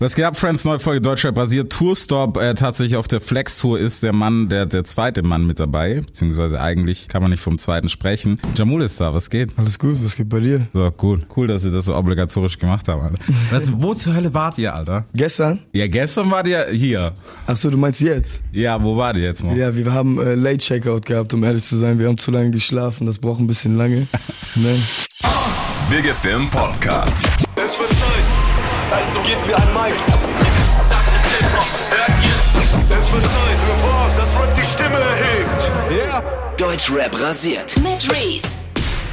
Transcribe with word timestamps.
Was 0.00 0.16
geht 0.16 0.24
ab, 0.24 0.36
Friends? 0.36 0.64
Neue 0.64 0.80
Folge 0.80 1.00
Deutschrap 1.00 1.36
basiert. 1.36 1.72
Tourstop. 1.72 2.36
Äh, 2.36 2.54
tatsächlich 2.54 2.96
auf 2.96 3.06
der 3.06 3.20
Flex-Tour 3.20 3.78
ist 3.78 4.02
der 4.02 4.12
Mann, 4.12 4.48
der, 4.48 4.66
der 4.66 4.82
zweite 4.82 5.22
Mann 5.22 5.46
mit 5.46 5.60
dabei. 5.60 6.00
Beziehungsweise 6.00 6.60
eigentlich 6.60 7.06
kann 7.06 7.22
man 7.22 7.30
nicht 7.30 7.40
vom 7.40 7.58
zweiten 7.58 7.88
sprechen. 7.88 8.40
Jamul 8.56 8.82
ist 8.82 9.00
da. 9.00 9.14
Was 9.14 9.30
geht? 9.30 9.56
Alles 9.56 9.78
gut, 9.78 10.02
was 10.02 10.16
geht 10.16 10.28
bei 10.28 10.40
dir? 10.40 10.66
So, 10.72 10.90
gut. 10.90 11.28
Cool, 11.36 11.46
dass 11.46 11.62
wir 11.62 11.70
das 11.70 11.84
so 11.84 11.94
obligatorisch 11.94 12.58
gemacht 12.58 12.88
haben, 12.88 13.02
Alter. 13.02 13.18
Was, 13.52 13.70
wo 13.80 13.94
zur 13.94 14.16
Hölle 14.16 14.34
wart 14.34 14.58
ihr, 14.58 14.74
Alter? 14.74 15.06
Gestern? 15.14 15.60
Ja, 15.72 15.86
gestern 15.86 16.28
wart 16.28 16.48
ihr 16.48 16.66
hier. 16.72 17.12
Ach 17.46 17.56
so, 17.56 17.70
du 17.70 17.78
meinst 17.78 18.00
jetzt? 18.00 18.42
Ja, 18.50 18.82
wo 18.82 18.96
wart 18.96 19.16
ihr 19.16 19.22
jetzt 19.22 19.44
noch? 19.44 19.56
Ja, 19.56 19.76
wir 19.76 19.92
haben 19.92 20.18
äh, 20.18 20.34
Late 20.34 20.58
Checkout 20.58 21.06
gehabt, 21.06 21.32
um 21.34 21.44
ehrlich 21.44 21.62
zu 21.62 21.76
sein. 21.76 22.00
Wir 22.00 22.08
haben 22.08 22.18
zu 22.18 22.32
lange 22.32 22.50
geschlafen, 22.50 23.06
das 23.06 23.20
braucht 23.20 23.38
ein 23.38 23.46
bisschen 23.46 23.76
lange. 23.76 24.08
ne? 24.56 24.76
Big 25.88 26.04
FM 26.12 26.50
Podcast. 26.50 27.22
Also 28.96 29.20
gebt 29.26 29.46
mir 29.46 29.56
ein 29.56 29.72
Mic. 29.74 29.94
Das 30.88 31.06
ist 31.06 31.26
Hip-Hop, 31.34 31.72
hört 31.90 32.24
ihr? 32.24 32.98
Es 32.98 33.12
wird 33.12 33.22
Zeit 33.22 33.58
für 33.58 33.86
was, 33.86 34.16
das 34.16 34.40
Rap 34.40 34.54
die 34.54 34.62
Stimme 34.64 34.98
erhebt. 34.98 36.60
Deutschrap 36.60 37.20
rasiert. 37.20 37.76
mit 37.78 38.10
Reese. 38.10 38.68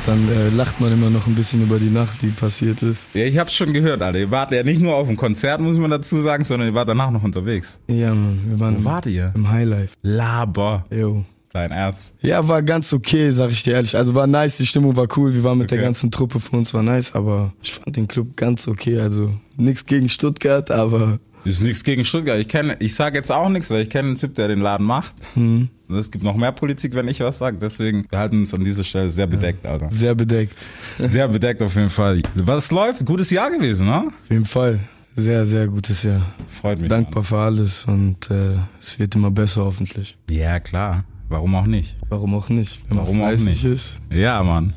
Dann 0.05 0.27
äh, 0.31 0.49
lacht 0.49 0.79
man 0.81 0.91
immer 0.91 1.09
noch 1.11 1.27
ein 1.27 1.35
bisschen 1.35 1.61
über 1.63 1.77
die 1.77 1.89
Nacht, 1.89 2.21
die 2.23 2.27
passiert 2.27 2.81
ist. 2.81 3.05
Ja, 3.13 3.23
ich 3.25 3.37
hab's 3.37 3.53
schon 3.55 3.71
gehört, 3.71 4.01
Alter. 4.01 4.17
Ihr 4.19 4.31
wart 4.31 4.51
ja 4.51 4.63
nicht 4.63 4.81
nur 4.81 4.95
auf 4.95 5.07
dem 5.07 5.15
Konzert, 5.15 5.61
muss 5.61 5.77
man 5.77 5.91
dazu 5.91 6.21
sagen, 6.21 6.43
sondern 6.43 6.69
ihr 6.69 6.75
wart 6.75 6.89
danach 6.89 7.11
noch 7.11 7.21
unterwegs. 7.23 7.79
Ja, 7.87 8.09
Mann, 8.13 8.41
wir 8.47 8.59
waren 8.59 8.79
Wo 8.83 8.89
wart 8.89 9.05
ihr? 9.05 9.31
im 9.35 9.49
Highlife. 9.51 9.93
Laber. 10.01 10.85
Jo. 10.89 11.23
Dein 11.53 11.71
Ernst. 11.71 12.13
Ja, 12.21 12.47
war 12.47 12.63
ganz 12.63 12.93
okay, 12.93 13.29
sag 13.31 13.51
ich 13.51 13.63
dir 13.63 13.73
ehrlich. 13.73 13.95
Also 13.97 14.15
war 14.15 14.25
nice, 14.25 14.57
die 14.57 14.65
Stimmung 14.65 14.95
war 14.95 15.07
cool, 15.17 15.33
wir 15.33 15.43
waren 15.43 15.57
mit 15.57 15.69
der 15.69 15.79
Okay. 15.79 15.85
ganzen 15.85 16.09
Truppe 16.09 16.39
von 16.39 16.59
uns, 16.59 16.73
war 16.73 16.81
nice, 16.83 17.13
aber 17.13 17.53
ich 17.61 17.73
fand 17.73 17.95
den 17.97 18.07
Club 18.07 18.37
ganz 18.37 18.67
okay. 18.69 18.99
Also 18.99 19.33
nichts 19.57 19.85
gegen 19.85 20.07
Stuttgart, 20.07 20.71
aber 20.71 21.19
Ist 21.43 21.61
nichts 21.61 21.83
gegen 21.83 22.05
Stuttgart. 22.05 22.39
Ich 22.39 22.47
kenne, 22.47 22.77
ich 22.79 22.95
sage 22.95 23.17
jetzt 23.17 23.31
auch 23.31 23.49
nichts, 23.49 23.69
weil 23.69 23.81
ich 23.83 23.89
kenne 23.89 24.09
einen 24.09 24.15
Typ, 24.17 24.35
der 24.35 24.47
den 24.47 24.61
Laden 24.61 24.85
macht. 24.85 25.13
Mhm. 25.35 25.69
Und 25.89 25.97
es 25.97 26.09
gibt 26.09 26.23
noch 26.23 26.37
mehr 26.37 26.53
Politik, 26.53 26.95
wenn 26.95 27.09
ich 27.09 27.19
was 27.19 27.39
sage. 27.39 27.57
Deswegen 27.59 28.05
wir 28.09 28.19
halten 28.19 28.39
uns 28.39 28.53
an 28.53 28.63
dieser 28.63 28.83
Stelle 28.85 29.11
sehr 29.11 29.27
bedeckt, 29.27 29.67
Alter. 29.67 29.89
sehr 29.91 30.15
bedeckt. 30.15 30.55
Sehr 30.97 31.27
bedeckt 31.27 31.61
auf 31.61 31.75
jeden 31.75 31.89
Fall. 31.89 32.21
Was 32.35 32.71
läuft? 32.71 33.05
Gutes 33.05 33.29
Jahr 33.29 33.51
gewesen, 33.51 33.87
ne? 33.87 34.03
Auf 34.07 34.29
jeden 34.29 34.45
Fall. 34.45 34.79
Sehr, 35.17 35.45
sehr 35.45 35.67
gutes 35.67 36.03
Jahr. 36.03 36.33
Freut 36.47 36.79
mich. 36.79 36.87
Dankbar 36.87 37.23
für 37.23 37.37
alles 37.39 37.83
und 37.83 38.31
äh, 38.31 38.55
es 38.79 38.97
wird 38.99 39.13
immer 39.15 39.29
besser 39.31 39.65
hoffentlich. 39.65 40.17
Ja, 40.29 40.57
klar. 40.61 41.03
Warum 41.31 41.55
auch 41.55 41.65
nicht? 41.65 41.95
Warum 42.09 42.35
auch 42.35 42.49
nicht? 42.49 42.81
Wenn 42.89 42.97
man 42.97 43.05
Warum 43.05 43.21
auch 43.21 43.27
fleißig 43.27 43.47
nicht? 43.47 43.65
ist. 43.65 44.01
Ja, 44.11 44.43
Mann. 44.43 44.73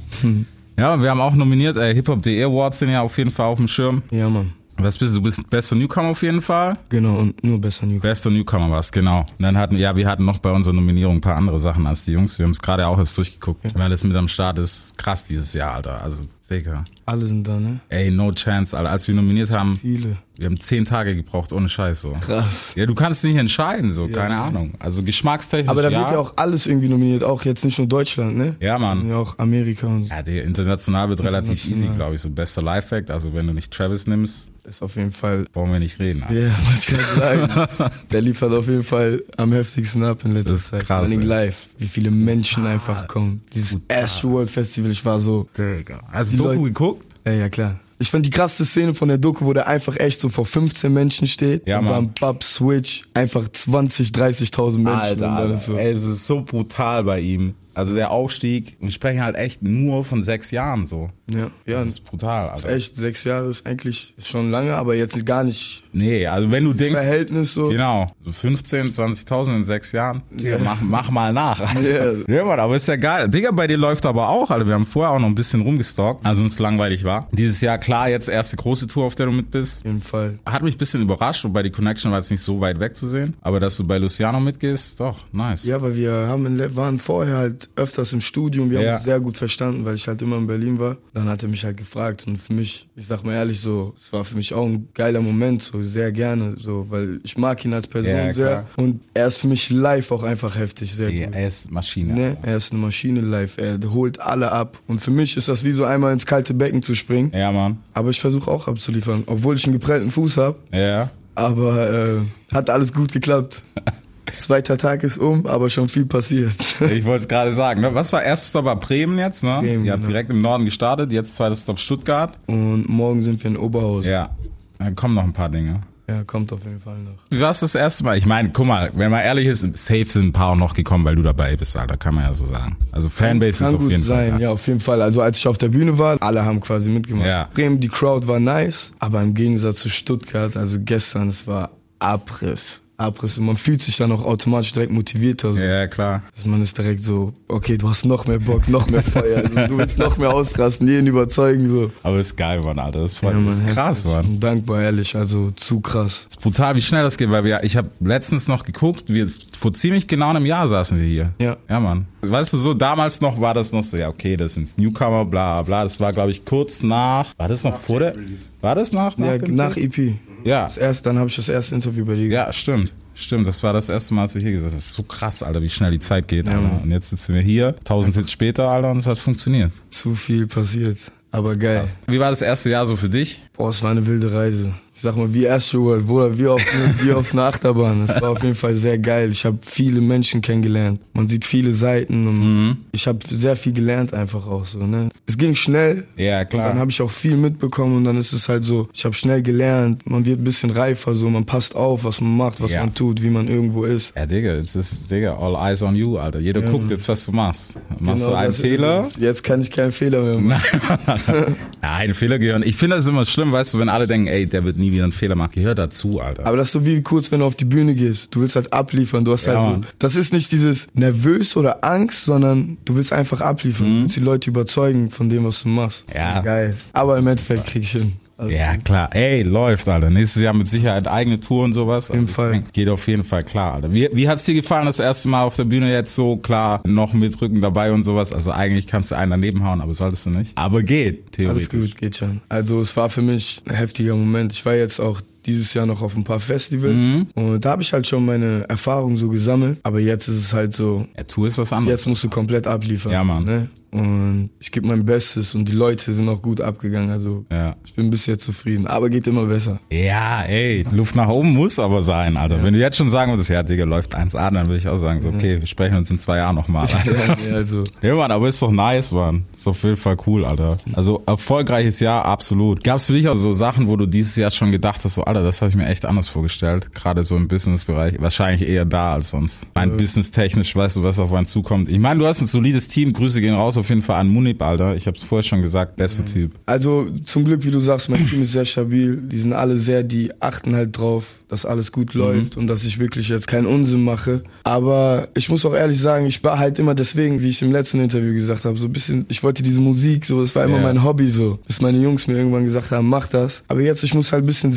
Ja, 0.79 1.01
wir 1.03 1.11
haben 1.11 1.21
auch 1.21 1.35
nominiert. 1.35 1.77
Äh, 1.77 1.93
Hip-Hop.de 1.95 2.45
Awards 2.45 2.79
sind 2.79 2.91
ja 2.91 3.03
auf 3.03 3.19
jeden 3.19 3.33
Fall 3.33 3.47
auf 3.47 3.59
dem 3.59 3.67
Schirm. 3.67 4.03
Ja, 4.13 4.29
Mann. 4.29 4.53
Was 4.77 4.97
bist 4.99 5.13
du? 5.13 5.19
Du 5.19 5.23
bist 5.25 5.49
bester 5.51 5.75
Newcomer 5.77 6.09
auf 6.11 6.23
jeden 6.23 6.41
Fall. 6.41 6.77
Genau, 6.89 7.19
und 7.19 7.43
nur 7.45 7.61
besser 7.61 7.87
New 7.87 8.01
Bester 8.01 8.31
Newcomer 8.31 8.71
war's, 8.71 8.91
genau. 8.91 9.21
Und 9.21 9.27
dann 9.43 9.57
hatten, 9.57 9.77
ja, 9.77 9.95
wir 9.97 10.07
hatten 10.09 10.25
noch 10.25 10.39
bei 10.39 10.51
unserer 10.51 10.75
Nominierung 10.75 11.17
ein 11.17 11.21
paar 11.21 11.37
andere 11.37 11.59
Sachen 11.61 11.87
als 11.87 12.05
die 12.05 12.13
Jungs. 12.13 12.39
Wir 12.39 12.45
haben 12.45 12.53
es 12.53 12.61
gerade 12.61 12.87
auch 12.89 12.99
erst 12.99 13.17
durchgeguckt. 13.19 13.63
Weil 13.77 13.91
das 13.91 14.03
mit 14.05 14.17
am 14.17 14.27
Start 14.29 14.59
ist 14.59 14.97
krass 14.99 15.25
dieses 15.25 15.53
Jahr, 15.55 15.75
Alter. 15.75 16.03
Also, 16.03 16.25
Digga. 16.51 16.83
Alle 17.07 17.27
sind 17.27 17.47
da, 17.47 17.59
ne? 17.61 17.81
Ey, 17.91 18.11
no 18.11 18.33
chance, 18.33 18.77
Alter. 18.77 18.91
Als 18.91 19.07
wir 19.09 19.15
nominiert 19.15 19.51
haben, 19.51 19.77
Viele. 19.77 20.17
wir 20.37 20.47
haben 20.47 20.59
zehn 20.59 20.85
Tage 20.87 21.15
gebraucht, 21.15 21.53
ohne 21.53 21.69
Scheiß, 21.69 22.01
so. 22.03 22.13
Krass. 22.21 22.73
Ja, 22.77 22.87
du 22.87 22.95
kannst 22.95 23.25
nicht 23.25 23.37
entscheiden, 23.37 23.93
so, 23.93 24.09
keine 24.09 24.37
Ahnung. 24.41 24.73
Also 24.79 25.03
geschmackstechnisch, 25.03 25.69
Aber 25.69 25.83
da 25.83 25.91
ja. 25.91 26.01
wird 26.01 26.13
ja 26.13 26.19
auch 26.19 26.33
alles 26.37 26.67
irgendwie 26.67 26.89
nominiert, 26.89 27.23
auch 27.23 27.45
jetzt 27.45 27.65
nicht 27.65 27.77
nur 27.79 27.87
Deutschland, 27.87 28.37
ne? 28.37 28.57
Ja, 28.61 28.79
Mann. 28.79 29.09
Ja, 29.09 29.17
auch 29.19 29.39
Amerika 29.39 29.87
und 29.87 30.07
Ja, 30.07 30.23
der 30.23 30.45
international 30.45 31.09
wird 31.11 31.23
relativ 31.23 31.53
easy, 31.53 31.69
International. 31.73 31.97
glaube 31.97 32.15
ich. 32.15 32.21
So 32.23 32.31
bester 32.31 32.63
Live-Act, 32.63 33.11
also 33.11 33.35
wenn 33.35 33.47
du 33.47 33.53
nicht 33.53 33.71
Travis 33.73 34.07
nimmst, 34.07 34.51
ist 34.67 34.81
auf 34.83 34.97
jeden 34.97 35.11
Fall. 35.13 35.45
brauchen 35.53 35.73
wir 35.73 35.79
nicht 35.79 35.99
reden. 35.99 36.23
Alter. 36.23 36.41
Ja, 36.41 36.51
was 36.71 36.89
ich 36.89 36.97
gerade 36.97 37.47
sagen. 37.47 37.91
Der 38.11 38.23
liefert 38.23 38.51
auf 38.51 38.67
jeden 38.67 38.83
Fall 38.83 39.23
am 39.37 39.53
heftigsten 39.53 40.03
ab 40.05 40.21
in 40.25 40.33
letzter 40.33 40.53
Das 40.53 40.61
ist 40.63 40.69
Zeit. 40.69 40.87
krass, 40.87 41.13
Vor 41.13 41.23
live. 41.23 41.67
Wie 41.77 41.87
viele 41.87 42.11
Menschen 42.11 42.65
einfach 42.65 43.07
kommen. 43.07 43.43
Dieses 43.53 43.79
Astro 43.89 44.31
World 44.31 44.49
Festival, 44.49 44.91
ich 44.91 45.05
war 45.05 45.21
so. 45.21 45.47
Digga. 45.59 46.01
Hast 46.11 46.33
Die 46.33 46.37
du 46.39 46.45
Doku 46.45 46.55
Leute- 46.55 46.65
geguckt? 46.73 46.94
Ja, 47.25 47.33
ja, 47.33 47.49
klar. 47.49 47.81
Ich 47.99 48.11
fand 48.11 48.27
die 48.27 48.31
krasseste 48.31 48.65
Szene 48.65 48.93
von 48.93 49.09
der 49.09 49.19
Doku, 49.19 49.47
wo 49.47 49.53
der 49.53 49.67
einfach 49.67 49.97
echt 49.97 50.21
so 50.21 50.29
vor 50.29 50.45
15 50.45 50.93
Menschen 50.93 51.27
steht. 51.27 51.67
Ja, 51.67 51.79
und 51.79 51.85
Mann. 51.87 52.13
beim 52.19 52.35
Bub 52.35 52.43
Switch 52.43 53.05
einfach 53.15 53.47
20, 53.49 54.09
30.000 54.09 54.79
Menschen. 54.79 54.89
Alter, 54.89 55.13
und 55.13 55.21
dann 55.21 55.37
Alter. 55.37 55.55
ist 55.55 55.67
so. 55.67 55.77
Ey, 55.77 55.93
es 55.93 56.05
ist 56.05 56.27
so 56.27 56.43
brutal 56.43 57.05
bei 57.05 57.21
ihm. 57.21 57.55
Also 57.75 57.95
der 57.95 58.11
Aufstieg, 58.11 58.77
wir 58.81 58.91
sprechen 58.91 59.23
halt 59.23 59.37
echt 59.37 59.63
nur 59.63 60.05
von 60.05 60.23
sechs 60.23 60.51
Jahren 60.51 60.85
so. 60.85 61.11
Ja, 61.31 61.51
ja. 61.67 61.79
Das 61.79 61.87
ist 61.87 62.05
brutal, 62.05 62.51
Alter. 62.51 62.69
echt, 62.69 62.97
sechs 62.97 63.25
Jahre 63.25 63.49
ist 63.49 63.67
eigentlich 63.67 64.15
schon 64.19 64.51
lange, 64.51 64.75
aber 64.75 64.95
jetzt 64.95 65.25
gar 65.25 65.43
nicht 65.45 65.85
Nee, 65.95 66.27
also 66.27 66.51
wenn 66.51 66.65
du 66.65 66.73
das 66.73 66.79
denkst, 66.79 67.01
Verhältnis 67.01 67.55
so. 67.55 67.69
genau, 67.69 68.07
so 68.25 68.33
15, 68.33 68.89
20.000 68.89 69.57
in 69.57 69.65
sechs 69.65 69.93
Jahren, 69.93 70.23
Digga, 70.31 70.59
mach, 70.63 70.81
mach 70.83 71.11
mal 71.11 71.33
nach. 71.33 71.61
Ja. 71.85 72.13
Ja, 72.27 72.45
Mann, 72.45 72.59
aber 72.61 72.77
ist 72.77 72.89
ja 72.89 72.97
geil. 72.97 73.29
Digga, 73.29 73.51
bei 73.51 73.67
dir 73.67 73.77
läuft 73.77 74.07
aber 74.07 74.29
auch, 74.29 74.51
Alter. 74.51 74.67
Wir 74.67 74.75
haben 74.75 74.87
vorher 74.87 75.13
auch 75.13 75.19
noch 75.19 75.27
ein 75.29 75.35
bisschen 75.35 75.61
rumgestalkt, 75.61 76.25
also 76.25 76.43
uns 76.43 76.59
langweilig 76.59 77.05
war. 77.05 77.29
Dieses 77.33 77.61
Jahr, 77.61 77.79
klar, 77.79 78.09
jetzt 78.09 78.29
erste 78.29 78.57
große 78.57 78.87
Tour, 78.87 79.05
auf 79.05 79.15
der 79.15 79.27
du 79.27 79.33
mit 79.33 79.51
bist. 79.51 79.81
Auf 79.81 79.87
jeden 79.87 80.01
Fall. 80.01 80.39
Hat 80.47 80.63
mich 80.63 80.77
ein 80.77 80.79
bisschen 80.79 81.03
überrascht, 81.03 81.45
wobei 81.45 81.63
die 81.63 81.71
Connection 81.71 82.11
war 82.11 82.19
jetzt 82.19 82.31
nicht 82.31 82.41
so 82.41 82.61
weit 82.61 82.81
weg 82.81 82.97
zu 82.97 83.07
sehen. 83.07 83.35
Aber 83.43 83.61
dass 83.61 83.77
du 83.77 83.85
bei 83.85 83.99
Luciano 83.99 84.41
mitgehst, 84.41 84.99
doch, 85.01 85.19
nice. 85.33 85.65
Ja, 85.65 85.81
weil 85.83 85.95
wir 85.97 86.13
haben 86.13 86.45
waren 86.77 86.99
vorher 86.99 87.37
halt 87.37 87.64
öfters 87.77 88.13
im 88.13 88.21
Studium, 88.21 88.71
wir 88.71 88.79
haben 88.79 88.85
Ja. 88.87 88.95
uns 88.97 89.05
sehr 89.05 89.21
gut 89.21 89.37
verstanden, 89.37 89.85
weil 89.85 89.95
ich 89.95 90.07
halt 90.09 90.21
immer 90.23 90.37
in 90.37 90.47
Berlin 90.47 90.79
war. 90.79 90.97
Dann 91.13 91.29
hat 91.29 91.43
er 91.43 91.49
mich 91.49 91.65
halt 91.65 91.77
gefragt 91.77 92.27
und 92.27 92.37
für 92.37 92.53
mich, 92.53 92.89
ich 92.97 93.07
sag 93.07 93.25
mal 93.25 93.35
ehrlich 93.35 93.61
so, 93.61 93.93
es 93.97 94.13
war 94.13 94.25
für 94.25 94.37
mich 94.37 94.53
auch 94.55 94.65
ein 94.67 94.89
geiler 94.95 95.21
Moment, 95.21 95.63
so 95.63 95.83
sehr 95.83 96.13
gerne, 96.13 96.55
so, 96.59 96.87
weil 96.91 97.21
ich 97.25 97.37
mag 97.39 97.65
ihn 97.65 97.73
als 97.75 97.87
Person 97.87 98.13
Ja, 98.13 98.33
sehr 98.33 98.67
und 98.77 99.01
er 99.15 99.27
ist 99.27 99.39
für 99.39 99.47
mich 99.49 99.71
live 99.71 100.11
auch 100.13 100.23
einfach 100.23 100.57
heftig, 100.57 100.95
sehr 100.95 101.09
Digga, 101.09 101.27
gut. 101.27 101.35
er 101.35 101.49
ist 101.49 101.71
Maschine. 101.71 102.13
Ne? 102.15 102.37
Er 102.43 102.57
ist 102.57 102.73
eine 102.73 102.81
Maschine 102.81 103.21
live, 103.21 103.59
er 103.59 103.79
holt 103.93 104.21
alle 104.21 104.51
ab. 104.53 104.79
Und 104.87 105.01
für 105.01 105.11
mich 105.11 105.37
ist 105.37 105.49
das 105.49 105.65
wie 105.65 105.73
so 105.73 105.85
einmal 105.85 106.13
ins 106.13 106.27
kalte 106.27 106.55
Becken 106.55 106.83
zu 106.83 106.95
springen. 106.95 107.33
Ja, 107.35 107.51
Mann. 107.53 107.79
Aber 107.93 108.11
ich 108.11 108.21
versuche 108.21 108.51
auch 108.51 108.69
abzuliefern, 108.69 109.23
obwohl 109.27 109.57
ich 109.57 109.65
einen 109.65 109.73
geprellten 109.75 110.11
Fuß 110.11 110.37
habe. 110.37 110.57
Ja. 110.73 111.11
Aber 111.37 111.91
äh, 111.91 112.55
hat 112.55 112.71
alles 112.71 112.93
gut 112.93 113.13
geklappt. 113.13 113.63
Zweiter 114.39 114.77
Tag 114.77 115.03
ist 115.03 115.19
um, 115.19 115.47
aber 115.47 115.71
schon 115.71 115.89
viel 115.89 116.07
passiert. 116.07 116.55
Ich 116.91 117.05
wollte 117.05 117.23
es 117.23 117.29
gerade 117.29 117.53
sagen. 117.53 117.81
Ne? 117.81 117.95
Was 117.95 118.13
war 118.13 118.23
erstes 118.23 118.51
Stop 118.51 118.65
war 118.65 118.77
Bremen 118.79 119.19
jetzt, 119.19 119.43
ne? 119.43 119.59
Bremen, 119.61 119.85
Ihr 119.85 119.93
habt 119.93 120.03
genau. 120.03 120.13
direkt 120.13 120.31
im 120.31 120.43
Norden 120.43 120.65
gestartet, 120.65 121.13
jetzt 121.13 121.35
zweites 121.35 121.63
Stop 121.63 121.79
Stuttgart. 121.79 122.39
Und 122.47 122.89
morgen 122.89 123.23
sind 123.23 123.43
wir 123.43 123.51
in 123.51 123.57
Oberhausen. 123.57 124.11
Ja. 124.11 124.31
Dann 124.79 124.95
kommen 124.95 125.15
noch 125.15 125.25
ein 125.25 125.33
paar 125.33 125.49
Dinge. 125.49 125.81
Ja, 126.09 126.23
kommt 126.25 126.53
auf 126.53 126.63
jeden 126.65 126.81
Fall 126.81 126.99
noch. 126.99 127.13
Wie 127.31 127.41
war 127.41 127.51
es 127.51 127.61
das 127.61 127.75
erste 127.75 128.05
Mal? 128.05 128.19
Ich 128.19 128.27
meine, 128.27 128.51
guck 128.51 128.67
mal, 128.67 128.91
wenn 128.95 129.11
man 129.11 129.23
ehrlich 129.23 129.47
ist, 129.47 129.63
safe 129.77 130.05
sind 130.05 130.27
ein 130.27 130.33
paar 130.33 130.51
auch 130.51 130.57
noch 130.57 130.75
gekommen, 130.75 131.05
weil 131.07 131.15
du 131.15 131.23
dabei 131.23 131.57
bist, 131.57 131.75
Alter, 131.77 131.97
kann 131.97 132.15
man 132.15 132.25
ja 132.25 132.35
so 132.35 132.45
sagen. 132.45 132.77
Also 132.93 133.09
Fanbase 133.09 133.65
Kann 133.65 133.75
ist 133.75 133.81
auf 133.81 133.89
jeden 133.91 134.03
sein, 134.03 134.31
Fall. 134.31 134.39
da. 134.39 134.45
ja, 134.45 134.51
auf 134.51 134.67
jeden 134.67 134.81
Fall. 134.81 135.01
Also 135.01 135.23
als 135.23 135.39
ich 135.39 135.49
auf 135.49 135.57
der 135.57 135.69
Bühne 135.69 135.99
war, 135.99 136.19
alle 136.21 136.45
haben 136.45 136.61
quasi 136.61 136.91
mitgemacht. 136.91 137.27
Ja. 137.27 137.49
Bremen, 137.55 137.81
die 137.81 137.89
Crowd 137.89 138.27
war 138.29 138.39
nice, 138.39 138.93
aber 138.99 139.23
im 139.23 139.33
Gegensatz 139.33 139.81
zu 139.81 139.89
Stuttgart, 139.89 140.57
also 140.59 140.79
gestern, 140.85 141.29
es 141.29 141.47
war 141.47 141.71
Abriss. 142.01 142.83
Abriss. 142.97 143.39
Und 143.39 143.47
man 143.47 143.57
fühlt 143.57 143.83
sich 143.83 143.97
dann 143.97 144.13
auch 144.13 144.25
automatisch 144.25 144.73
direkt 144.73 144.93
motivierter. 144.93 145.53
So. 145.53 145.61
Ja, 145.61 145.87
klar. 145.87 146.23
Also 146.37 146.49
man 146.49 146.63
ist 146.63 146.77
direkt 146.79 147.03
so, 147.03 147.33
okay, 147.49 147.77
du 147.77 147.89
hast 147.89 148.05
noch 148.05 148.27
mehr 148.27 148.39
Bock, 148.39 148.69
noch 148.69 148.89
mehr 148.89 149.03
Feuer. 149.03 149.39
Also 149.39 149.67
du 149.67 149.79
willst 149.79 149.99
noch 149.99 150.17
mehr 150.17 150.33
ausrasten, 150.33 150.87
jeden 150.87 151.07
überzeugen. 151.07 151.69
So. 151.69 151.91
Aber 152.03 152.19
ist 152.21 152.37
geil, 152.37 152.61
Mann, 152.61 152.79
Alter. 152.79 153.01
Das, 153.01 153.17
freut 153.17 153.33
Ja, 153.35 153.39
mich. 153.41 153.49
das 153.49 153.59
Mann, 153.59 153.67
ist 153.69 153.75
krass. 153.75 154.05
Mann. 154.05 154.41
Dankbar, 154.41 154.83
ehrlich, 154.83 155.17
also 155.17 155.51
zu 155.57 155.81
krass. 155.81 156.27
Das 156.29 156.37
ist 156.37 156.43
brutal, 156.43 156.77
wie 156.77 156.83
schnell 156.83 157.03
das 157.03 157.17
geht, 157.17 157.31
weil 157.31 157.45
wir, 157.45 157.65
ich 157.65 157.77
habe 157.77 157.91
letztens 158.01 158.47
noch 158.49 158.65
geguckt, 158.65 159.05
wir, 159.09 159.29
vor 159.59 159.73
ziemlich 159.73 160.07
genau 160.07 160.31
einem 160.31 160.47
Jahr 160.47 160.69
saßen 160.69 160.99
wir 160.99 161.07
hier. 161.07 161.33
Ja. 161.39 161.57
Ja, 161.69 161.81
Mann. 161.81 162.07
Weißt 162.23 162.53
du, 162.53 162.59
so 162.59 162.75
damals 162.75 163.21
noch 163.21 163.41
war 163.41 163.55
das 163.55 163.73
noch 163.73 163.83
so, 163.83 163.97
ja, 163.97 164.09
okay, 164.09 164.37
das 164.37 164.55
sind 164.55 164.79
Newcomer, 164.79 165.25
bla, 165.25 165.61
bla. 165.63 165.83
Das 165.83 166.01
war, 166.01 166.13
glaube 166.13 166.31
ich, 166.31 166.45
kurz 166.45 166.83
nach, 166.83 167.27
war 167.37 167.49
das 167.49 167.65
noch 167.65 167.79
vor 167.79 168.01
der, 168.01 168.15
war 168.61 168.75
das 168.75 168.93
nach? 168.93 169.19
Ja, 169.19 169.37
dem 169.37 169.55
nach? 169.57 169.77
EP. 169.77 170.15
Ja. 170.45 170.65
Das 170.65 170.77
erste, 170.77 171.05
dann 171.05 171.19
habe 171.19 171.29
ich 171.29 171.37
das 171.37 171.49
erste 171.49 171.75
Interview 171.75 172.05
bei 172.05 172.15
dir 172.15 172.27
Ja, 172.29 172.53
stimmt. 172.53 172.95
Stimmt, 173.15 173.47
das 173.47 173.63
war 173.63 173.73
das 173.73 173.89
erste 173.89 174.13
Mal, 174.15 174.23
als 174.23 174.35
wir 174.35 174.43
hier 174.43 174.53
gesessen 174.53 174.73
haben. 174.73 174.77
Das 174.77 174.87
ist 174.87 174.93
so 174.93 175.03
krass, 175.05 175.43
Alter, 175.43 175.63
wie 175.63 175.69
schnell 175.69 175.93
die 175.93 176.01
Zeit 176.01 176.29
geht, 176.29 176.49
Alter. 176.49 176.63
Mann. 176.63 176.83
Und 176.83 176.91
jetzt 176.91 177.11
sitzen 177.11 177.35
wir 177.35 177.41
hier, 177.41 177.77
tausend 177.85 178.17
Hits 178.17 178.31
später, 178.33 178.69
Alter, 178.69 178.91
und 178.91 178.99
es 178.99 179.07
hat 179.07 179.19
funktioniert. 179.19 179.73
Zu 179.91 180.15
viel 180.15 180.47
passiert. 180.47 180.99
Aber 181.31 181.57
geil. 181.57 181.79
Krass. 181.79 181.99
Wie 182.07 182.21
war 182.21 182.31
das 182.31 182.43
erste 182.43 182.71
Jahr 182.71 182.87
so 182.87 182.97
für 182.97 183.09
dich? 183.09 183.43
Boah, 183.57 183.69
es 183.69 183.83
war 183.83 183.91
eine 183.91 184.07
wilde 184.07 184.33
Reise. 184.33 184.73
Ich 184.97 185.01
sag 185.01 185.17
mal, 185.17 185.35
wie 185.35 185.49
Astroworld, 185.49 186.07
Bruder, 186.07 186.39
wie 186.39 186.47
auf, 186.47 186.63
wie 187.03 187.11
auf 187.13 187.33
einer 187.33 187.43
Achterbahn. 187.43 188.05
Es 188.09 188.21
war 188.23 188.31
auf 188.31 188.43
jeden 188.45 188.55
Fall 188.55 188.77
sehr 188.77 188.97
geil. 188.97 189.29
Ich 189.33 189.45
habe 189.45 189.59
viele 189.61 190.01
Menschen 190.01 190.41
kennengelernt. 190.41 191.01
Man 191.15 191.27
sieht 191.27 191.45
viele 191.45 191.73
Seiten 191.73 192.29
und 192.29 192.39
Mhm. 192.39 192.77
ich 192.93 193.09
habe 193.09 193.19
sehr 193.29 193.57
viel 193.57 193.73
gelernt 193.73 194.15
einfach 194.15 194.47
auch 194.47 194.65
so. 194.65 194.79
Ne? 194.87 195.09
Es 195.27 195.37
ging 195.37 195.57
schnell. 195.57 196.05
Ja, 196.17 196.39
Dann 196.45 196.49
klar. 196.49 196.75
habe 196.77 196.93
ich 196.93 197.03
auch 197.03 197.11
viel 197.11 197.37
mitbekommen 197.37 197.97
und 197.97 198.05
dann 198.05 198.17
ist 198.17 198.33
es 198.33 198.49
halt 198.49 198.63
so, 198.63 198.89
ich 198.95 199.05
habe 199.05 199.17
schnell 199.17 199.43
gelernt, 199.43 200.09
man 200.09 200.25
wird 200.27 200.41
ein 200.41 200.45
bisschen 200.45 200.71
reifer, 200.71 201.17
so 201.17 201.29
man 201.29 201.45
passt 201.45 201.75
auf, 201.75 202.05
was 202.05 202.21
man 202.21 202.37
macht, 202.37 202.61
was 202.63 202.71
Ja. 202.71 202.81
man 202.81 202.95
tut, 202.95 203.21
wie 203.21 203.31
man 203.31 203.49
irgendwo 203.49 203.83
ist. 203.85 204.13
Ja, 204.15 204.27
Digga, 204.27 204.55
jetzt 204.55 204.77
ist, 204.77 205.11
Digga, 205.11 205.37
all 205.37 205.57
eyes 205.57 205.83
on 205.83 205.97
you, 205.97 206.19
Alter. 206.19 206.39
Jeder 206.39 206.63
guckt 206.63 206.89
jetzt, 206.93 207.09
was 207.09 207.27
du 207.27 207.33
machst. 207.33 207.81
Machst 207.99 208.23
du 208.23 208.27
Genau 208.31 208.39
einen 208.39 208.51
das 208.53 208.61
ist 208.61 208.63
Fehler? 208.65 209.07
es. 209.09 209.17
Jetzt 209.21 209.43
kann 209.43 209.61
ich 209.61 209.73
keinen 209.73 209.91
Fehler 209.91 210.23
mehr 210.23 210.39
machen. 210.61 211.57
Nein, 211.83 212.15
Fehler 212.15 212.39
gehören. 212.39 212.63
Ich 212.65 212.77
finde 212.77 212.95
das 212.95 213.09
immer 213.09 213.25
schlimm, 213.27 213.51
weißt 213.51 213.75
du, 213.75 213.79
wenn 213.81 213.89
alle 213.89 214.07
denken, 214.07 214.29
ey, 214.29 214.47
der 214.47 214.65
wird 214.65 214.77
nie 214.77 214.84
wieder 214.93 215.05
einen 215.05 215.13
Fehler 215.13 215.35
machen. 215.35 215.53
Gehört 215.55 215.79
dazu, 215.79 216.21
Alter. 216.21 216.47
Aber 216.47 216.57
das 216.57 216.69
ist 216.69 216.73
so 216.73 216.87
wie 216.87 217.01
kurz, 217.03 217.31
wenn 217.33 217.41
du 217.41 217.47
auf 217.47 217.57
die 217.57 217.65
Bühne 217.65 217.95
gehst. 217.95 218.35
Du 218.35 218.41
willst 218.41 218.57
halt 218.57 218.73
abliefern. 218.73 219.25
Du 219.25 219.33
hast 219.33 219.47
Ja, 219.47 219.63
halt 219.65 219.85
so. 219.85 219.91
Das 219.99 220.17
ist 220.17 220.33
nicht 220.33 220.51
dieses 220.53 220.89
nervös 220.95 221.57
oder 221.57 221.85
Angst, 221.85 222.25
sondern 222.25 222.79
du 222.85 222.97
willst 222.97 223.13
einfach 223.13 223.41
abliefern. 223.41 223.87
Du 223.91 224.03
willst 224.03 224.17
die 224.17 224.21
Leute 224.21 224.51
überzeugen 224.51 225.11
von 225.11 225.29
dem, 225.29 225.45
was 225.45 225.63
du 225.63 225.69
machst. 225.69 226.07
Mhm. 226.09 226.15
Ja. 226.17 226.41
Geil. 226.41 226.77
Aber 226.93 227.19
im 227.19 227.27
Endeffekt 227.27 227.67
krieg 227.67 227.83
ich 227.83 227.93
hin. 227.93 228.15
Also, 228.37 228.51
Ja, 228.51 228.77
klar. 228.79 229.15
Ey, 229.15 229.43
läuft, 229.43 229.89
Alter. 229.89 230.11
Nächstes 230.11 230.43
Jahr 230.43 230.55
mit 230.55 230.69
Sicherheit 230.69 231.07
eigene 231.07 231.39
Tour 231.41 231.65
und 231.65 231.73
sowas. 231.73 232.09
jeden 232.09 232.23
Also, 232.23 232.35
Fall. 232.35 232.63
Geht 232.73 232.89
auf 232.89 233.07
jeden 233.07 233.23
Fall 233.25 233.43
klar, 233.45 233.75
Alter. 233.75 233.93
Wie, 233.93 234.09
wie 234.13 234.29
hat's 234.29 234.45
dir 234.45 234.55
gefallen, 234.55 234.87
das 234.87 234.99
erste 234.99 235.29
Mal 235.29 235.45
auf 235.45 235.55
der 235.57 235.65
Bühne 235.65 235.93
jetzt 235.93 236.15
so 236.15 236.37
klar, 236.37 236.81
noch 236.85 237.13
mit 237.13 237.41
Rücken 237.41 237.61
dabei 237.61 237.93
und 237.93 238.03
sowas? 238.03 238.33
Also 238.33 238.51
eigentlich 238.51 238.87
kannst 238.87 239.11
du 239.13 239.17
einen 239.17 239.31
daneben 239.31 239.65
hauen, 239.65 239.81
aber 239.81 239.95
solltest 239.95 240.27
du 240.27 240.31
nicht. 240.31 240.53
Aber 240.57 240.83
geht, 240.83 241.33
theoretisch. 241.33 241.69
Alles 241.73 241.91
gut, 241.91 241.97
geht 241.99 242.17
schon. 242.17 242.41
Also 242.49 242.81
es 242.81 242.97
war 242.97 243.09
für 243.09 243.23
mich 243.23 243.63
ein 243.69 243.75
heftiger 243.75 244.17
Moment. 244.17 244.53
Ich 244.53 244.67
war 244.67 244.75
jetzt 244.75 245.01
auch 245.01 245.21
dieses 245.47 245.75
Jahr 245.75 245.87
noch 245.87 246.03
auf 246.03 246.17
ein 246.17 246.25
paar 246.25 246.41
Festivals 246.41 246.97
Mhm. 246.99 247.27
und 247.35 247.65
da 247.65 247.71
habe 247.73 247.83
ich 247.83 247.93
halt 247.93 248.07
schon 248.07 248.25
meine 248.25 248.65
Erfahrungen 248.69 249.17
so 249.17 249.29
gesammelt. 249.29 249.79
Aber 249.83 250.01
jetzt 250.01 250.29
ist 250.29 250.39
es 250.39 250.53
halt 250.53 250.73
so, 250.73 251.07
Ja, 251.17 251.25
Tour 251.25 251.47
ist 251.49 251.59
was 251.59 251.73
anderes. 251.73 252.01
jetzt 252.01 252.07
musst 252.09 252.25
du 252.25 252.29
komplett 252.29 252.67
abliefern. 252.67 253.13
Ja, 253.13 253.25
Mann. 253.25 253.45
Ne? 253.45 253.69
Und 253.91 254.51
ich 254.59 254.73
gebe 254.73 254.89
mein 254.89 255.05
Bestes 255.05 255.55
und 255.55 255.69
die 255.69 255.73
Leute 255.73 256.13
sind 256.13 256.29
auch 256.29 256.43
gut 256.43 256.61
abgegangen. 256.61 257.11
Also 257.11 257.45
Ja. 257.49 257.77
ich 257.85 257.95
bin 257.95 258.11
bis 258.11 258.27
jetzt 258.27 258.43
zufrieden, 258.45 258.89
aber 258.89 259.09
geht 259.09 259.29
immer 259.29 259.45
besser. 259.47 259.79
Ja, 259.89 260.43
ey, 260.43 260.85
Luft 260.91 261.15
nach 261.15 261.29
oben 261.29 261.51
muss 261.55 261.79
aber 261.79 262.03
sein, 262.03 262.37
Alter. 262.37 262.61
Wenn 262.65 262.75
du 262.75 262.81
jetzt 262.81 262.97
schon 262.97 263.09
sagen 263.09 263.31
würdest, 263.31 263.51
ja, 263.51 263.63
Digga, 263.63 263.85
läuft 263.85 264.17
1A, 264.17 264.51
dann 264.51 264.67
würde 264.67 264.79
ich 264.79 264.89
auch 264.89 264.97
sagen, 264.97 265.21
so, 265.21 265.29
okay, 265.29 265.61
wir 265.61 265.67
sprechen 265.69 265.97
uns 265.97 266.11
in 266.11 266.19
zwei 266.19 266.39
Jahren 266.39 266.57
nochmal. 266.57 266.89
Ja, 267.05 267.37
nee, 267.37 267.53
also 267.55 267.85
Ja, 268.03 268.17
Mann, 268.17 268.33
aber 268.33 268.49
ist 268.49 268.61
doch 268.61 268.73
nice, 268.73 269.13
Mann. 269.13 269.45
Ist 269.55 269.69
auf 269.69 269.81
jeden 269.85 269.97
Fall 269.97 270.17
cool, 270.27 270.45
Alter. 270.45 270.79
Also 270.95 271.23
erfolgreiches 271.27 272.01
Jahr, 272.01 272.25
absolut. 272.25 272.83
Gab's 272.83 273.07
für 273.07 273.13
dich 273.13 273.29
auch 273.29 273.37
so 273.37 273.53
Sachen, 273.53 273.87
wo 273.87 273.97
du 273.97 274.07
dieses 274.07 274.35
Jahr 274.35 274.51
schon 274.51 274.73
gedacht 274.73 275.03
hast, 275.05 275.15
so, 275.15 275.23
Alter, 275.35 275.47
das 275.47 275.61
habe 275.63 275.71
ich 275.71 275.77
mir 275.77 275.87
echt 275.87 276.05
anders 276.05 276.29
vorgestellt. 276.29 276.93
Gerade 276.95 277.25
so 277.25 277.37
im 277.37 277.49
Businessbereich. 277.49 278.21
Wahrscheinlich 278.21 278.69
eher 278.69 278.85
da 278.85 279.15
als 279.15 279.31
sonst. 279.31 279.63
Mein 279.75 279.97
businesstechnisch, 279.97 280.77
weißt 280.77 280.97
du, 280.99 281.03
was 281.03 281.19
auf 281.19 281.33
einen 281.33 281.47
zukommt. 281.47 281.89
Ich 281.89 281.99
meine, 281.99 282.21
du 282.21 282.27
hast 282.27 282.41
ein 282.41 282.47
solides 282.47 282.87
Team. 282.89 283.13
Grüße 283.13 283.41
gehen 283.41 283.55
raus 283.55 283.77
auf 283.77 283.89
jeden 283.89 284.03
Fall 284.03 284.21
an 284.21 284.29
Munib, 284.29 284.63
Alter. 284.63 284.95
Ich 284.95 285.07
habe 285.07 285.17
es 285.17 285.23
vorher 285.25 285.43
schon 285.43 285.61
gesagt, 285.63 285.97
bester 285.97 286.25
Typ. 286.25 286.53
Also 286.67 287.09
zum 287.25 287.45
Glück, 287.45 287.65
wie 287.65 287.71
du 287.73 287.81
sagst, 287.81 288.09
mein 288.11 288.27
Team 288.29 288.43
ist 288.43 288.53
sehr 288.53 288.65
stabil. 288.65 289.17
Die 289.17 289.39
sind 289.39 289.53
alle 289.53 289.77
sehr, 289.77 290.03
die 290.05 290.31
achten 290.41 290.75
halt 290.75 290.97
drauf, 290.97 291.41
dass 291.49 291.67
alles 291.67 291.91
gut 291.91 292.15
läuft 292.15 292.57
und 292.57 292.67
dass 292.69 292.85
ich 292.85 292.99
wirklich 292.99 293.29
jetzt 293.29 293.49
keinen 293.49 293.67
Unsinn 293.67 294.05
mache. 294.05 294.43
Aber 294.63 295.29
ich 295.35 295.49
muss 295.49 295.65
auch 295.67 295.75
ehrlich 295.75 295.99
sagen, 295.99 296.27
ich 296.27 296.43
war 296.45 296.59
halt 296.59 296.79
immer 296.79 296.95
deswegen, 296.95 297.43
wie 297.43 297.49
ich 297.49 297.61
im 297.63 297.73
letzten 297.73 298.01
Interview 298.01 298.33
gesagt 298.35 298.65
habe, 298.65 298.77
so 298.77 298.87
ein 298.87 298.93
bisschen, 298.93 299.27
ich 299.29 299.43
wollte 299.43 299.63
diese 299.63 299.81
Musik, 299.81 300.25
so, 300.25 300.41
das 300.41 300.55
war 300.55 300.65
immer 300.65 300.77
Ja. 300.77 300.83
mein 300.83 301.03
Hobby 301.05 301.29
so. 301.29 301.59
Bis 301.67 301.81
meine 301.81 301.99
Jungs 301.99 302.27
mir 302.27 302.35
irgendwann 302.37 302.65
gesagt 302.65 302.91
haben, 302.91 303.09
mach 303.09 303.27
das. 303.27 303.63
Aber 303.69 303.81
jetzt, 303.81 304.03
ich 304.05 304.15
muss 304.15 304.33
halt 304.33 304.45
ein 304.45 304.47
bisschen 304.47 304.73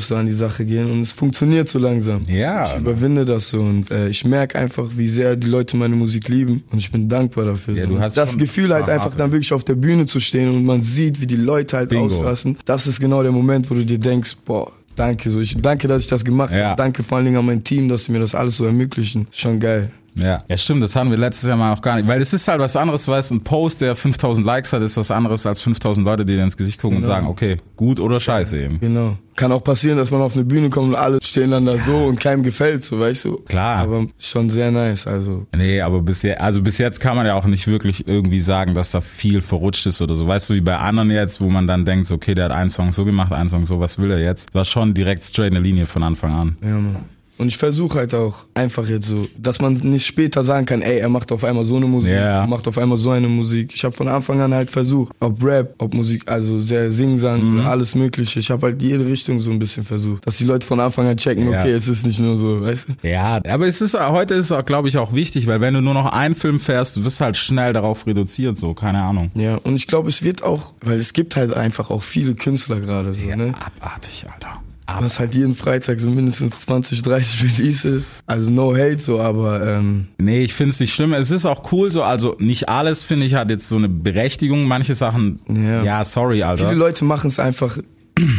selbstbewusster 0.00 0.16
an 0.18 0.26
die 0.26 0.32
Sache 0.32 0.64
gehen 0.64 0.90
und 0.90 1.00
es 1.00 1.12
funktioniert 1.12 1.68
so 1.68 1.78
langsam. 1.78 2.22
Ja. 2.26 2.66
Ich 2.72 2.80
überwinde 2.80 3.24
das 3.24 3.50
so 3.50 3.60
und 3.60 3.90
äh, 3.90 4.08
ich 4.08 4.24
merke 4.24 4.58
einfach, 4.58 4.88
wie 4.96 5.08
sehr 5.08 5.36
die 5.36 5.46
Leute 5.48 5.76
meine 5.76 5.96
Musik 5.96 6.28
lieben 6.28 6.62
und 6.70 6.78
ich 6.78 6.90
bin 6.90 7.08
dankbar 7.08 7.44
dafür. 7.44 7.74
Ja, 7.74 7.84
so. 7.84 7.90
du 7.90 8.00
hast 8.00 8.16
das 8.16 8.36
Gefühl 8.36 8.72
halt 8.72 8.88
einfach 8.88 9.14
dann 9.14 9.32
wirklich 9.32 9.52
auf 9.52 9.64
der 9.64 9.74
Bühne 9.74 10.06
zu 10.06 10.20
stehen 10.20 10.50
und 10.50 10.64
man 10.64 10.80
sieht, 10.80 11.20
wie 11.20 11.26
die 11.26 11.36
Leute 11.36 11.76
halt 11.76 11.90
Bingo. 11.90 12.06
ausrasten. 12.06 12.56
Das 12.64 12.86
ist 12.86 13.00
genau 13.00 13.22
der 13.22 13.32
Moment, 13.32 13.70
wo 13.70 13.74
du 13.74 13.84
dir 13.84 13.98
denkst, 13.98 14.36
boah, 14.44 14.72
danke, 14.96 15.30
so 15.30 15.40
ich 15.40 15.56
danke, 15.60 15.88
dass 15.88 16.02
ich 16.02 16.08
das 16.08 16.24
gemacht 16.24 16.52
Ja. 16.52 16.70
habe. 16.70 16.76
Danke 16.76 17.02
vor 17.02 17.16
allen 17.18 17.26
Dingen 17.26 17.38
an 17.38 17.46
mein 17.46 17.62
Team, 17.64 17.88
dass 17.88 18.04
sie 18.06 18.12
mir 18.12 18.20
das 18.20 18.34
alles 18.34 18.56
so 18.56 18.64
ermöglichen. 18.66 19.26
Schon 19.30 19.60
geil. 19.60 19.90
Ja. 20.14 20.42
ja, 20.48 20.56
stimmt, 20.56 20.82
das 20.82 20.96
hatten 20.96 21.10
wir 21.10 21.18
letztes 21.18 21.48
Jahr 21.48 21.56
mal 21.56 21.72
auch 21.72 21.80
gar 21.80 21.96
nicht. 21.96 22.06
Weil 22.06 22.20
es 22.20 22.32
ist 22.32 22.48
halt 22.48 22.60
was 22.60 22.76
anderes, 22.76 23.06
weißt 23.06 23.32
ein 23.32 23.42
Post, 23.42 23.80
der 23.80 23.94
5000 23.94 24.46
Likes 24.46 24.72
hat, 24.72 24.82
ist 24.82 24.96
was 24.96 25.10
anderes 25.10 25.46
als 25.46 25.62
5000 25.62 26.06
Leute, 26.06 26.24
die 26.24 26.36
dir 26.36 26.42
ins 26.42 26.56
Gesicht 26.56 26.80
gucken 26.80 26.98
und 26.98 27.04
sagen, 27.04 27.26
okay, 27.26 27.58
gut 27.76 28.00
oder 28.00 28.20
scheiße 28.20 28.58
eben. 28.58 28.80
Genau. 28.80 29.16
Kann 29.36 29.52
auch 29.52 29.64
passieren, 29.64 29.96
dass 29.96 30.10
man 30.10 30.20
auf 30.20 30.34
eine 30.34 30.44
Bühne 30.44 30.68
kommt 30.68 30.88
und 30.88 30.96
alle 30.96 31.18
stehen 31.22 31.50
dann 31.50 31.64
da 31.64 31.78
so 31.78 31.96
und 31.96 32.20
keinem 32.20 32.42
gefällt, 32.42 32.84
so 32.84 33.00
weißt 33.00 33.24
du. 33.24 33.36
Klar. 33.48 33.78
Aber 33.78 34.06
schon 34.18 34.50
sehr 34.50 34.70
nice, 34.70 35.06
also. 35.06 35.46
Nee, 35.56 35.80
aber 35.80 36.02
bis 36.02 36.22
jetzt, 36.22 36.40
also 36.40 36.62
bis 36.62 36.76
jetzt 36.78 37.00
kann 37.00 37.16
man 37.16 37.24
ja 37.24 37.34
auch 37.34 37.46
nicht 37.46 37.66
wirklich 37.66 38.06
irgendwie 38.06 38.40
sagen, 38.40 38.74
dass 38.74 38.90
da 38.90 39.00
viel 39.00 39.40
verrutscht 39.40 39.86
ist 39.86 40.02
oder 40.02 40.14
so. 40.14 40.26
Weißt 40.26 40.50
du, 40.50 40.54
wie 40.54 40.60
bei 40.60 40.76
anderen 40.76 41.10
jetzt, 41.10 41.40
wo 41.40 41.48
man 41.48 41.66
dann 41.66 41.84
denkt, 41.84 42.10
okay, 42.10 42.34
der 42.34 42.46
hat 42.46 42.52
einen 42.52 42.70
Song 42.70 42.92
so 42.92 43.04
gemacht, 43.04 43.32
einen 43.32 43.48
Song 43.48 43.64
so, 43.64 43.80
was 43.80 43.98
will 43.98 44.10
er 44.10 44.20
jetzt? 44.20 44.52
War 44.52 44.64
schon 44.64 44.92
direkt 44.92 45.24
straight 45.24 45.52
eine 45.52 45.60
Linie 45.60 45.86
von 45.86 46.02
Anfang 46.02 46.34
an. 46.34 46.56
Ja, 46.60 46.68
Mann. 46.68 46.96
Und 47.40 47.48
ich 47.48 47.56
versuche 47.56 47.98
halt 47.98 48.14
auch 48.14 48.44
einfach 48.52 48.86
jetzt 48.86 49.06
so, 49.06 49.26
dass 49.38 49.60
man 49.60 49.72
nicht 49.72 50.04
später 50.06 50.44
sagen 50.44 50.66
kann, 50.66 50.82
ey, 50.82 50.98
er 50.98 51.08
macht 51.08 51.32
auf 51.32 51.42
einmal 51.42 51.64
so 51.64 51.76
eine 51.76 51.86
Musik, 51.86 52.12
Ja. 52.12 52.42
er 52.42 52.46
macht 52.46 52.68
auf 52.68 52.76
einmal 52.76 52.98
so 52.98 53.10
eine 53.10 53.28
Musik. 53.28 53.72
Ich 53.74 53.82
habe 53.82 53.94
von 53.94 54.08
Anfang 54.08 54.40
an 54.40 54.52
halt 54.52 54.70
versucht, 54.70 55.12
ob 55.20 55.42
Rap, 55.42 55.74
ob 55.78 55.94
Musik, 55.94 56.24
also 56.26 56.60
sehr 56.60 56.90
Singsang, 56.90 57.42
Mhm. 57.54 57.60
alles 57.66 57.94
mögliche. 57.94 58.38
Ich 58.40 58.50
habe 58.50 58.66
halt 58.66 58.82
jede 58.82 59.06
Richtung 59.06 59.40
so 59.40 59.50
ein 59.50 59.58
bisschen 59.58 59.84
versucht, 59.84 60.26
dass 60.26 60.36
die 60.36 60.44
Leute 60.44 60.66
von 60.66 60.78
Anfang 60.80 61.06
an 61.08 61.16
checken, 61.16 61.50
Ja. 61.50 61.60
okay, 61.60 61.72
es 61.72 61.88
ist 61.88 62.04
nicht 62.06 62.20
nur 62.20 62.36
so, 62.36 62.60
weißt 62.60 62.88
du? 63.02 63.08
Ja, 63.08 63.40
aber 63.48 63.66
es 63.66 63.80
ist 63.80 63.98
heute 63.98 64.34
ist 64.34 64.52
auch, 64.52 64.64
glaube 64.66 64.88
ich, 64.88 64.98
auch 64.98 65.14
wichtig, 65.14 65.46
weil 65.46 65.62
wenn 65.62 65.72
du 65.74 65.80
nur 65.80 65.94
noch 65.94 66.12
einen 66.12 66.34
Film 66.34 66.60
fährst, 66.60 66.96
du 66.96 67.04
wirst 67.06 67.22
halt 67.22 67.36
schnell 67.38 67.72
darauf 67.72 68.06
reduziert, 68.06 68.58
so, 68.58 68.74
keine 68.74 69.02
Ahnung. 69.02 69.30
Ja, 69.34 69.56
und 69.56 69.76
ich 69.76 69.86
glaube, 69.86 70.10
es 70.10 70.22
wird 70.22 70.42
auch, 70.42 70.74
weil 70.82 70.98
es 70.98 71.14
gibt 71.14 71.36
halt 71.36 71.54
einfach 71.54 71.88
auch 71.90 72.02
viele 72.02 72.34
Künstler 72.34 72.80
gerade 72.80 73.14
so, 73.14 73.24
ne? 73.24 73.54
Abartig, 73.58 74.26
Alter. 74.30 74.60
Du 74.98 75.04
hast 75.04 75.18
halt 75.20 75.34
jeden 75.34 75.54
Freitag 75.54 76.00
so 76.00 76.10
mindestens 76.10 76.60
20, 76.60 77.02
30 77.02 77.42
Releases. 77.58 78.20
Also 78.26 78.50
no 78.50 78.74
hate 78.74 78.98
so, 78.98 79.20
aber 79.20 79.66
ähm, 79.66 80.08
Nee, 80.18 80.42
ich 80.42 80.52
finde 80.54 80.70
es 80.70 80.80
nicht 80.80 80.92
schlimm. 80.94 81.12
Es 81.12 81.30
ist 81.30 81.46
auch 81.46 81.72
cool 81.72 81.90
so, 81.92 82.02
also 82.02 82.36
nicht 82.38 82.68
alles, 82.68 83.02
finde 83.04 83.26
ich, 83.26 83.34
hat 83.34 83.50
jetzt 83.50 83.68
so 83.68 83.76
eine 83.76 83.88
Berechtigung. 83.88 84.64
Manche 84.64 84.94
Sachen, 84.94 85.40
ja, 85.48 85.82
Ja. 85.84 86.04
sorry, 86.04 86.42
Alter. 86.42 86.64
viele 86.68 86.78
Leute 86.78 87.04
machen 87.04 87.28
es 87.28 87.38
einfach 87.38 87.78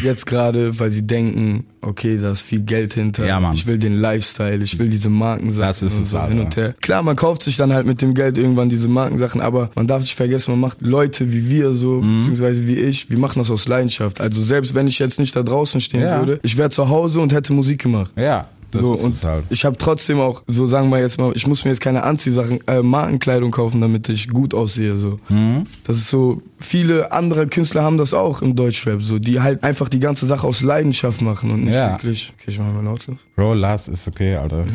jetzt 0.04 0.26
gerade, 0.26 0.78
weil 0.80 0.92
sie 0.92 1.06
denken, 1.08 1.66
okay, 1.82 2.18
da 2.22 2.32
ist 2.32 2.42
viel 2.42 2.62
Geld 2.62 2.94
hinter. 2.94 3.26
Ja, 3.26 3.40
Mann. 3.40 3.54
Ich 3.56 3.66
will 3.66 3.78
den 3.80 4.00
Lifestyle, 4.00 4.64
ich 4.64 4.78
will 4.78 4.90
diese 4.90 5.10
Markensachen. 5.10 5.68
Das 5.68 5.82
ist 5.84 6.00
es, 6.00 6.12
so 6.12 6.22
hin 6.28 6.40
und 6.40 6.56
her. 6.56 6.76
Klar, 6.82 7.02
man 7.04 7.16
kauft 7.16 7.42
sich 7.44 7.58
dann 7.58 7.74
halt 7.74 7.86
mit 7.88 8.02
dem 8.02 8.14
Geld 8.14 8.38
irgendwann 8.38 8.70
diese 8.70 8.88
Markensachen, 8.90 9.42
aber 9.42 9.72
man 9.76 9.88
darf 9.88 10.02
nicht 10.02 10.16
vergessen, 10.16 10.52
man 10.52 10.60
macht 10.60 10.82
Leute 10.82 11.32
wie 11.34 11.50
wir 11.50 11.74
so, 11.74 12.02
Mhm. 12.02 12.18
beziehungsweise 12.18 12.68
wie 12.68 12.76
ich, 12.76 13.10
wir 13.10 13.18
machen 13.18 13.40
das 13.40 13.50
aus 13.50 13.68
Leidenschaft. 13.68 14.22
Also 14.22 14.42
selbst 14.42 14.76
wenn 14.76 14.88
ich 14.88 15.00
jetzt 15.00 15.20
nicht 15.20 15.36
da 15.36 15.44
draußen 15.44 15.82
stehen 15.82 16.02
Ja. 16.02 16.20
würde, 16.20 16.40
ich 16.44 16.58
wäre 16.58 16.70
zu 16.70 16.90
Hause 16.90 17.20
und 17.22 17.34
hätte 17.34 17.54
Musik 17.54 17.82
gemacht. 17.82 18.12
ja, 18.16 18.48
das 18.72 18.82
so, 18.82 18.94
ist 18.96 19.04
und 19.04 19.12
es 19.14 19.24
halt. 19.24 19.44
ich 19.50 19.66
habe 19.66 19.78
trotzdem 19.78 20.20
auch, 20.20 20.44
so 20.48 20.66
sagen 20.66 20.90
wir 20.90 21.00
jetzt 21.00 21.20
mal, 21.20 21.32
ich 21.36 21.46
muss 21.48 21.64
mir 21.64 21.72
jetzt 21.72 21.82
keine 21.82 22.04
Anziehsachen, 22.04 22.60
äh, 22.68 22.82
Markenkleidung 22.82 23.52
kaufen, 23.52 23.82
damit 23.82 24.10
ich 24.10 24.28
gut 24.30 24.54
aussehe. 24.54 24.98
So. 24.98 25.20
Mhm. 25.30 25.64
Das 25.86 25.98
ist 25.98 26.10
so, 26.10 26.42
viele 26.60 27.12
andere 27.12 27.48
Künstler 27.48 27.84
haben 27.84 27.98
das 27.98 28.14
auch 28.14 28.42
im 28.42 28.56
Deutschrap, 28.56 29.02
so, 29.02 29.20
die 29.20 29.40
halt 29.40 29.64
einfach 29.64 29.90
die 29.90 30.00
ganze 30.00 30.26
Sache 30.26 30.46
aus 30.48 30.62
Leidenschaft 30.62 31.22
machen 31.22 31.52
und 31.52 31.66
nicht 31.66 31.74
Ja. 31.74 31.92
wirklich. 31.94 32.34
Okay, 32.40 32.52
ich 32.52 32.60
mach 32.60 32.72
mal 32.74 32.84
lautlos. 32.84 33.18
Bro, 33.36 33.54
lass, 33.56 33.88
ist 33.88 34.08
okay, 34.08 34.36
Alter. 34.36 34.66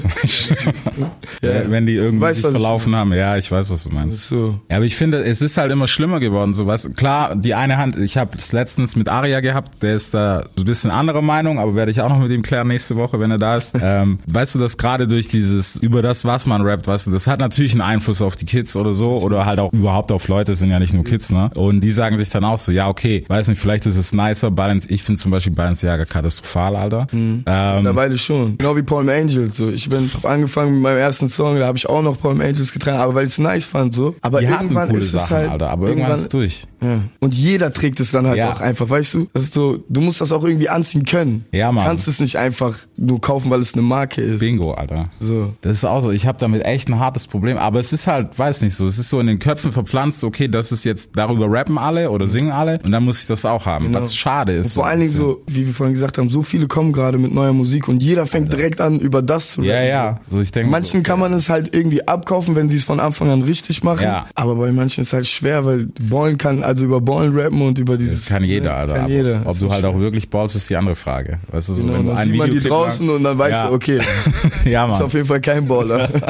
Ja. 1.43 1.71
Wenn 1.71 1.87
die 1.87 1.95
irgendwie 1.95 2.21
Weißt, 2.21 2.43
sich 2.43 2.51
verlaufen 2.51 2.95
haben, 2.97 3.13
ja, 3.13 3.37
ich 3.37 3.51
weiß, 3.51 3.71
was 3.71 3.85
du 3.85 3.91
meinst. 3.91 4.29
so. 4.29 4.57
Ja, 4.71 4.77
aber 4.77 4.85
ich 4.85 4.97
finde, 4.97 5.23
es 5.23 5.43
ist 5.43 5.57
halt 5.57 5.71
immer 5.73 5.87
schlimmer 5.87 6.21
geworden. 6.21 6.55
So 6.55 6.67
was. 6.67 6.91
Klar, 6.95 7.37
die 7.37 7.55
eine 7.55 7.77
Hand, 7.77 7.97
ich 7.99 8.17
habe 8.17 8.37
es 8.37 8.53
letztens 8.53 8.97
mit 8.97 9.09
Aria 9.09 9.41
gehabt, 9.41 9.83
der 9.83 9.95
ist 9.95 10.15
da 10.15 10.43
so 10.57 10.63
ein 10.63 10.65
bisschen 10.65 10.91
anderer 10.91 11.23
Meinung, 11.23 11.59
aber 11.59 11.75
werde 11.75 11.91
ich 11.91 12.01
auch 12.01 12.09
noch 12.09 12.19
mit 12.19 12.31
ihm 12.31 12.43
klären 12.43 12.69
nächste 12.69 12.97
Woche, 12.97 13.21
wenn 13.21 13.31
er 13.31 13.39
da 13.39 13.57
ist. 13.57 13.75
ähm, 13.87 14.19
weißt 14.27 14.55
du, 14.55 14.59
dass 14.59 14.77
gerade 14.77 15.07
durch 15.07 15.29
dieses, 15.29 15.77
über 15.77 16.03
das, 16.03 16.25
was 16.25 16.47
man 16.47 16.63
rappt, 16.63 16.87
weißt 16.87 17.07
du, 17.07 17.11
das 17.11 17.27
hat 17.27 17.41
natürlich 17.41 17.73
einen 17.73 17.83
Einfluss 17.83 18.23
auf 18.23 18.37
die 18.37 18.45
Kids 18.45 18.77
oder 18.77 18.93
so, 18.93 19.19
oder 19.19 19.47
halt 19.47 19.61
auch 19.61 19.73
überhaupt 19.73 20.11
auf 20.13 20.29
Leute, 20.29 20.53
es 20.53 20.59
sind 20.59 20.71
ja 20.71 20.79
nicht 20.79 20.93
nur 20.93 21.05
Kids, 21.05 21.31
ne? 21.31 21.51
Und 21.55 21.81
die 21.81 21.93
sagen 21.93 22.17
sich 22.19 22.29
dann 22.29 22.45
auch 22.45 22.59
so, 22.59 22.73
ja, 22.73 22.89
okay, 22.89 23.25
weiß 23.29 23.49
nicht, 23.49 23.61
vielleicht 23.61 23.87
ist 23.87 23.97
es 23.97 24.13
nicer, 24.13 24.51
Balance, 24.51 24.89
ich 24.91 25.03
finde 25.03 25.21
zum 25.21 25.31
Beispiel 25.31 25.53
Balance 25.53 25.87
Jager 25.87 26.07
katastrophal, 26.07 26.77
Alter. 26.77 27.07
Ähm, 27.13 27.45
Mittlerweile 27.45 28.19
schon. 28.19 28.59
Genau 28.59 28.77
wie 28.77 28.83
Palm 28.83 29.09
Angels. 29.09 29.57
So. 29.57 29.71
Ich 29.71 29.89
bin 29.89 30.11
angefangen 30.23 30.75
mit 30.75 30.83
meinem 30.83 30.99
ersten 30.99 31.29
Song, 31.29 31.59
da 31.59 31.67
habe 31.67 31.79
ich 31.79 31.89
auch 31.89 32.03
noch 32.03 32.21
Palm 32.21 32.41
Angels 32.41 32.73
getragen, 32.73 32.99
aber 32.99 33.15
weil 33.15 33.27
ich 33.27 33.33
es 33.33 33.39
nice 33.39 33.67
fand 33.67 33.95
so. 33.95 34.17
Aber 34.21 34.41
die 34.41 34.47
irgendwann 34.47 34.89
coole 34.89 34.99
ist 34.99 35.15
es 35.15 35.21
Sachen, 35.21 35.37
halt. 35.37 35.51
Alter, 35.51 35.71
aber 35.71 35.89
irgendwann 35.89 36.13
ist 36.13 36.23
es 36.23 36.29
durch. 36.29 36.67
Ja. 36.87 37.01
Und 37.21 37.35
jeder 37.35 37.73
trägt 37.73 38.01
es 38.01 38.11
dann 38.13 38.27
halt 38.27 38.37
Ja. 38.39 38.53
auch 38.53 38.61
einfach, 38.61 38.89
weißt 38.89 39.15
du? 39.15 39.29
Das 39.33 39.43
ist 39.45 39.55
so, 39.55 39.85
du 39.89 40.01
musst 40.01 40.21
das 40.21 40.33
auch 40.33 40.45
irgendwie 40.45 40.69
anziehen 40.69 41.05
können. 41.05 41.45
Ja, 41.53 41.73
Mann. 41.73 41.85
Du 41.85 41.89
kannst 41.91 42.09
es 42.09 42.21
nicht 42.21 42.37
einfach 42.37 42.77
nur 42.97 43.21
kaufen, 43.21 43.51
weil 43.51 43.61
es 43.61 43.75
eine 43.75 43.83
Marke 43.83 44.21
ist. 44.23 44.41
Bingo, 44.41 44.73
Alter. 44.73 45.11
So. 45.21 45.53
Das 45.63 45.73
ist 45.73 45.85
auch 45.85 46.01
so, 46.03 46.11
ich 46.11 46.27
habe 46.27 46.39
damit 46.39 46.65
echt 46.65 46.89
ein 46.89 46.99
hartes 46.99 47.27
Problem, 47.27 47.57
aber 47.59 47.81
es 47.81 47.93
ist 47.93 48.07
halt, 48.07 48.39
weiß 48.39 48.63
nicht 48.63 48.75
so, 48.75 48.87
es 48.87 48.99
ist 48.99 49.11
so 49.11 49.21
in 49.21 49.27
den 49.27 49.39
Köpfen 49.39 49.73
verpflanzt, 49.73 50.25
okay, 50.25 50.49
das 50.49 50.73
ist 50.73 50.85
jetzt, 50.85 51.11
darüber 51.15 51.51
rappen 51.51 51.79
alle 51.79 52.11
oder 52.11 52.27
singen 52.27 52.51
alle 52.53 52.79
und 52.85 52.93
dann 52.93 53.05
muss 53.05 53.21
ich 53.21 53.27
das 53.27 53.45
auch 53.45 53.67
haben, 53.67 53.93
was 53.93 54.15
schade 54.15 54.53
ist. 54.53 54.69
Und 54.69 54.73
vor 54.75 54.85
so 54.85 54.89
allen 54.91 55.01
Dingen 55.01 55.13
so, 55.13 55.43
wie 55.47 55.67
wir 55.67 55.73
vorhin 55.75 55.95
gesagt 55.95 56.19
haben, 56.19 56.31
so 56.31 56.43
viele 56.43 56.67
kommen 56.67 56.93
gerade 56.93 57.19
mit 57.19 57.33
neuer 57.33 57.53
Musik 57.53 57.89
und 57.89 58.03
jeder 58.03 58.27
fängt 58.27 58.53
direkt 58.53 58.81
an, 58.81 59.01
über 59.01 59.23
das 59.23 59.53
zu 59.53 59.61
rappen. 59.61 59.71
Ja, 59.75 59.83
ja, 59.83 60.21
so 60.29 60.41
ich 60.41 60.51
denke 60.53 60.71
Manchen 60.71 61.01
so, 61.01 61.03
kann 61.03 61.21
man 61.21 61.33
es 61.33 61.49
halt 61.49 61.75
irgendwie 61.75 62.07
abkaufen, 62.07 62.57
wenn 62.57 62.69
sie 62.71 62.77
es 62.77 62.85
von 62.85 63.01
Anfang 63.01 63.31
an 63.31 63.43
richtig 63.43 63.83
machen. 63.83 64.03
Ja. 64.05 64.27
Aber 64.35 64.57
bei 64.57 64.71
manchen 64.73 65.01
ist 65.01 65.09
es 65.09 65.13
halt 65.13 65.27
schwer, 65.27 65.65
weil 65.65 65.87
Ballen 66.01 66.37
kann 66.39 66.63
also 66.63 66.76
über 66.81 67.01
Ballen 67.01 67.39
rappen 67.39 67.63
und 67.63 67.79
über 67.79 67.97
dieses. 67.97 68.21
das 68.21 68.29
kann 68.29 68.45
jeder, 68.45 68.71
ne, 68.71 68.75
Alter. 68.75 68.93
Kann 68.95 69.03
aber 69.05 69.13
jeder. 69.13 69.43
Ob 69.45 69.59
du 69.59 69.65
ist 69.67 69.71
halt 69.73 69.81
schwer. 69.81 69.91
auch 69.91 69.99
wirklich 69.99 70.29
ballst, 70.31 70.57
ist 70.57 70.69
die 70.71 70.77
andere 70.77 70.97
Frage. 70.97 71.39
Weißt 71.51 71.69
du, 71.69 71.73
so, 71.75 71.83
Genau, 71.85 71.95
wenn 71.99 72.03
du 72.05 72.09
dann 72.11 72.19
ein 72.19 72.29
sieht 72.29 72.37
man 72.39 72.51
die 72.51 72.61
draußen 72.61 73.09
und 73.09 73.25
dann 73.25 73.39
weißt 73.39 73.53
Ja. 73.53 73.69
du, 73.69 73.75
okay, 73.75 74.01
ja, 74.65 74.85
ist 74.87 74.93
Mann. 74.93 75.03
auf 75.03 75.15
jeden 75.15 75.27
Fall 75.27 75.41
kein 75.41 75.67
Baller. 75.67 76.09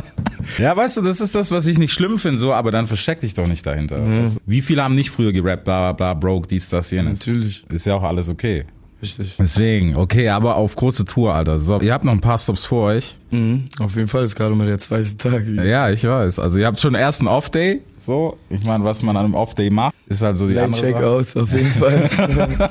Ja, 0.59 0.77
weißt 0.77 0.99
du, 0.99 1.03
das 1.03 1.21
ist 1.21 1.35
das, 1.35 1.51
was 1.51 1.67
ich 1.67 1.77
nicht 1.77 1.93
schlimm 1.93 2.19
finde, 2.19 2.39
so, 2.39 2.53
aber 2.53 2.71
dann 2.71 2.87
versteck 2.87 3.19
dich 3.19 3.35
doch 3.35 3.49
nicht 3.49 3.67
dahinter. 3.67 3.97
Weißt 3.99 4.37
du? 4.37 4.41
Wie 4.47 4.63
viele 4.63 4.85
haben 4.85 4.95
nicht 4.95 5.11
früher 5.11 5.33
gerappt, 5.33 5.65
bla, 5.65 5.93
bla, 5.93 6.13
bla, 6.13 6.15
broke, 6.15 6.47
dies, 6.47 6.69
das, 6.69 6.93
jenes. 6.93 7.27
Natürlich. 7.27 7.65
Ist 7.73 7.85
ja 7.85 7.97
auch 7.97 8.05
alles 8.05 8.29
okay. 8.29 8.65
Richtig. 9.03 9.37
Deswegen, 9.39 9.97
okay, 9.97 10.31
aber 10.31 10.57
auf 10.57 10.75
große 10.75 11.05
Tour, 11.05 11.35
Alter. 11.35 11.61
So, 11.61 11.81
ihr 11.81 11.93
habt 11.93 12.05
noch 12.05 12.13
ein 12.13 12.21
paar 12.21 12.39
Stops 12.39 12.65
vor 12.65 12.85
euch. 12.89 13.19
Mhm. 13.31 13.65
Auf 13.79 13.95
jeden 13.95 14.09
Fall 14.09 14.25
ist 14.25 14.35
gerade 14.37 14.55
mal 14.55 14.67
der 14.67 14.79
zweite 14.79 15.17
Tag. 15.17 15.45
Ja, 15.47 15.91
ich 15.91 16.03
weiß. 16.05 16.39
Also 16.39 16.59
ihr 16.59 16.67
habt 16.67 16.81
schon 16.81 16.95
den 16.95 17.03
ersten 17.03 17.27
Off-Day. 17.27 17.83
So, 17.99 18.39
ich 18.49 18.65
meine, 18.65 18.85
was 18.85 19.03
man 19.03 19.17
an 19.17 19.25
einem 19.27 19.35
Off-Day 19.35 19.69
macht, 19.71 19.95
ist 20.07 20.23
halt 20.23 20.37
so 20.37 20.47
die 20.49 20.55
Late 20.55 20.67
andere 20.67 20.81
Sache. 20.81 20.93
Checkouts 20.95 21.37
auf 21.37 21.53
jeden 21.53 21.67
Fall. 21.67 22.09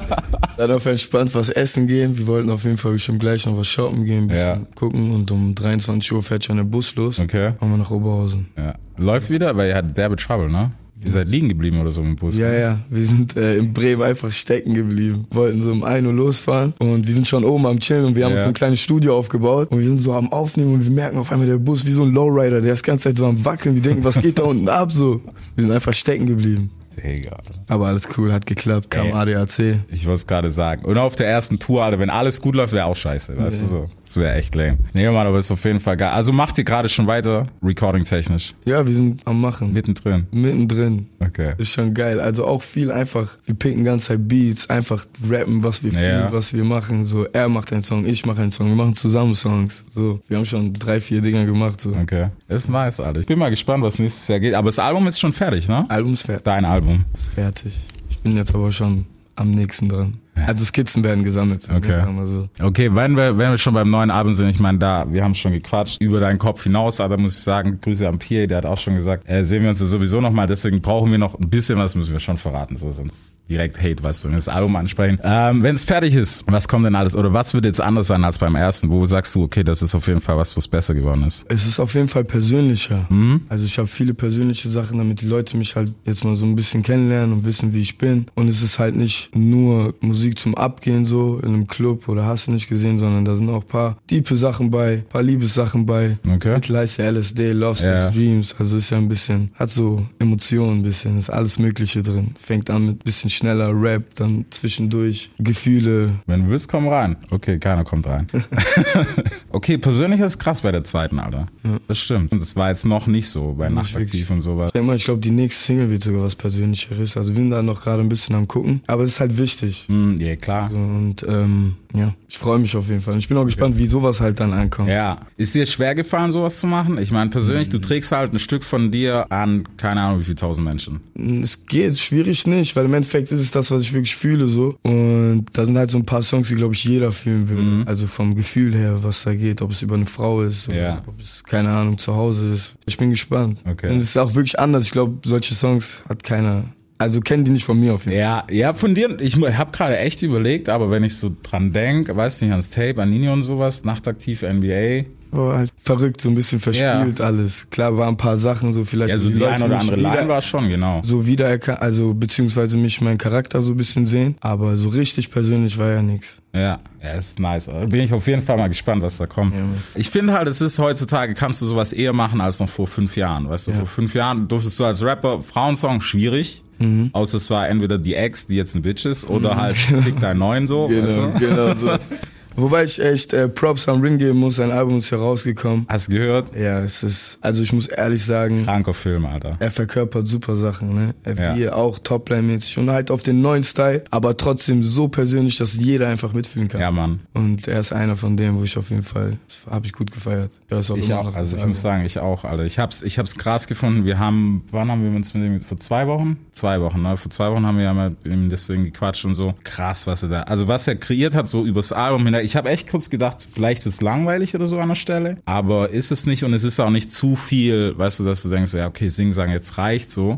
Dann 0.57 0.71
auf 0.71 0.85
entspannt 0.85 1.35
was 1.35 1.49
essen 1.49 1.87
gehen. 1.87 2.17
Wir 2.17 2.25
wollten 2.27 2.49
auf 2.49 2.63
jeden 2.63 2.77
Fall 2.77 2.97
schon 2.99 3.19
gleich 3.19 3.45
noch 3.45 3.57
was 3.57 3.67
shoppen 3.67 4.05
gehen, 4.05 4.23
ein 4.23 4.27
bisschen 4.29 4.47
Ja. 4.61 4.67
gucken 4.75 5.11
und 5.13 5.29
um 5.31 5.53
23 5.53 6.11
Uhr 6.13 6.23
fährt 6.23 6.45
schon 6.45 6.57
der 6.57 6.63
Bus 6.63 6.95
los. 6.95 7.19
Okay. 7.19 7.53
Fahren 7.59 7.71
wir 7.71 7.77
nach 7.77 7.91
Oberhausen. 7.91 8.47
Ja. 8.57 8.75
Läuft 8.97 9.29
wieder, 9.29 9.55
weil 9.57 9.69
ihr 9.69 9.75
hattet 9.75 9.97
derbe 9.97 10.15
Trouble, 10.15 10.49
ne? 10.49 10.71
Ihr 11.05 11.11
seid 11.11 11.29
liegen 11.29 11.47
geblieben 11.49 11.79
oder 11.79 11.91
so 11.91 12.01
im 12.01 12.15
Bus. 12.15 12.39
Ja, 12.39 12.49
ne? 12.49 12.59
ja, 12.59 12.79
wir 12.89 13.03
sind 13.03 13.37
äh, 13.37 13.57
in 13.57 13.73
Bremen 13.73 14.01
einfach 14.01 14.31
stecken 14.31 14.73
geblieben. 14.73 15.25
Wollten 15.31 15.61
so 15.61 15.71
um 15.71 15.83
1 15.83 16.05
Uhr 16.07 16.13
losfahren 16.13 16.73
und 16.79 17.05
wir 17.05 17.13
sind 17.13 17.27
schon 17.27 17.43
oben 17.45 17.65
am 17.67 17.79
Chillen 17.79 18.05
und 18.05 18.15
wir 18.15 18.25
haben 18.25 18.31
Ja. 18.33 18.39
uns 18.39 18.47
ein 18.47 18.53
kleines 18.53 18.81
Studio 18.81 19.15
aufgebaut 19.17 19.69
und 19.71 19.79
wir 19.79 19.85
sind 19.85 19.99
so 19.99 20.13
am 20.13 20.31
Aufnehmen 20.31 20.73
und 20.73 20.83
wir 20.83 20.91
merken 20.91 21.17
auf 21.17 21.31
einmal 21.31 21.47
der 21.47 21.57
Bus 21.57 21.85
wie 21.85 21.91
so 21.91 22.03
ein 22.03 22.11
Lowrider, 22.11 22.59
der 22.61 22.73
ist 22.73 22.85
die 22.85 22.87
ganze 22.87 23.03
Zeit 23.09 23.17
so 23.17 23.25
am 23.27 23.45
Wackeln. 23.45 23.75
Wir 23.75 23.81
denken, 23.83 24.03
was 24.03 24.19
geht 24.19 24.39
da 24.39 24.43
unten 24.45 24.67
ab 24.67 24.91
so? 24.91 25.21
Wir 25.55 25.63
sind 25.63 25.71
einfach 25.71 25.93
stecken 25.93 26.25
geblieben. 26.25 26.71
Digga. 26.95 27.37
Aber 27.69 27.87
alles 27.87 28.07
cool, 28.17 28.31
hat 28.33 28.45
geklappt, 28.45 28.89
kam 28.89 29.07
Ey. 29.07 29.13
ADAC. 29.13 29.79
Ich 29.91 30.05
wollte 30.05 30.13
es 30.15 30.27
gerade 30.27 30.51
sagen. 30.51 30.85
Und 30.85 30.97
auf 30.97 31.15
der 31.15 31.27
ersten 31.27 31.59
Tour, 31.59 31.83
Alter, 31.83 31.99
wenn 31.99 32.09
alles 32.09 32.41
gut 32.41 32.55
läuft, 32.55 32.73
wäre 32.73 32.85
auch 32.85 32.95
scheiße. 32.95 33.37
Weißt 33.37 33.61
du 33.61 33.65
so? 33.65 33.89
Das 34.03 34.17
wäre 34.17 34.35
echt 34.35 34.55
lame. 34.55 34.77
Nee, 34.93 35.09
Mann, 35.09 35.27
aber 35.27 35.39
ist 35.39 35.51
auf 35.51 35.63
jeden 35.65 35.79
Fall 35.79 35.97
geil. 35.97 36.09
Also 36.11 36.31
macht 36.33 36.57
ihr 36.57 36.63
gerade 36.63 36.89
schon 36.89 37.07
weiter, 37.07 37.47
recording-technisch? 37.63 38.53
Ja, 38.65 38.85
wir 38.85 38.93
sind 38.93 39.21
am 39.25 39.41
Machen. 39.41 39.73
Mittendrin. 39.73 40.27
Mittendrin. 40.31 41.07
Okay. 41.19 41.53
Ist 41.57 41.71
schon 41.73 41.93
geil. 41.93 42.19
Also 42.19 42.45
auch 42.45 42.61
viel 42.61 42.91
einfach, 42.91 43.37
wir 43.45 43.55
picken 43.55 43.83
ganze 43.83 44.07
Zeit 44.07 44.27
Beats, 44.27 44.69
einfach 44.69 45.05
rappen, 45.29 45.63
was 45.63 45.83
wir 45.83 45.91
fühlen, 45.91 46.03
Ja. 46.25 46.31
was 46.31 46.53
wir 46.53 46.63
machen. 46.63 47.03
So, 47.03 47.25
er 47.25 47.49
macht 47.49 47.71
einen 47.73 47.81
Song, 47.81 48.05
ich 48.05 48.25
mache 48.25 48.41
einen 48.41 48.51
Song, 48.51 48.67
wir 48.67 48.75
machen 48.75 48.93
zusammen 48.93 49.35
Songs. 49.35 49.83
So, 49.89 50.19
wir 50.27 50.37
haben 50.37 50.45
schon 50.45 50.73
drei, 50.73 50.99
vier 50.99 51.21
Dinger 51.21 51.45
gemacht. 51.45 51.81
So. 51.81 51.91
Okay. 51.93 52.27
Ist 52.47 52.69
nice, 52.69 52.99
Alter. 52.99 53.19
Ich 53.19 53.25
bin 53.25 53.39
mal 53.39 53.49
gespannt, 53.49 53.83
was 53.83 53.99
nächstes 53.99 54.27
Jahr 54.27 54.39
geht. 54.39 54.53
Aber 54.53 54.67
das 54.69 54.79
Album 54.79 55.07
ist 55.07 55.19
schon 55.19 55.33
fertig, 55.33 55.67
ne? 55.67 55.85
Album 55.89 56.13
ist 56.13 56.23
fertig. 56.23 56.43
Dein 56.43 56.65
Album. 56.65 56.84
Ist 57.13 57.27
fertig. 57.27 57.85
Ich 58.09 58.19
bin 58.19 58.35
jetzt 58.35 58.53
aber 58.53 58.71
schon 58.71 59.05
am 59.35 59.51
nächsten 59.51 59.89
dran. 59.89 60.19
Also 60.47 60.65
Skizzen 60.65 61.03
werden 61.03 61.23
gesammelt. 61.23 61.67
Okay. 61.69 62.03
So. 62.25 62.49
Okay, 62.61 62.89
wenn 62.93 63.15
wir, 63.15 63.37
wenn 63.37 63.51
wir 63.51 63.57
schon 63.57 63.73
beim 63.73 63.89
neuen 63.89 64.11
Album 64.11 64.33
sind, 64.33 64.49
ich 64.49 64.59
meine, 64.59 64.77
da, 64.77 65.05
wir 65.11 65.23
haben 65.23 65.35
schon 65.35 65.51
gequatscht 65.51 66.01
über 66.01 66.19
deinen 66.19 66.37
Kopf 66.37 66.63
hinaus, 66.63 66.99
aber 66.99 67.15
da 67.15 67.21
muss 67.21 67.37
ich 67.37 67.43
sagen, 67.43 67.79
Grüße 67.81 68.07
an 68.07 68.19
Pierre, 68.19 68.47
der 68.47 68.57
hat 68.57 68.65
auch 68.65 68.77
schon 68.77 68.95
gesagt, 68.95 69.27
äh, 69.27 69.43
sehen 69.43 69.63
wir 69.63 69.69
uns 69.69 69.79
ja 69.79 69.85
sowieso 69.85 70.21
nochmal, 70.21 70.47
deswegen 70.47 70.81
brauchen 70.81 71.11
wir 71.11 71.17
noch 71.17 71.39
ein 71.39 71.49
bisschen 71.49 71.77
was, 71.77 71.95
müssen 71.95 72.11
wir 72.11 72.19
schon 72.19 72.37
verraten, 72.37 72.75
so 72.75 72.91
sonst 72.91 73.35
direkt 73.49 73.77
Hate, 73.77 74.01
weißt 74.01 74.23
du, 74.23 74.25
wenn 74.25 74.33
wir 74.33 74.37
das 74.37 74.47
Album 74.47 74.75
ansprechen. 74.75 75.19
Ähm, 75.23 75.61
wenn 75.61 75.75
es 75.75 75.83
fertig 75.83 76.15
ist, 76.15 76.43
was 76.47 76.67
kommt 76.67 76.85
denn 76.85 76.95
alles, 76.95 77.15
oder 77.15 77.31
was 77.31 77.53
wird 77.53 77.65
jetzt 77.65 77.79
anders 77.79 78.07
sein 78.07 78.23
als 78.23 78.39
beim 78.39 78.55
ersten, 78.55 78.89
wo 78.89 79.05
sagst 79.05 79.35
du, 79.35 79.43
okay, 79.43 79.63
das 79.63 79.81
ist 79.81 79.93
auf 79.93 80.07
jeden 80.07 80.21
Fall 80.21 80.37
was, 80.37 80.57
was 80.57 80.67
besser 80.67 80.95
geworden 80.95 81.23
ist? 81.23 81.45
Es 81.47 81.65
ist 81.65 81.79
auf 81.79 81.93
jeden 81.93 82.07
Fall 82.07 82.23
persönlicher. 82.23 83.05
Mhm. 83.09 83.41
Also 83.47 83.65
ich 83.65 83.77
habe 83.77 83.87
viele 83.87 84.13
persönliche 84.13 84.69
Sachen, 84.69 84.97
damit 84.97 85.21
die 85.21 85.27
Leute 85.27 85.57
mich 85.57 85.75
halt 85.75 85.93
jetzt 86.05 86.23
mal 86.23 86.35
so 86.35 86.45
ein 86.45 86.55
bisschen 86.55 86.81
kennenlernen 86.81 87.33
und 87.33 87.45
wissen, 87.45 87.73
wie 87.73 87.81
ich 87.81 87.97
bin. 87.97 88.25
Und 88.33 88.47
es 88.47 88.63
ist 88.63 88.79
halt 88.79 88.95
nicht 88.95 89.35
nur 89.35 89.93
Musik 90.01 90.24
zum 90.33 90.55
Abgehen 90.55 91.05
so 91.05 91.37
in 91.43 91.49
einem 91.49 91.67
Club 91.67 92.07
oder 92.07 92.25
hast 92.25 92.47
du 92.47 92.51
nicht 92.51 92.67
gesehen, 92.67 92.97
sondern 92.97 93.23
da 93.25 93.35
sind 93.35 93.49
auch 93.49 93.65
paar 93.67 93.97
tiefe 94.07 94.35
Sachen 94.35 94.71
bei, 94.71 95.03
paar 95.09 95.21
Liebessachen 95.21 95.85
bei. 95.85 96.17
Okay. 96.27 96.55
Titel 96.55 96.75
heißt 96.77 96.97
ja 96.97 97.11
LSD, 97.11 97.51
Love, 97.51 97.75
Sex, 97.75 98.05
Ja. 98.05 98.09
Dreams. 98.11 98.55
Also 98.57 98.77
ist 98.77 98.89
ja 98.89 98.97
ein 98.97 99.07
bisschen, 99.07 99.51
hat 99.53 99.69
so 99.69 100.03
Emotionen 100.17 100.79
ein 100.79 100.83
bisschen, 100.83 101.17
ist 101.19 101.29
alles 101.29 101.59
Mögliche 101.59 102.01
drin. 102.01 102.33
Fängt 102.39 102.69
an 102.71 102.87
mit 102.87 103.03
bisschen 103.03 103.29
schneller 103.29 103.71
Rap, 103.79 104.15
dann 104.15 104.45
zwischendurch 104.49 105.29
Gefühle. 105.37 106.13
Wenn 106.25 106.45
du 106.45 106.49
willst, 106.49 106.67
komm 106.69 106.87
rein. 106.87 107.17
Okay, 107.29 107.59
keiner 107.59 107.83
kommt 107.83 108.07
rein. 108.07 108.25
okay, 109.51 109.77
persönlich 109.77 110.19
ist 110.21 110.39
krass 110.39 110.61
bei 110.61 110.71
der 110.71 110.83
zweiten, 110.83 111.19
Alter. 111.19 111.47
Das 111.87 111.99
stimmt. 111.99 112.31
Und 112.31 112.41
das 112.41 112.55
war 112.55 112.69
jetzt 112.69 112.85
noch 112.85 113.07
nicht 113.07 113.29
so 113.29 113.53
bei 113.57 113.69
Nachtaktiv 113.69 114.29
und 114.29 114.41
sowas. 114.41 114.67
Ich 114.67 114.73
denke 114.73 114.87
mal, 114.87 114.95
ich 114.95 115.03
glaube, 115.05 115.21
die 115.21 115.31
nächste 115.31 115.63
Single 115.63 115.89
wird 115.89 116.03
sogar 116.03 116.23
was 116.23 116.35
Persönlicheres. 116.35 117.17
Also 117.17 117.29
wir 117.35 117.41
sind 117.41 117.51
da 117.51 117.61
noch 117.61 117.83
gerade 117.83 118.01
ein 118.01 118.09
bisschen 118.09 118.35
am 118.35 118.47
gucken. 118.47 118.81
Aber 118.87 119.03
es 119.03 119.13
ist 119.13 119.19
halt 119.19 119.37
wichtig. 119.37 119.87
Ja, 120.19 120.35
klar. 120.35 120.69
So, 120.69 120.75
Und 120.77 121.15
ähm, 121.27 121.75
ja, 121.93 122.13
ich 122.27 122.37
freue 122.37 122.59
mich 122.59 122.75
auf 122.75 122.89
jeden 122.89 123.01
Fall. 123.01 123.17
Ich 123.17 123.27
bin 123.29 123.37
auch 123.37 123.45
gespannt, 123.45 123.77
wie 123.77 123.87
sowas 123.87 124.19
halt 124.21 124.39
dann 124.39 124.51
ankommt. 124.53 124.89
Ja. 124.89 125.17
Ist 125.37 125.55
dir 125.55 125.65
schwer 125.65 125.95
gefallen, 125.95 126.31
sowas 126.31 126.59
zu 126.59 126.67
machen? 126.67 126.97
Ich 126.97 127.11
meine, 127.11 127.29
persönlich, 127.29 127.69
du 127.69 127.79
trägst 127.79 128.11
halt 128.11 128.33
ein 128.33 128.39
Stück 128.39 128.63
von 128.63 128.91
dir 128.91 129.31
an, 129.31 129.67
keine 129.77 130.01
Ahnung, 130.01 130.19
wie 130.19 130.23
viele 130.25 130.35
tausend 130.35 130.67
Menschen. 130.67 130.99
Es 131.41 131.65
geht, 131.65 131.97
schwierig 131.97 132.45
nicht, 132.47 132.75
weil 132.75 132.85
im 132.85 132.93
Endeffekt 132.93 133.31
ist 133.31 133.39
es 133.39 133.51
das, 133.51 133.71
was 133.71 133.83
ich 133.83 133.93
wirklich 133.93 134.15
fühle 134.15 134.47
so. 134.47 134.75
Und 134.83 135.45
da 135.53 135.65
sind 135.65 135.77
halt 135.77 135.89
so 135.89 135.97
ein 135.97 136.05
paar 136.05 136.21
Songs, 136.21 136.49
die, 136.49 136.55
glaube 136.55 136.73
ich, 136.73 136.83
jeder 136.83 137.11
fühlen 137.11 137.49
will. 137.49 137.83
Also 137.87 138.07
vom 138.07 138.35
Gefühl 138.35 138.75
her, 138.75 139.03
was 139.03 139.23
da 139.23 139.33
geht, 139.33 139.61
ob 139.61 139.71
es 139.71 139.81
über 139.81 139.95
eine 139.95 140.05
Frau 140.05 140.41
ist, 140.41 140.67
oder 140.67 140.77
Ja. 140.77 141.01
ob 141.07 141.19
es, 141.19 141.43
keine 141.43 141.69
Ahnung, 141.69 141.97
zu 141.97 142.13
Hause 142.15 142.49
ist. 142.49 142.75
Ich 142.85 142.97
bin 142.97 143.09
gespannt. 143.09 143.59
Okay. 143.69 143.89
Und 143.91 143.97
es 143.97 144.09
ist 144.09 144.17
auch 144.17 144.33
wirklich 144.35 144.59
anders. 144.59 144.85
Ich 144.85 144.91
glaube, 144.91 145.19
solche 145.25 145.53
Songs 145.55 146.03
hat 146.09 146.23
keiner, 146.23 146.63
also 146.97 147.19
kennen 147.19 147.43
die 147.45 147.51
nicht 147.51 147.65
von 147.65 147.79
mir 147.79 147.93
auf 147.93 148.05
jeden 148.05 148.17
Fall. 148.17 148.21
Ja, 148.21 148.43
ja, 148.49 148.73
von 148.73 148.95
dir, 148.95 149.17
ich 149.19 149.35
habe 149.35 149.71
gerade 149.71 149.97
echt 149.97 150.21
überlegt, 150.21 150.69
aber 150.69 150.89
wenn 150.91 151.03
ich 151.03 151.17
so 151.17 151.31
dran 151.43 151.73
denk, 151.73 152.15
weiß 152.15 152.41
nicht, 152.41 152.51
ans 152.51 152.69
Tape, 152.69 153.01
an 153.01 153.09
Nini 153.09 153.27
und 153.29 153.41
sowas, 153.43 153.83
nachtaktiv 153.83 154.43
NBA, 154.43 155.03
War 155.31 155.57
halt 155.57 155.69
verrückt, 155.77 156.21
so 156.21 156.29
ein 156.29 156.35
bisschen 156.35 156.61
verspielt 156.61 157.19
alles. 157.19 157.69
Klar, 157.69 157.97
waren 157.97 158.09
ein 158.13 158.17
paar 158.17 158.37
Sachen 158.37 158.71
so 158.71 158.85
vielleicht. 158.85 159.09
ja, 159.11 159.17
so 159.19 159.29
die, 159.29 159.35
Leute 159.35 159.51
ein 159.55 159.63
oder 159.63 159.79
andere 159.79 159.97
wieder- 159.97 160.15
Line 160.15 160.29
war 160.29 160.41
schon, 160.41 160.69
genau. 160.69 161.01
so 161.03 161.27
wiedererkannt, 161.27 161.81
also 161.81 162.13
beziehungsweise 162.13 162.77
mich 162.77 163.01
mein 163.01 163.17
Charakter 163.17 163.61
so 163.61 163.73
ein 163.73 163.77
bisschen 163.77 164.05
sehen, 164.05 164.37
aber 164.39 164.77
so 164.77 164.87
richtig 164.87 165.29
persönlich 165.31 165.77
war 165.77 165.89
ja 165.91 166.01
nix. 166.01 166.41
Ja, 166.53 166.79
ja, 167.03 167.11
ist 167.15 167.37
nice. 167.39 167.65
Da 167.65 167.83
bin 167.85 167.99
ich 167.99 168.13
auf 168.13 168.25
jeden 168.27 168.41
Fall 168.41 168.55
mal 168.55 168.69
gespannt, 168.69 169.01
was 169.01 169.17
da 169.17 169.27
kommt. 169.27 169.53
Ja, 169.55 169.61
ich 169.95 170.09
finde 170.09 170.31
halt, 170.31 170.47
es 170.47 170.61
ist 170.61 170.79
heutzutage, 170.79 171.33
kannst 171.33 171.61
du 171.61 171.65
sowas 171.65 171.91
eher 171.91 172.13
machen 172.13 172.39
als 172.39 172.61
noch 172.61 172.69
vor 172.69 172.87
fünf 172.87 173.17
Jahren. 173.17 173.49
Weißt 173.49 173.67
du, 173.67 173.71
Ja. 173.71 173.77
vor 173.79 173.87
fünf 173.87 174.15
Jahren 174.15 174.47
durftest 174.47 174.79
du 174.79 174.85
als 174.85 175.03
Rapper 175.03 175.41
Frauensong 175.41 175.99
schwierig. 175.99 176.61
Mhm. 176.79 177.09
Außer 177.13 177.37
es 177.37 177.49
war 177.49 177.67
entweder 177.69 177.97
die 177.97 178.15
Ex, 178.15 178.47
die 178.47 178.55
jetzt 178.55 178.75
ein 178.75 178.81
Bitch 178.81 179.05
ist, 179.05 179.29
oder 179.29 179.55
halt 179.55 179.75
Fick 180.03 180.19
deinen 180.19 180.39
Neuen 180.39 180.67
so. 180.67 180.89
weißt 180.89 181.15
Genau, 181.15 181.27
du? 181.27 181.39
genau 181.39 181.75
so. 181.75 181.91
Wobei 182.55 182.83
ich 182.85 183.01
echt 183.01 183.33
äh, 183.33 183.47
Props 183.49 183.87
am 183.89 184.01
Ring 184.01 184.17
geben 184.17 184.39
muss, 184.39 184.55
sein 184.57 184.71
Album 184.71 184.97
ist 184.97 185.09
ja 185.09 185.17
rausgekommen. 185.17 185.85
Hast 185.89 186.07
du 186.07 186.13
gehört? 186.17 186.55
Ja, 186.57 186.81
es 186.81 187.03
ist, 187.03 187.37
also 187.41 187.61
ich 187.63 187.73
muss 187.73 187.87
ehrlich 187.87 188.23
sagen, 188.23 188.63
Kranker 188.65 188.93
Film, 188.93 189.25
Alter. 189.25 189.57
er 189.59 189.71
verkörpert 189.71 190.27
super 190.27 190.55
Sachen, 190.55 190.93
ne? 190.93 191.15
Er 191.23 191.57
Ja. 191.57 191.73
auch 191.73 191.99
Topline-mäßig 191.99 192.77
und 192.79 192.89
halt 192.89 193.11
auf 193.11 193.23
den 193.23 193.41
neuen 193.41 193.63
Style, 193.63 194.03
aber 194.11 194.37
trotzdem 194.37 194.83
so 194.83 195.07
persönlich, 195.07 195.57
dass 195.57 195.75
jeder 195.75 196.07
einfach 196.07 196.33
mitfühlen 196.33 196.67
kann. 196.69 196.81
Ja, 196.81 196.91
Mann. 196.91 197.19
Und 197.33 197.67
er 197.67 197.79
ist 197.79 197.91
einer 197.93 198.15
von 198.15 198.37
denen, 198.37 198.57
wo 198.57 198.63
ich 198.63 198.77
auf 198.77 198.89
jeden 198.89 199.03
Fall, 199.03 199.37
das 199.47 199.59
habe 199.69 199.85
ich 199.85 199.93
gut 199.93 200.11
gefeiert. 200.11 200.51
Ja, 200.69 200.79
ist 200.79 200.91
auch 200.91 200.97
Ich 200.97 201.11
auch, 201.13 201.33
also 201.35 201.55
ich 201.57 201.61
muss 201.65 201.83
Album. 201.85 201.99
sagen, 201.99 202.05
ich 202.05 202.19
auch, 202.19 202.43
Alter. 202.45 202.63
Ich 202.65 202.79
hab's, 202.79 203.01
ich 203.01 203.19
hab's 203.19 203.35
krass 203.35 203.67
gefunden. 203.67 204.05
Wir 204.05 204.17
haben, 204.19 204.63
wann 204.71 204.89
haben 204.89 205.03
wir 205.03 205.15
uns 205.15 205.33
mit 205.33 205.43
dem, 205.43 205.61
vor 205.61 205.77
zwei 205.79 206.07
Wochen? 206.07 206.37
Zwei 206.53 206.79
Wochen, 206.81 207.01
ne? 207.01 207.17
Vor 207.17 207.29
zwei 207.31 207.51
Wochen 207.51 207.65
haben 207.65 207.77
wir 207.77 207.83
ja 207.85 207.93
mal 207.93 208.11
mit 208.23 208.33
ihm 208.33 208.49
deswegen 208.49 208.85
gequatscht 208.85 209.25
und 209.25 209.33
so. 209.35 209.53
Krass, 209.63 210.07
was 210.07 210.23
er 210.23 210.29
da, 210.29 210.41
also 210.43 210.67
was 210.67 210.87
er 210.87 210.95
kreiert 210.95 211.35
hat, 211.35 211.47
so 211.49 211.65
übers 211.65 211.91
Album 211.91 212.25
hinweg. 212.25 212.44
Ich 212.45 212.55
habe 212.55 212.69
echt 212.69 212.89
kurz 212.89 213.09
gedacht, 213.09 213.47
vielleicht 213.53 213.83
wird's 213.85 214.01
langweilig 214.01 214.55
oder 214.55 214.65
so 214.67 214.77
an 214.79 214.89
der 214.89 214.95
Stelle. 214.95 215.37
Aber 215.45 215.89
ist 215.89 216.11
es 216.11 216.25
nicht 216.25 216.43
und 216.43 216.53
es 216.53 216.63
ist 216.63 216.79
auch 216.79 216.89
nicht 216.89 217.11
zu 217.11 217.35
viel, 217.35 217.97
weißt 217.97 218.19
du, 218.21 218.23
dass 218.25 218.43
du 218.43 218.49
denkst, 218.49 218.73
ja, 218.73 218.87
okay, 218.87 219.09
sing, 219.09 219.33
sagen, 219.33 219.51
jetzt 219.51 219.77
reicht 219.77 220.09
so. 220.09 220.37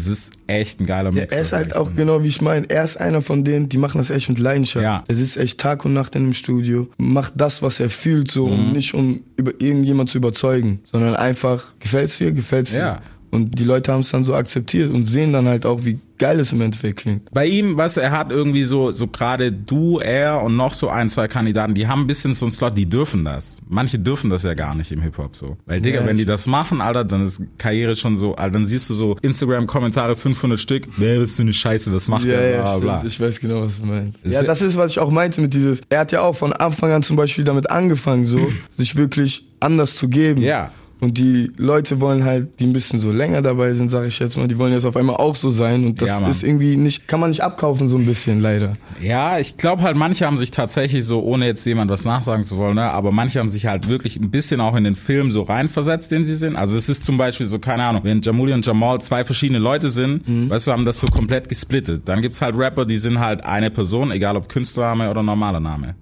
Es 0.00 0.06
ist 0.06 0.32
echt 0.46 0.78
ein 0.80 0.86
geiler 0.86 1.10
Mhm. 1.10 1.16
Ja, 1.16 1.22
Mix. 1.24 1.34
er 1.34 1.40
ist 1.42 1.52
halt 1.52 1.72
also 1.72 1.90
auch 1.90 1.94
genau 1.96 2.22
wie 2.22 2.28
ich 2.28 2.40
meine. 2.40 2.70
Er 2.70 2.84
ist 2.84 2.96
einer 2.98 3.20
von 3.20 3.42
denen, 3.42 3.68
die 3.68 3.78
machen 3.78 3.98
das 3.98 4.10
echt 4.10 4.28
mit 4.28 4.38
Leidenschaft. 4.38 4.84
Ja. 4.84 5.02
Er 5.08 5.14
sitzt 5.16 5.36
echt 5.36 5.58
Tag 5.58 5.84
und 5.84 5.92
Nacht 5.92 6.14
in 6.14 6.22
dem 6.22 6.34
Studio, 6.34 6.88
macht 6.98 7.32
das, 7.36 7.62
was 7.62 7.80
er 7.80 7.90
fühlt, 7.90 8.30
so, 8.30 8.46
Mhm. 8.46 8.52
und 8.52 8.72
nicht 8.74 8.94
um 8.94 9.22
über 9.36 9.50
irgendjemand 9.60 10.08
zu 10.10 10.18
überzeugen, 10.18 10.78
sondern 10.84 11.16
einfach, 11.16 11.72
gefällt's 11.80 12.18
dir, 12.18 12.30
gefällt's 12.30 12.70
dir. 12.72 12.78
Ja. 12.78 13.00
Und 13.30 13.58
die 13.58 13.64
Leute 13.64 13.92
haben 13.92 14.00
es 14.00 14.10
dann 14.10 14.24
so 14.24 14.34
akzeptiert 14.34 14.92
und 14.92 15.04
sehen 15.04 15.32
dann 15.32 15.46
halt 15.46 15.66
auch, 15.66 15.84
wie 15.84 15.98
geil 16.18 16.40
es 16.40 16.52
im 16.52 16.60
Endeffekt 16.60 16.98
klingt. 17.00 17.30
Bei 17.30 17.46
ihm, 17.46 17.76
du, 17.76 18.00
er 18.00 18.10
hat 18.10 18.32
irgendwie 18.32 18.64
so, 18.64 18.90
so 18.90 19.06
gerade 19.06 19.52
du, 19.52 19.98
er 20.00 20.42
und 20.42 20.56
noch 20.56 20.72
so 20.72 20.88
ein, 20.88 21.08
zwei 21.08 21.28
Kandidaten, 21.28 21.74
die 21.74 21.86
haben 21.86 22.00
ein 22.02 22.06
bisschen 22.08 22.34
so 22.34 22.46
einen 22.46 22.52
Slot, 22.52 22.76
die 22.76 22.86
dürfen 22.88 23.24
das. 23.24 23.62
Manche 23.68 23.98
dürfen 24.00 24.28
das 24.28 24.42
ja 24.42 24.54
gar 24.54 24.74
nicht 24.74 24.90
im 24.90 25.00
Hip-Hop 25.02 25.36
so. 25.36 25.56
Weil, 25.66 25.80
Digga, 25.80 26.00
Ja, 26.00 26.06
wenn 26.06 26.16
die 26.16 26.24
das 26.24 26.46
machen, 26.48 26.80
Alter, 26.80 27.04
dann 27.04 27.22
ist 27.24 27.40
Karriere 27.58 27.94
schon 27.94 28.16
so, 28.16 28.34
Alter, 28.34 28.52
dann 28.54 28.66
siehst 28.66 28.90
du 28.90 28.94
so 28.94 29.16
Instagram-Kommentare 29.22 30.16
500 30.16 30.58
Stück, 30.58 30.88
wer 30.96 31.18
ist 31.22 31.36
für 31.36 31.42
eine 31.42 31.52
Scheiße, 31.52 31.92
was 31.92 32.08
macht 32.08 32.24
Ja, 32.24 32.32
der, 32.32 32.50
ja, 32.50 32.60
bla, 32.62 32.70
stimmt. 32.70 32.82
bla. 32.84 33.04
Ich 33.04 33.20
weiß 33.20 33.40
genau, 33.40 33.60
was 33.62 33.78
du 33.80 33.86
meinst. 33.86 34.18
Ist 34.24 34.32
ja, 34.34 34.40
ja- 34.40 34.46
das 34.46 34.60
ist, 34.62 34.76
was 34.76 34.90
ich 34.92 34.98
auch 34.98 35.10
meinte 35.10 35.40
mit 35.40 35.54
dieses. 35.54 35.80
Er 35.88 36.00
hat 36.00 36.10
ja 36.12 36.22
auch 36.22 36.34
von 36.34 36.52
Anfang 36.52 36.90
an 36.90 37.02
zum 37.04 37.16
Beispiel 37.16 37.44
damit 37.44 37.70
angefangen, 37.70 38.26
so, 38.26 38.50
sich 38.70 38.96
wirklich 38.96 39.46
anders 39.60 39.94
zu 39.96 40.08
geben. 40.08 40.42
Ja. 40.42 40.70
Und 41.00 41.18
die 41.18 41.50
Leute 41.56 42.00
wollen 42.00 42.24
halt, 42.24 42.58
die 42.60 42.64
ein 42.66 42.72
bisschen 42.72 42.98
so 43.00 43.12
länger 43.12 43.40
dabei 43.42 43.72
sind, 43.74 43.88
sage 43.88 44.08
ich 44.08 44.18
jetzt 44.18 44.36
mal, 44.36 44.48
die 44.48 44.58
wollen 44.58 44.72
jetzt 44.72 44.84
auf 44.84 44.96
einmal 44.96 45.16
auch 45.16 45.36
so 45.36 45.50
sein. 45.50 45.84
Und 45.86 46.02
das 46.02 46.20
Ja, 46.20 46.28
ist 46.28 46.42
irgendwie 46.42 46.76
nicht, 46.76 47.06
kann 47.06 47.20
man 47.20 47.30
nicht 47.30 47.42
abkaufen 47.42 47.86
so 47.86 47.96
ein 47.96 48.06
bisschen, 48.06 48.40
leider. 48.40 48.72
Ja, 49.00 49.38
ich 49.38 49.56
glaube 49.56 49.82
halt, 49.82 49.96
manche 49.96 50.26
haben 50.26 50.38
sich 50.38 50.50
tatsächlich 50.50 51.04
so, 51.04 51.22
ohne 51.22 51.46
jetzt 51.46 51.64
jemand 51.66 51.90
was 51.90 52.04
nachsagen 52.04 52.44
zu 52.44 52.56
wollen, 52.56 52.74
ne, 52.74 52.90
aber 52.90 53.12
manche 53.12 53.38
haben 53.38 53.48
sich 53.48 53.66
halt 53.66 53.88
wirklich 53.88 54.16
ein 54.18 54.30
bisschen 54.30 54.60
auch 54.60 54.74
in 54.76 54.84
den 54.84 54.96
Film 54.96 55.30
so 55.30 55.42
reinversetzt, 55.42 56.10
den 56.10 56.24
sie 56.24 56.34
sind. 56.34 56.56
Also 56.56 56.76
es 56.76 56.88
ist 56.88 57.04
zum 57.04 57.16
Beispiel 57.18 57.46
so, 57.46 57.58
keine 57.58 57.84
Ahnung, 57.84 58.02
wenn 58.04 58.20
Jamuli 58.20 58.52
und 58.52 58.66
Jamal 58.66 59.00
zwei 59.00 59.24
verschiedene 59.24 59.58
Leute 59.58 59.90
sind, 59.90 60.22
weißt 60.50 60.66
du, 60.66 60.72
haben 60.72 60.84
das 60.84 61.00
so 61.00 61.06
komplett 61.06 61.48
gesplittet. 61.48 62.02
Dann 62.08 62.22
gibt's 62.22 62.42
halt 62.42 62.56
Rapper, 62.56 62.84
die 62.86 62.98
sind 62.98 63.20
halt 63.20 63.44
eine 63.44 63.70
Person, 63.70 64.10
egal 64.10 64.36
ob 64.36 64.48
Künstlername 64.48 65.10
oder 65.10 65.22
normaler 65.22 65.60
Name. 65.60 65.94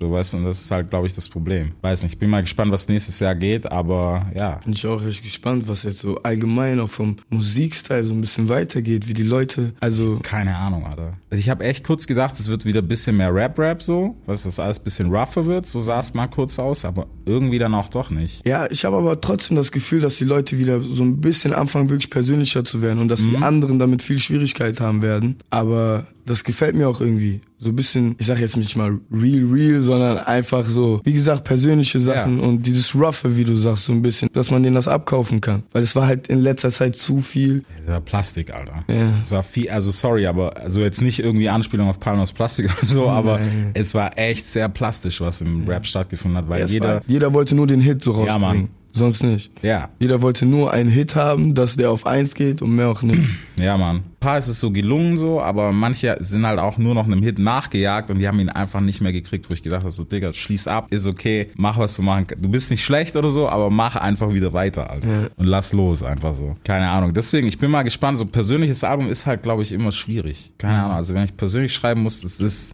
So 0.00 0.10
weißt 0.10 0.32
du, 0.32 0.36
und 0.38 0.44
das 0.44 0.62
ist 0.62 0.70
halt, 0.70 0.90
glaube 0.90 1.06
ich, 1.06 1.14
das 1.14 1.28
Problem. 1.28 1.72
Weiß 1.82 2.02
nicht, 2.02 2.14
ich 2.14 2.18
bin 2.18 2.30
mal 2.30 2.40
gespannt, 2.40 2.72
was 2.72 2.88
nächstes 2.88 3.18
Jahr 3.20 3.34
geht, 3.34 3.70
aber 3.70 4.26
ja. 4.36 4.58
Bin 4.64 4.72
ich 4.72 4.86
auch 4.86 5.02
richtig 5.02 5.24
gespannt, 5.24 5.68
was 5.68 5.82
jetzt 5.82 5.98
so 5.98 6.16
allgemein 6.22 6.80
auch 6.80 6.90
vom 6.90 7.16
Musikstyle 7.28 8.04
so 8.04 8.14
ein 8.14 8.20
bisschen 8.20 8.48
weitergeht, 8.48 9.08
wie 9.08 9.14
die 9.14 9.22
Leute, 9.22 9.72
also 9.80 10.18
Keine 10.22 10.56
Ahnung, 10.56 10.86
Alter. 10.86 11.14
Also 11.30 11.40
ich 11.40 11.48
habe 11.48 11.64
echt 11.64 11.84
kurz 11.84 12.06
gedacht, 12.06 12.38
es 12.38 12.48
wird 12.48 12.64
wieder 12.64 12.80
ein 12.80 12.88
bisschen 12.88 13.16
mehr 13.16 13.34
Rap-Rap 13.34 13.82
so, 13.82 14.16
was 14.26 14.42
das 14.42 14.58
alles 14.58 14.80
ein 14.80 14.84
bisschen 14.84 15.10
rougher 15.14 15.46
wird, 15.46 15.66
so 15.66 15.80
sah 15.80 16.00
es 16.00 16.14
mal 16.14 16.26
kurz 16.26 16.58
aus, 16.58 16.84
aber 16.84 17.06
irgendwie 17.24 17.58
dann 17.58 17.74
auch 17.74 17.88
doch 17.88 18.10
nicht. 18.10 18.46
Ja, 18.46 18.70
ich 18.70 18.84
habe 18.84 18.96
aber 18.96 19.20
trotzdem 19.20 19.56
das 19.56 19.72
Gefühl, 19.72 20.00
dass 20.00 20.18
die 20.18 20.24
Leute 20.24 20.58
wieder 20.58 20.82
so 20.82 21.02
ein 21.02 21.20
bisschen 21.20 21.52
anfangen, 21.52 21.90
wirklich 21.90 22.10
persönlicher 22.10 22.64
zu 22.64 22.82
werden 22.82 23.00
und 23.00 23.08
dass 23.08 23.20
die 23.20 23.36
anderen 23.36 23.78
damit 23.78 24.02
viel 24.02 24.18
Schwierigkeit 24.18 24.80
haben 24.80 25.02
werden. 25.02 25.36
Aber 25.50 26.06
das 26.30 26.44
gefällt 26.44 26.74
mir 26.74 26.88
auch 26.88 27.00
irgendwie. 27.00 27.40
So 27.58 27.68
ein 27.68 27.76
bisschen, 27.76 28.16
ich 28.18 28.24
sag 28.26 28.38
jetzt 28.40 28.56
nicht 28.56 28.74
mal 28.76 28.98
real, 29.12 29.44
real, 29.52 29.80
sondern 29.82 30.16
einfach 30.18 30.64
so, 30.64 31.00
wie 31.04 31.12
gesagt, 31.12 31.44
persönliche 31.44 32.00
Sachen 32.00 32.38
Ja. 32.40 32.46
und 32.46 32.64
dieses 32.64 32.94
Roughe, 32.94 33.36
wie 33.36 33.44
du 33.44 33.54
sagst, 33.54 33.84
so 33.84 33.92
ein 33.92 34.00
bisschen, 34.00 34.30
dass 34.32 34.50
man 34.50 34.62
denen 34.62 34.74
das 34.74 34.88
abkaufen 34.88 35.40
kann. 35.42 35.64
Weil 35.72 35.82
es 35.82 35.94
war 35.94 36.06
halt 36.06 36.28
in 36.28 36.38
letzter 36.38 36.70
Zeit 36.70 36.96
zu 36.96 37.20
viel. 37.20 37.64
Das 37.80 37.88
war 37.94 38.00
Plastik, 38.00 38.54
Alter. 38.54 38.84
Ja. 38.88 39.12
Es 39.20 39.30
war 39.30 39.42
viel, 39.42 39.68
also 39.68 39.90
sorry, 39.90 40.26
aber 40.26 40.56
also 40.56 40.80
jetzt 40.80 41.02
nicht 41.02 41.18
irgendwie 41.18 41.48
Anspielung 41.50 41.88
auf 41.88 42.00
Palm 42.00 42.18
aus 42.20 42.32
Plastik 42.32 42.66
oder 42.66 42.86
so, 42.86 43.08
aber 43.08 43.40
es 43.74 43.92
war 43.94 44.16
echt 44.18 44.46
sehr 44.46 44.68
plastisch, 44.70 45.20
was 45.20 45.42
im 45.42 45.68
Rap 45.68 45.84
stattgefunden 45.84 46.38
hat, 46.38 46.48
weil 46.48 46.62
Es 46.62 46.72
jeder, 46.72 46.88
war, 46.94 47.02
jeder 47.06 47.34
wollte 47.34 47.54
nur 47.54 47.66
den 47.66 47.80
Hit 47.80 48.02
so 48.02 48.12
Ja, 48.24 48.36
rausbringen. 48.36 48.40
Mann. 48.62 48.68
Sonst 48.92 49.22
nicht. 49.22 49.50
ja, 49.62 49.88
Jeder 49.98 50.20
wollte 50.22 50.46
nur 50.46 50.72
einen 50.72 50.90
Hit 50.90 51.16
haben, 51.16 51.54
dass 51.54 51.76
der 51.76 51.90
auf 51.90 52.06
eins 52.06 52.34
geht 52.34 52.60
und 52.62 52.74
mehr 52.74 52.88
auch 52.88 53.02
nicht. 53.02 53.22
ja, 53.58 53.76
Mann. 53.76 53.96
Ein 53.96 54.04
paar 54.20 54.38
ist 54.38 54.48
es 54.48 54.60
so 54.60 54.70
gelungen 54.70 55.16
so, 55.16 55.40
aber 55.40 55.72
manche 55.72 56.16
sind 56.20 56.46
halt 56.46 56.58
auch 56.58 56.76
nur 56.76 56.94
noch 56.94 57.06
einem 57.06 57.22
Hit 57.22 57.38
nachgejagt 57.38 58.10
und 58.10 58.18
die 58.18 58.28
haben 58.28 58.38
ihn 58.40 58.48
einfach 58.50 58.80
nicht 58.80 59.00
mehr 59.00 59.12
gekriegt, 59.12 59.48
wo 59.48 59.54
ich 59.54 59.62
gedacht 59.62 59.82
habe, 59.82 59.92
so 59.92 60.04
Digga, 60.04 60.32
schließ 60.32 60.66
ab, 60.68 60.88
ist 60.90 61.06
okay, 61.06 61.50
mach 61.56 61.78
was 61.78 61.96
du 61.96 62.02
machen 62.02 62.26
kannst. 62.26 62.44
Du 62.44 62.48
bist 62.50 62.70
nicht 62.70 62.84
schlecht 62.84 63.16
oder 63.16 63.30
so, 63.30 63.48
aber 63.48 63.70
mach 63.70 63.96
einfach 63.96 64.32
wieder 64.32 64.52
weiter, 64.52 64.90
Alter. 64.90 65.30
Und 65.36 65.46
lass 65.46 65.72
los, 65.72 66.02
einfach 66.02 66.34
so. 66.34 66.56
Keine 66.64 66.88
Ahnung. 66.88 67.14
Deswegen, 67.14 67.46
ich 67.46 67.58
bin 67.58 67.70
mal 67.70 67.82
gespannt, 67.82 68.18
so 68.18 68.26
persönliches 68.26 68.84
Album 68.84 69.08
ist 69.08 69.26
halt, 69.26 69.42
glaube 69.42 69.62
ich, 69.62 69.72
immer 69.72 69.92
schwierig. 69.92 70.52
Keine 70.58 70.82
Ahnung, 70.82 70.96
also 70.96 71.14
wenn 71.14 71.24
ich 71.24 71.36
persönlich 71.36 71.72
schreiben 71.72 72.02
muss, 72.02 72.20
das 72.20 72.40
ist... 72.40 72.72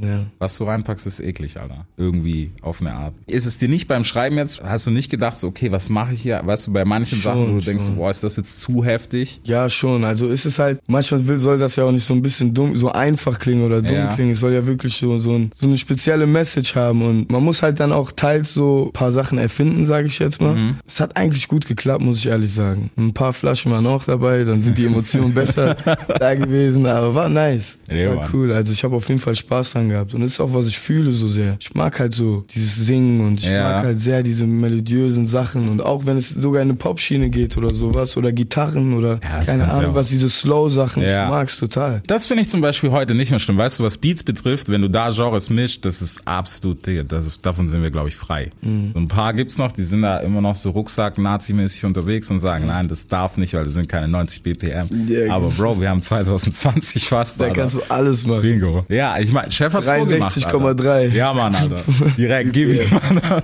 Ja. 0.00 0.26
Was 0.38 0.56
du 0.58 0.64
reinpackst, 0.64 1.06
ist 1.06 1.20
eklig, 1.20 1.58
Alter. 1.58 1.86
Irgendwie 1.96 2.52
auf 2.62 2.80
eine 2.80 2.92
Art. 2.92 3.14
Ist 3.26 3.46
es 3.46 3.58
dir 3.58 3.68
nicht 3.68 3.88
beim 3.88 4.04
Schreiben 4.04 4.36
jetzt, 4.36 4.62
hast 4.62 4.86
du 4.86 4.90
nicht 4.90 5.10
gedacht, 5.10 5.38
so, 5.38 5.48
okay, 5.48 5.72
was 5.72 5.90
mache 5.90 6.14
ich 6.14 6.22
hier? 6.22 6.40
Weißt 6.44 6.68
du, 6.68 6.72
bei 6.72 6.84
manchen 6.84 7.18
Schon, 7.18 7.22
Sachen, 7.34 7.54
wo 7.54 7.58
du 7.58 7.64
denkst, 7.64 7.86
schon. 7.86 7.96
boah, 7.96 8.10
ist 8.10 8.22
das 8.22 8.36
jetzt 8.36 8.60
zu 8.60 8.84
heftig? 8.84 9.40
Ja, 9.44 9.68
schon. 9.68 10.04
Also 10.04 10.28
ist 10.28 10.44
es 10.46 10.58
halt, 10.58 10.80
manchmal 10.86 11.26
will, 11.26 11.38
soll 11.38 11.58
das 11.58 11.76
ja 11.76 11.84
auch 11.84 11.92
nicht 11.92 12.04
so 12.06 12.14
ein 12.14 12.22
bisschen 12.22 12.54
dumm, 12.54 12.76
so 12.76 12.90
einfach 12.92 13.38
klingen 13.38 13.64
oder 13.64 13.82
dumm 13.82 13.96
Ja. 13.96 14.14
klingen. 14.14 14.30
Es 14.32 14.40
soll 14.40 14.52
ja 14.52 14.64
wirklich 14.64 14.94
so, 14.96 15.18
so, 15.18 15.32
ein, 15.32 15.50
so 15.54 15.66
eine 15.66 15.76
spezielle 15.76 16.26
Message 16.26 16.74
haben 16.76 17.02
und 17.02 17.30
man 17.30 17.42
muss 17.42 17.62
halt 17.62 17.80
dann 17.80 17.92
auch 17.92 18.12
teils 18.12 18.54
so 18.54 18.86
ein 18.86 18.92
paar 18.92 19.12
Sachen 19.12 19.38
erfinden, 19.38 19.86
sage 19.86 20.06
ich 20.06 20.18
jetzt 20.18 20.40
mal. 20.40 20.54
Mhm. 20.54 20.76
Es 20.86 21.00
hat 21.00 21.16
eigentlich 21.16 21.48
gut 21.48 21.66
geklappt, 21.66 22.02
muss 22.02 22.18
ich 22.18 22.26
ehrlich 22.26 22.52
sagen. 22.52 22.90
Ein 22.96 23.12
paar 23.12 23.32
Flaschen 23.32 23.72
waren 23.72 23.86
auch 23.86 24.04
dabei, 24.04 24.44
dann 24.44 24.62
sind 24.62 24.78
die 24.78 24.86
Emotionen 24.86 25.34
besser 25.34 25.74
da 26.18 26.34
gewesen, 26.34 26.86
aber 26.86 27.14
war 27.14 27.28
nice. 27.28 27.76
Ja, 27.90 28.14
war 28.16 28.30
cool. 28.32 28.52
Also 28.52 28.72
ich 28.72 28.84
habe 28.84 28.94
auf 28.94 29.08
jeden 29.08 29.20
Fall 29.20 29.34
Spaß 29.34 29.74
dran 29.80 29.88
gehabt 29.88 30.14
und 30.14 30.20
das 30.20 30.32
ist 30.32 30.40
auch, 30.40 30.52
was 30.54 30.66
ich 30.66 30.78
fühle 30.78 31.12
so 31.12 31.28
sehr. 31.28 31.56
Ich 31.60 31.74
mag 31.74 31.98
halt 31.98 32.12
so 32.14 32.44
dieses 32.54 32.76
Singen 32.86 33.20
und 33.26 33.40
ich 33.40 33.46
Ja. 33.48 33.62
mag 33.72 33.84
halt 33.84 33.98
sehr 33.98 34.22
diese 34.22 34.46
melodiösen 34.46 35.26
Sachen 35.26 35.68
und 35.68 35.80
auch 35.80 36.06
wenn 36.06 36.16
es 36.16 36.28
sogar 36.28 36.62
in 36.62 36.68
eine 36.68 36.76
Popschiene 36.78 37.30
geht 37.30 37.56
oder 37.56 37.74
sowas 37.74 38.16
oder 38.16 38.32
Gitarren 38.32 38.94
oder 38.94 39.20
Ja, 39.22 39.42
keine 39.44 39.70
Ahnung, 39.70 39.94
was 39.94 40.08
diese 40.08 40.28
Slow-Sachen, 40.28 41.02
Ja. 41.02 41.24
ich 41.24 41.30
mag's 41.30 41.58
total. 41.58 42.02
Das 42.06 42.26
finde 42.26 42.42
ich 42.42 42.48
zum 42.48 42.60
Beispiel 42.60 42.90
heute 42.90 43.14
nicht 43.14 43.30
mehr 43.30 43.38
schlimm. 43.40 43.58
Weißt 43.58 43.78
du, 43.78 43.84
was 43.84 43.98
Beats 43.98 44.22
betrifft, 44.22 44.68
wenn 44.68 44.82
du 44.82 44.88
da 44.88 45.10
Genres 45.10 45.50
mischt, 45.50 45.84
das 45.84 46.02
ist 46.02 46.20
absolut, 46.26 46.86
das, 47.08 47.40
davon 47.40 47.68
sind 47.68 47.82
wir, 47.82 47.90
glaube 47.90 48.08
ich, 48.08 48.16
frei. 48.16 48.50
Mhm. 48.62 48.90
So 48.92 48.98
ein 48.98 49.08
paar 49.08 49.32
gibt's 49.34 49.58
noch, 49.58 49.72
die 49.72 49.84
sind 49.84 50.02
da 50.02 50.18
immer 50.18 50.40
noch 50.40 50.54
so 50.54 50.70
Rucksack-Nazi-mäßig 50.70 51.84
unterwegs 51.84 52.30
und 52.30 52.40
sagen, 52.40 52.66
nein, 52.66 52.88
das 52.88 53.08
darf 53.08 53.36
nicht, 53.36 53.54
weil 53.54 53.64
das 53.64 53.74
sind 53.74 53.88
keine 53.88 54.08
90 54.08 54.42
BPM. 54.42 54.88
Ja, 55.08 55.34
Aber 55.34 55.48
Bro, 55.48 55.80
wir 55.80 55.88
haben 55.90 56.02
2020 56.02 57.04
fast, 57.08 57.40
Da 57.40 57.44
Alter. 57.44 57.60
kannst 57.60 57.74
du 57.76 57.80
alles 57.88 58.26
machen. 58.26 58.42
Bingo. 58.42 58.84
Ja, 58.88 59.18
ich 59.18 59.32
meine, 59.32 59.50
Chef 59.50 59.69
hat's 59.74 59.88
vorgemacht. 59.88 60.36
63,3. 60.36 60.64
Alter. 60.64 61.06
Ja, 61.14 61.32
Mann, 61.32 61.54
Alter. 61.54 61.82
Direkt, 62.18 62.52
gib 62.52 62.68
ihm, 62.68 62.90
Mann. 62.90 63.42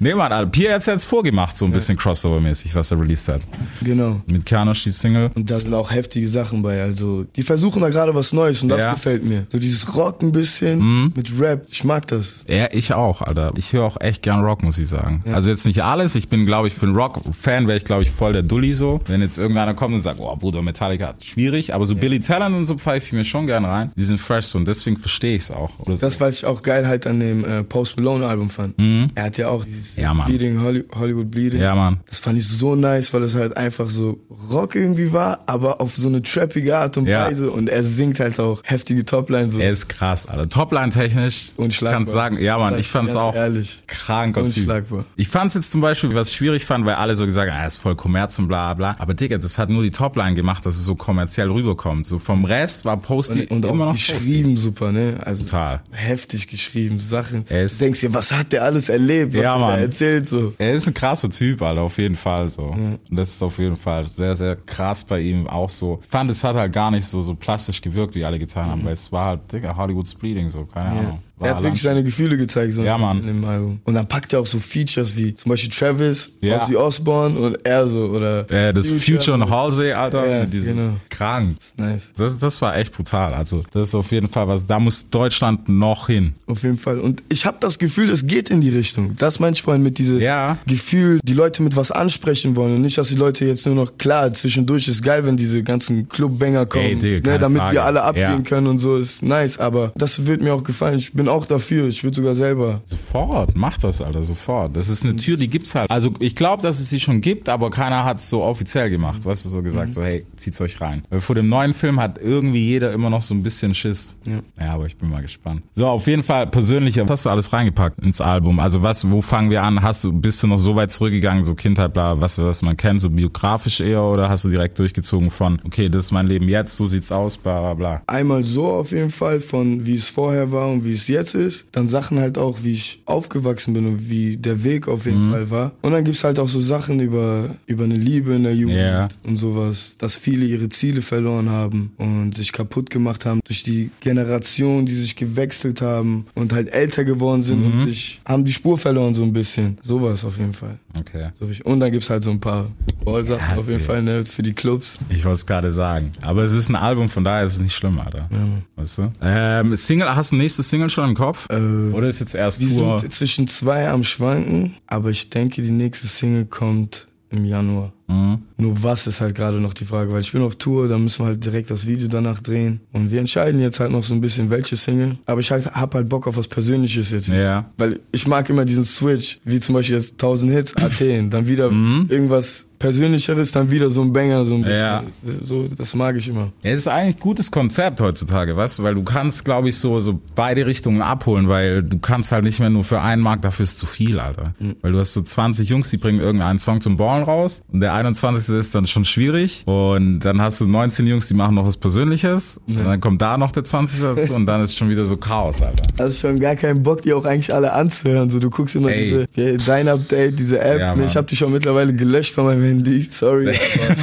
Nee, 0.00 0.14
Mann, 0.14 0.32
Alter. 0.32 0.50
Pierre 0.50 0.74
hat's 0.74 0.86
jetzt 0.86 1.04
vorgemacht, 1.04 1.56
so 1.56 1.64
ein 1.64 1.72
bisschen 1.72 1.96
Crossover-mäßig, 1.98 2.74
was 2.74 2.90
er 2.90 3.00
released 3.00 3.28
hat. 3.28 3.40
Genau. 3.82 4.20
Mit 4.26 4.46
Kianosch 4.46 4.84
die 4.84 4.90
Single. 4.90 5.30
Und 5.34 5.50
da 5.50 5.58
sind 5.58 5.74
auch 5.74 5.90
heftige 5.90 6.28
Sachen 6.28 6.62
bei. 6.62 6.80
Also, 6.82 7.24
die 7.36 7.42
versuchen 7.42 7.82
da 7.82 7.88
gerade 7.90 8.14
was 8.14 8.32
Neues 8.32 8.62
und 8.62 8.68
das 8.68 8.82
Ja. 8.82 8.90
Mhm. 8.90 8.94
gefällt 8.94 9.24
mir. 9.24 9.46
So 9.50 9.58
dieses 9.58 9.94
Rock 9.96 10.22
ein 10.22 10.32
bisschen 10.32 11.12
mit 11.14 11.32
Rap. 11.40 11.66
Ich 11.70 11.84
mag 11.84 12.06
das. 12.08 12.34
Ja, 12.46 12.68
ich 12.72 12.92
auch, 12.92 13.22
Alter. 13.22 13.52
Ich 13.56 13.72
höre 13.72 13.84
auch 13.84 14.00
echt 14.00 14.22
gern 14.22 14.40
Rock, 14.40 14.62
muss 14.62 14.78
ich 14.78 14.88
sagen. 14.88 15.22
Also 15.32 15.50
jetzt 15.50 15.66
nicht 15.66 15.82
alles. 15.82 16.14
Ich 16.14 16.28
bin, 16.28 16.46
glaube 16.46 16.68
ich, 16.68 16.74
für 16.74 16.86
einen 16.86 16.96
Rock-Fan 16.96 17.66
wäre 17.66 17.76
ich, 17.76 17.84
glaube 17.84 18.02
ich, 18.02 18.10
voll 18.10 18.32
der 18.32 18.42
Dulli 18.42 18.74
so. 18.74 19.00
Wenn 19.06 19.20
jetzt 19.20 19.38
irgendeiner 19.38 19.74
kommt 19.74 19.94
und 19.94 20.02
sagt, 20.02 20.20
oh, 20.20 20.34
Bruder, 20.36 20.62
Metallica, 20.62 21.14
schwierig. 21.22 21.74
Aber 21.74 21.86
so 21.86 21.94
Billy 21.96 22.20
Talent 22.20 22.54
und 22.54 22.64
so 22.64 22.76
pfeife 22.76 23.06
ich 23.06 23.12
mir 23.12 23.24
schon 23.24 23.46
gern 23.46 23.64
rein. 23.64 23.92
Die 23.96 24.04
sind 24.04 24.18
fresh 24.18 24.46
so 24.46 24.58
und 24.58 24.68
deswegen 24.68 24.96
verstehe 24.96 25.36
ich 25.36 25.42
es 25.42 25.50
auch. 25.50 25.78
Oder 25.80 25.96
so. 25.96 26.00
Das, 26.06 26.20
was 26.20 26.38
ich 26.38 26.44
auch 26.46 26.62
geil 26.62 26.86
halt 26.86 27.06
an 27.06 27.20
dem 27.20 27.44
äh, 27.44 27.62
Post 27.64 27.96
Malone 27.96 28.26
Album 28.26 28.50
fand. 28.50 28.74
Er 29.14 29.24
hat 29.24 29.38
ja 29.38 29.48
auch 29.48 29.64
dieses 29.64 29.87
Mhm. 29.96 30.02
Ja, 30.02 30.14
Mann. 30.14 30.26
Bleeding, 30.28 30.60
Holly, 30.62 30.84
Hollywood 30.94 31.30
Bleeding. 31.30 31.60
ja, 31.60 31.74
Mann. 31.74 32.00
Das 32.08 32.20
fand 32.20 32.38
ich 32.38 32.46
so 32.48 32.74
nice, 32.74 33.12
weil 33.14 33.22
es 33.22 33.34
halt 33.34 33.56
einfach 33.56 33.88
so 33.88 34.20
Rock 34.50 34.74
irgendwie 34.74 35.12
war, 35.12 35.40
aber 35.46 35.80
auf 35.80 35.96
so 35.96 36.08
eine 36.08 36.22
trappige 36.22 36.76
Art 36.76 36.96
und 36.96 37.06
Ja. 37.06 37.26
Weise. 37.26 37.50
Und 37.50 37.68
er 37.68 37.82
singt 37.82 38.20
halt 38.20 38.38
auch 38.40 38.60
heftige 38.64 39.04
Toplines. 39.04 39.54
So. 39.54 39.60
Er 39.60 39.70
ist 39.70 39.88
krass, 39.88 40.26
Alter. 40.26 40.48
Topline-technisch. 40.48 41.52
Unschlagbar. 41.56 41.98
Kannst 41.98 42.12
sagen, 42.12 42.38
ja, 42.40 42.58
Mann, 42.58 42.78
ich 42.78 42.88
fand's 42.88 43.14
auch 43.16 43.34
ehrlich. 43.34 43.82
kranker 43.86 44.46
Typ. 44.46 44.56
Unschlagbar. 44.58 45.04
Ich 45.16 45.28
fand's 45.28 45.54
jetzt 45.54 45.70
zum 45.70 45.80
Beispiel, 45.80 46.14
was 46.14 46.30
ich 46.30 46.36
schwierig 46.36 46.64
fand, 46.66 46.84
weil 46.86 46.94
alle 46.94 47.16
so 47.16 47.24
gesagt 47.24 47.50
haben, 47.50 47.58
ah, 47.60 47.66
ist 47.66 47.76
voll 47.76 47.96
Kommerz 47.96 48.38
und 48.38 48.48
bla 48.48 48.74
bla. 48.74 48.96
Aber 48.98 49.14
Digga, 49.14 49.38
das 49.38 49.58
hat 49.58 49.68
nur 49.70 49.82
die 49.82 49.90
Topline 49.90 50.34
gemacht, 50.34 50.64
dass 50.66 50.76
es 50.76 50.84
so 50.84 50.94
kommerziell 50.94 51.50
rüberkommt. 51.50 52.06
So 52.06 52.18
vom 52.18 52.44
Rest 52.44 52.84
war 52.84 52.96
Posty 52.96 53.42
Und, 53.46 53.64
und 53.64 53.70
immer 53.70 53.86
noch 53.86 53.92
Posty. 53.92 54.12
geschrieben 54.14 54.56
super, 54.56 54.92
ne? 54.92 55.20
Also 55.24 55.44
Total. 55.44 55.80
heftig 55.90 56.48
geschrieben, 56.48 57.00
Sachen. 57.00 57.44
Er 57.48 57.64
ist- 57.64 57.80
du 57.80 57.84
denkst 57.84 58.00
dir, 58.00 58.14
was 58.14 58.32
hat 58.32 58.52
der 58.52 58.64
alles 58.64 58.88
erlebt, 58.88 59.34
was 59.34 59.42
Ja, 59.42 59.58
Mann. 59.58 59.77
Erzählt 59.82 60.28
so. 60.28 60.52
Er 60.58 60.72
ist 60.72 60.86
ein 60.86 60.94
krasser 60.94 61.30
Typ, 61.30 61.62
Alter, 61.62 61.82
auf 61.82 61.98
jeden 61.98 62.16
Fall 62.16 62.48
so. 62.48 62.64
Und 62.64 62.98
das 63.10 63.30
ist 63.30 63.42
auf 63.42 63.58
jeden 63.58 63.76
Fall 63.76 64.06
sehr, 64.06 64.36
sehr 64.36 64.56
krass 64.56 65.04
bei 65.04 65.20
ihm 65.20 65.46
auch 65.46 65.70
so. 65.70 66.00
Ich 66.02 66.08
fand, 66.08 66.30
es 66.30 66.44
hat 66.44 66.56
halt 66.56 66.72
gar 66.72 66.90
nicht 66.90 67.06
so, 67.06 67.22
so 67.22 67.34
plastisch 67.34 67.80
gewirkt, 67.80 68.14
wie 68.14 68.24
alle 68.24 68.38
getan 68.38 68.70
haben, 68.70 68.84
weil 68.84 68.92
es 68.92 69.10
war 69.12 69.26
halt, 69.26 69.52
Digga, 69.52 69.76
Hollywood's 69.76 70.14
Bleeding, 70.14 70.50
so, 70.50 70.64
keine 70.64 70.90
Ahnung. 70.90 71.18
Er 71.40 71.54
hat 71.54 71.62
wirklich 71.62 71.82
seine 71.82 72.02
Gefühle 72.04 72.36
gezeigt 72.36 72.72
so 72.72 72.82
Ja, 72.82 72.98
Mann. 72.98 73.20
in 73.20 73.26
dem 73.26 73.44
Album. 73.44 73.80
Und 73.84 73.94
dann 73.94 74.06
packt 74.08 74.32
er 74.32 74.40
auch 74.40 74.46
so 74.46 74.58
Features 74.58 75.16
wie 75.16 75.34
zum 75.34 75.50
Beispiel 75.50 75.70
Travis, 75.70 76.30
Ja. 76.40 76.56
Ozzy 76.62 76.76
Osbourne 76.76 77.38
und 77.38 77.58
er 77.64 77.86
so 77.88 78.06
oder 78.06 78.50
äh, 78.50 78.72
das 78.74 78.88
Future 78.90 79.34
und 79.34 79.48
Halsey, 79.50 79.92
Alter, 79.92 80.26
Ja, 80.28 80.40
mit 80.42 80.52
diesem 80.52 80.76
genau. 80.76 80.92
krank. 81.10 81.56
Nice. 81.76 82.10
Das, 82.16 82.38
das 82.38 82.60
war 82.62 82.76
echt 82.76 82.94
brutal. 82.96 83.34
Also, 83.34 83.62
das 83.72 83.88
ist 83.90 83.94
auf 83.94 84.10
jeden 84.10 84.28
Fall 84.28 84.48
was, 84.48 84.66
da 84.66 84.78
muss 84.80 85.08
Deutschland 85.10 85.68
noch 85.68 86.06
hin. 86.08 86.34
Auf 86.46 86.62
jeden 86.62 86.78
Fall. 86.78 86.98
Und 86.98 87.22
ich 87.28 87.46
habe 87.46 87.58
das 87.60 87.78
Gefühl, 87.78 88.10
es 88.10 88.26
geht 88.26 88.50
in 88.50 88.60
die 88.60 88.70
Richtung. 88.70 89.14
Das 89.16 89.38
meine 89.40 89.54
ich 89.54 89.62
vorhin 89.62 89.82
mit 89.82 89.98
dieses 89.98 90.22
Ja. 90.22 90.58
Gefühl, 90.66 91.20
die 91.22 91.34
Leute 91.34 91.62
mit 91.62 91.76
was 91.76 91.90
ansprechen 91.90 92.56
wollen 92.56 92.74
und 92.76 92.82
nicht, 92.82 92.98
dass 92.98 93.08
die 93.08 93.14
Leute 93.16 93.44
jetzt 93.44 93.66
nur 93.66 93.74
noch, 93.74 93.96
klar, 93.98 94.32
zwischendurch 94.32 94.88
ist 94.88 95.02
geil, 95.02 95.24
wenn 95.26 95.36
diese 95.36 95.62
ganzen 95.62 96.08
Clubbanger 96.08 96.66
kommen, 96.66 96.84
Ey, 96.84 96.96
Digga, 96.96 97.32
ne, 97.32 97.38
damit 97.38 97.58
Frage. 97.60 97.74
wir 97.76 97.84
alle 97.84 98.02
abgehen 98.02 98.22
Ja. 98.30 98.40
können 98.40 98.66
und 98.66 98.78
so, 98.78 98.96
ist 98.96 99.22
nice. 99.22 99.58
Aber 99.58 99.92
das 99.96 100.26
wird 100.26 100.42
mir 100.42 100.54
auch 100.54 100.64
gefallen. 100.64 100.98
Ich 100.98 101.12
bin 101.12 101.27
auch 101.28 101.46
dafür. 101.46 101.88
Ich 101.88 102.04
würde 102.04 102.16
sogar 102.16 102.34
selber. 102.34 102.80
Sofort, 102.84 103.56
mach 103.56 103.78
das, 103.78 104.00
Alter, 104.02 104.22
sofort. 104.22 104.76
Das 104.76 104.88
ist 104.88 105.04
eine 105.04 105.16
Tür, 105.16 105.36
die 105.36 105.48
gibt's 105.48 105.74
halt. 105.74 105.90
Also 105.90 106.12
ich 106.18 106.34
glaube, 106.34 106.62
dass 106.62 106.80
es 106.80 106.90
sie 106.90 107.00
schon 107.00 107.20
gibt, 107.20 107.48
aber 107.48 107.70
keiner 107.70 108.04
hat 108.04 108.18
es 108.18 108.28
so 108.28 108.42
offiziell 108.42 108.90
gemacht. 108.90 109.24
Weißt 109.24 109.44
du, 109.44 109.48
so 109.48 109.62
gesagt, 109.62 109.94
so 109.94 110.02
hey, 110.02 110.26
zieht's 110.36 110.60
euch 110.60 110.80
rein. 110.80 111.02
Weil 111.10 111.20
vor 111.20 111.34
dem 111.34 111.48
neuen 111.48 111.74
Film 111.74 112.00
hat 112.00 112.18
irgendwie 112.18 112.64
jeder 112.64 112.92
immer 112.92 113.10
noch 113.10 113.22
so 113.22 113.34
ein 113.34 113.42
bisschen 113.42 113.74
Schiss. 113.74 114.16
Ja. 114.24 114.40
ja, 114.60 114.74
aber 114.74 114.86
ich 114.86 114.96
bin 114.96 115.10
mal 115.10 115.22
gespannt. 115.22 115.62
So, 115.74 115.86
auf 115.88 116.06
jeden 116.06 116.22
Fall 116.22 116.46
persönlicher. 116.46 117.02
Was 117.04 117.10
hast 117.10 117.26
du 117.26 117.30
alles 117.30 117.52
reingepackt 117.52 118.02
ins 118.02 118.20
Album? 118.20 118.60
Also 118.60 118.82
was, 118.82 119.10
wo 119.10 119.22
fangen 119.22 119.50
wir 119.50 119.62
an? 119.62 119.82
Hast 119.82 120.04
du, 120.04 120.12
bist 120.12 120.42
du 120.42 120.46
noch 120.46 120.58
so 120.58 120.76
weit 120.76 120.92
zurückgegangen, 120.92 121.44
so 121.44 121.54
Kindheit, 121.54 121.92
bla, 121.92 122.20
was, 122.20 122.38
was 122.38 122.62
man 122.62 122.76
kennt, 122.76 123.00
so 123.00 123.10
biografisch 123.10 123.80
eher, 123.80 124.02
oder 124.02 124.28
hast 124.28 124.44
du 124.44 124.50
direkt 124.50 124.78
durchgezogen 124.78 125.30
von, 125.30 125.60
okay, 125.64 125.88
das 125.88 126.06
ist 126.06 126.12
mein 126.12 126.26
Leben 126.26 126.48
jetzt, 126.48 126.76
so 126.76 126.86
sieht's 126.86 127.10
aus, 127.10 127.36
bla, 127.36 127.60
bla, 127.60 127.74
bla. 127.74 128.02
Einmal 128.06 128.44
so 128.44 128.66
auf 128.66 128.92
jeden 128.92 129.10
Fall 129.10 129.40
von 129.40 129.84
wie 129.86 129.94
es 129.94 130.08
vorher 130.08 130.52
war 130.52 130.68
und 130.68 130.84
wie 130.84 130.92
es 130.92 131.08
jetzt 131.08 131.17
jetzt 131.18 131.34
ist, 131.34 131.66
dann 131.72 131.88
Sachen 131.88 132.18
halt 132.18 132.38
auch, 132.38 132.58
wie 132.62 132.72
ich 132.72 133.00
aufgewachsen 133.04 133.74
bin 133.74 133.86
und 133.86 134.08
wie 134.10 134.36
der 134.36 134.64
Weg 134.64 134.88
auf 134.88 135.06
jeden 135.06 135.30
Fall 135.30 135.50
war. 135.50 135.72
Und 135.82 135.92
dann 135.92 136.04
gibt's 136.04 136.24
halt 136.24 136.38
auch 136.38 136.48
so 136.48 136.60
Sachen 136.60 137.00
über, 137.00 137.50
über 137.66 137.84
eine 137.84 137.94
Liebe 137.96 138.34
in 138.34 138.44
der 138.44 138.54
Jugend 138.54 138.76
Ja. 138.78 139.08
und 139.24 139.36
sowas, 139.36 139.94
dass 139.98 140.16
viele 140.16 140.44
ihre 140.46 140.68
Ziele 140.68 141.02
verloren 141.02 141.48
haben 141.50 141.92
und 141.98 142.34
sich 142.34 142.52
kaputt 142.52 142.90
gemacht 142.90 143.26
haben 143.26 143.40
durch 143.44 143.62
die 143.62 143.90
Generation, 144.00 144.86
die 144.86 144.94
sich 144.94 145.16
gewechselt 145.16 145.82
haben 145.82 146.26
und 146.34 146.52
halt 146.52 146.68
älter 146.72 147.04
geworden 147.04 147.42
sind 147.42 147.64
und 147.64 147.80
sich 147.80 148.20
haben 148.24 148.44
die 148.44 148.52
Spur 148.52 148.78
verloren 148.78 149.14
so 149.14 149.22
ein 149.22 149.32
bisschen. 149.32 149.78
Sowas 149.82 150.24
auf 150.24 150.38
jeden 150.38 150.52
Fall. 150.52 150.78
Okay. 150.98 151.28
Und 151.64 151.80
dann 151.80 151.92
gibt's 151.92 152.10
halt 152.10 152.24
so 152.24 152.30
ein 152.30 152.40
paar 152.40 152.70
Ballsachen 153.12 153.54
Ja, 153.54 153.56
auf 153.56 153.66
jeden 153.68 153.80
okay. 153.80 153.84
Fall 153.92 154.02
ne, 154.02 154.24
für 154.24 154.42
die 154.42 154.52
Clubs. 154.54 154.98
Ich 155.08 155.24
wollte 155.24 155.36
es 155.36 155.46
gerade 155.46 155.72
sagen. 155.72 156.12
Aber 156.22 156.42
es 156.44 156.52
ist 156.52 156.68
ein 156.68 156.76
Album, 156.76 157.08
von 157.08 157.24
daher 157.24 157.44
ist 157.44 157.54
es 157.54 157.60
nicht 157.60 157.74
schlimm, 157.74 157.98
Alter. 158.00 158.28
Weißt 158.76 158.98
du? 158.98 159.12
Ähm, 159.22 159.76
Single, 159.76 160.14
hast 160.14 160.32
du 160.32 160.36
nächste 160.36 160.62
Single 160.62 160.90
schon 160.90 161.08
im 161.10 161.14
Kopf? 161.14 161.46
Äh, 161.50 161.54
Oder 161.92 162.08
ist 162.08 162.20
jetzt 162.20 162.34
erst 162.34 162.60
Wir 162.60 162.68
Tour? 162.68 162.98
sind 162.98 163.12
zwischen 163.14 163.48
zwei 163.48 163.88
am 163.88 164.04
Schwanken, 164.04 164.74
aber 164.86 165.10
ich 165.10 165.30
denke, 165.30 165.62
die 165.62 165.70
nächste 165.70 166.06
Single 166.06 166.46
kommt 166.46 167.08
im 167.30 167.44
Januar. 167.44 167.92
Mhm. 168.08 168.38
Nur 168.56 168.82
was 168.82 169.06
ist 169.06 169.20
halt 169.20 169.34
gerade 169.34 169.60
noch 169.60 169.74
die 169.74 169.84
Frage, 169.84 170.12
weil 170.12 170.20
ich 170.20 170.32
bin 170.32 170.42
auf 170.42 170.56
Tour, 170.56 170.88
da 170.88 170.98
müssen 170.98 171.24
wir 171.24 171.28
halt 171.28 171.44
direkt 171.44 171.70
das 171.70 171.86
Video 171.86 172.08
danach 172.08 172.40
drehen. 172.40 172.80
Und 172.92 173.10
wir 173.10 173.20
entscheiden 173.20 173.60
jetzt 173.60 173.78
halt 173.80 173.92
noch 173.92 174.02
so 174.02 174.14
ein 174.14 174.20
bisschen, 174.20 174.50
welche 174.50 174.76
Single. 174.76 175.18
Aber 175.26 175.40
ich 175.40 175.50
halt, 175.50 175.66
hab 175.66 175.94
halt 175.94 176.08
Bock 176.08 176.26
auf 176.26 176.36
was 176.36 176.48
Persönliches 176.48 177.10
jetzt. 177.10 177.28
Ja. 177.28 177.70
Weil 177.76 178.00
ich 178.10 178.26
mag 178.26 178.48
immer 178.50 178.64
diesen 178.64 178.84
Switch, 178.84 179.38
wie 179.44 179.60
zum 179.60 179.74
Beispiel 179.74 179.96
jetzt 179.96 180.14
1000 180.14 180.52
Hits, 180.52 180.76
Athen, 180.76 181.30
dann 181.30 181.46
wieder 181.46 181.70
irgendwas 181.70 182.68
Persönlicheres, 182.78 183.52
dann 183.52 183.70
wieder 183.70 183.90
so 183.90 184.02
ein 184.02 184.12
Banger, 184.12 184.44
so 184.44 184.54
ein 184.54 184.60
bisschen. 184.60 184.76
Mhm. 184.76 184.78
Ja. 184.78 185.04
So, 185.42 185.66
das 185.66 185.94
mag 185.94 186.16
ich 186.16 186.28
immer. 186.28 186.52
Ja, 186.62 186.70
es 186.70 186.76
ist 186.78 186.88
eigentlich 186.88 187.16
ein 187.16 187.20
gutes 187.20 187.50
Konzept 187.50 188.00
heutzutage, 188.00 188.54
du, 188.54 188.82
weil 188.82 188.94
du 188.94 189.02
kannst, 189.02 189.44
glaube 189.44 189.68
ich, 189.68 189.76
so, 189.76 189.98
so 189.98 190.20
beide 190.34 190.64
Richtungen 190.66 191.02
abholen, 191.02 191.48
weil 191.48 191.82
du 191.82 191.98
kannst 191.98 192.32
halt 192.32 192.44
nicht 192.44 192.60
mehr 192.60 192.70
nur 192.70 192.84
für 192.84 193.00
einen 193.00 193.20
Markt, 193.22 193.44
dafür 193.44 193.64
ist 193.64 193.78
zu 193.78 193.86
viel, 193.86 194.20
Alter. 194.20 194.54
Weil 194.80 194.92
du 194.92 194.98
hast 194.98 195.12
so 195.12 195.22
20 195.22 195.68
Jungs, 195.68 195.90
die 195.90 195.96
bringen 195.96 196.20
irgendeinen 196.20 196.58
Song 196.58 196.80
zum 196.80 196.96
Ballen 196.96 197.24
raus 197.24 197.62
und 197.72 197.80
der 197.80 197.97
21. 197.98 198.54
ist 198.56 198.74
dann 198.74 198.86
schon 198.86 199.04
schwierig 199.04 199.62
und 199.66 200.20
dann 200.20 200.40
hast 200.40 200.60
du 200.60 200.66
19 200.66 201.06
Jungs, 201.06 201.28
die 201.28 201.34
machen 201.34 201.54
noch 201.54 201.66
was 201.66 201.76
Persönliches 201.76 202.60
und 202.66 202.84
dann 202.84 203.00
kommt 203.00 203.22
da 203.22 203.36
noch 203.36 203.52
der 203.52 203.64
20. 203.64 204.00
dazu 204.00 204.34
und 204.34 204.46
dann 204.46 204.62
ist 204.62 204.76
schon 204.76 204.88
wieder 204.88 205.06
so 205.06 205.16
Chaos, 205.16 205.62
Alter. 205.62 205.84
Also 205.98 206.28
schon 206.28 206.40
gar 206.40 206.56
keinen 206.56 206.82
Bock, 206.82 207.02
die 207.02 207.12
auch 207.12 207.24
eigentlich 207.24 207.52
alle 207.54 207.72
anzuhören. 207.72 208.30
So, 208.30 208.38
du 208.38 208.50
guckst 208.50 208.76
immer 208.76 208.90
Ey. 208.90 209.26
diese, 209.34 209.56
dein 209.66 209.88
Update, 209.88 210.38
diese 210.38 210.60
App. 210.60 210.78
Ja, 210.78 210.96
ich 211.04 211.16
habe 211.16 211.26
die 211.26 211.36
schon 211.36 211.52
mittlerweile 211.52 211.92
gelöscht 211.94 212.34
von 212.34 212.44
meinem 212.44 212.62
Handy. 212.62 213.00
Sorry. 213.02 213.56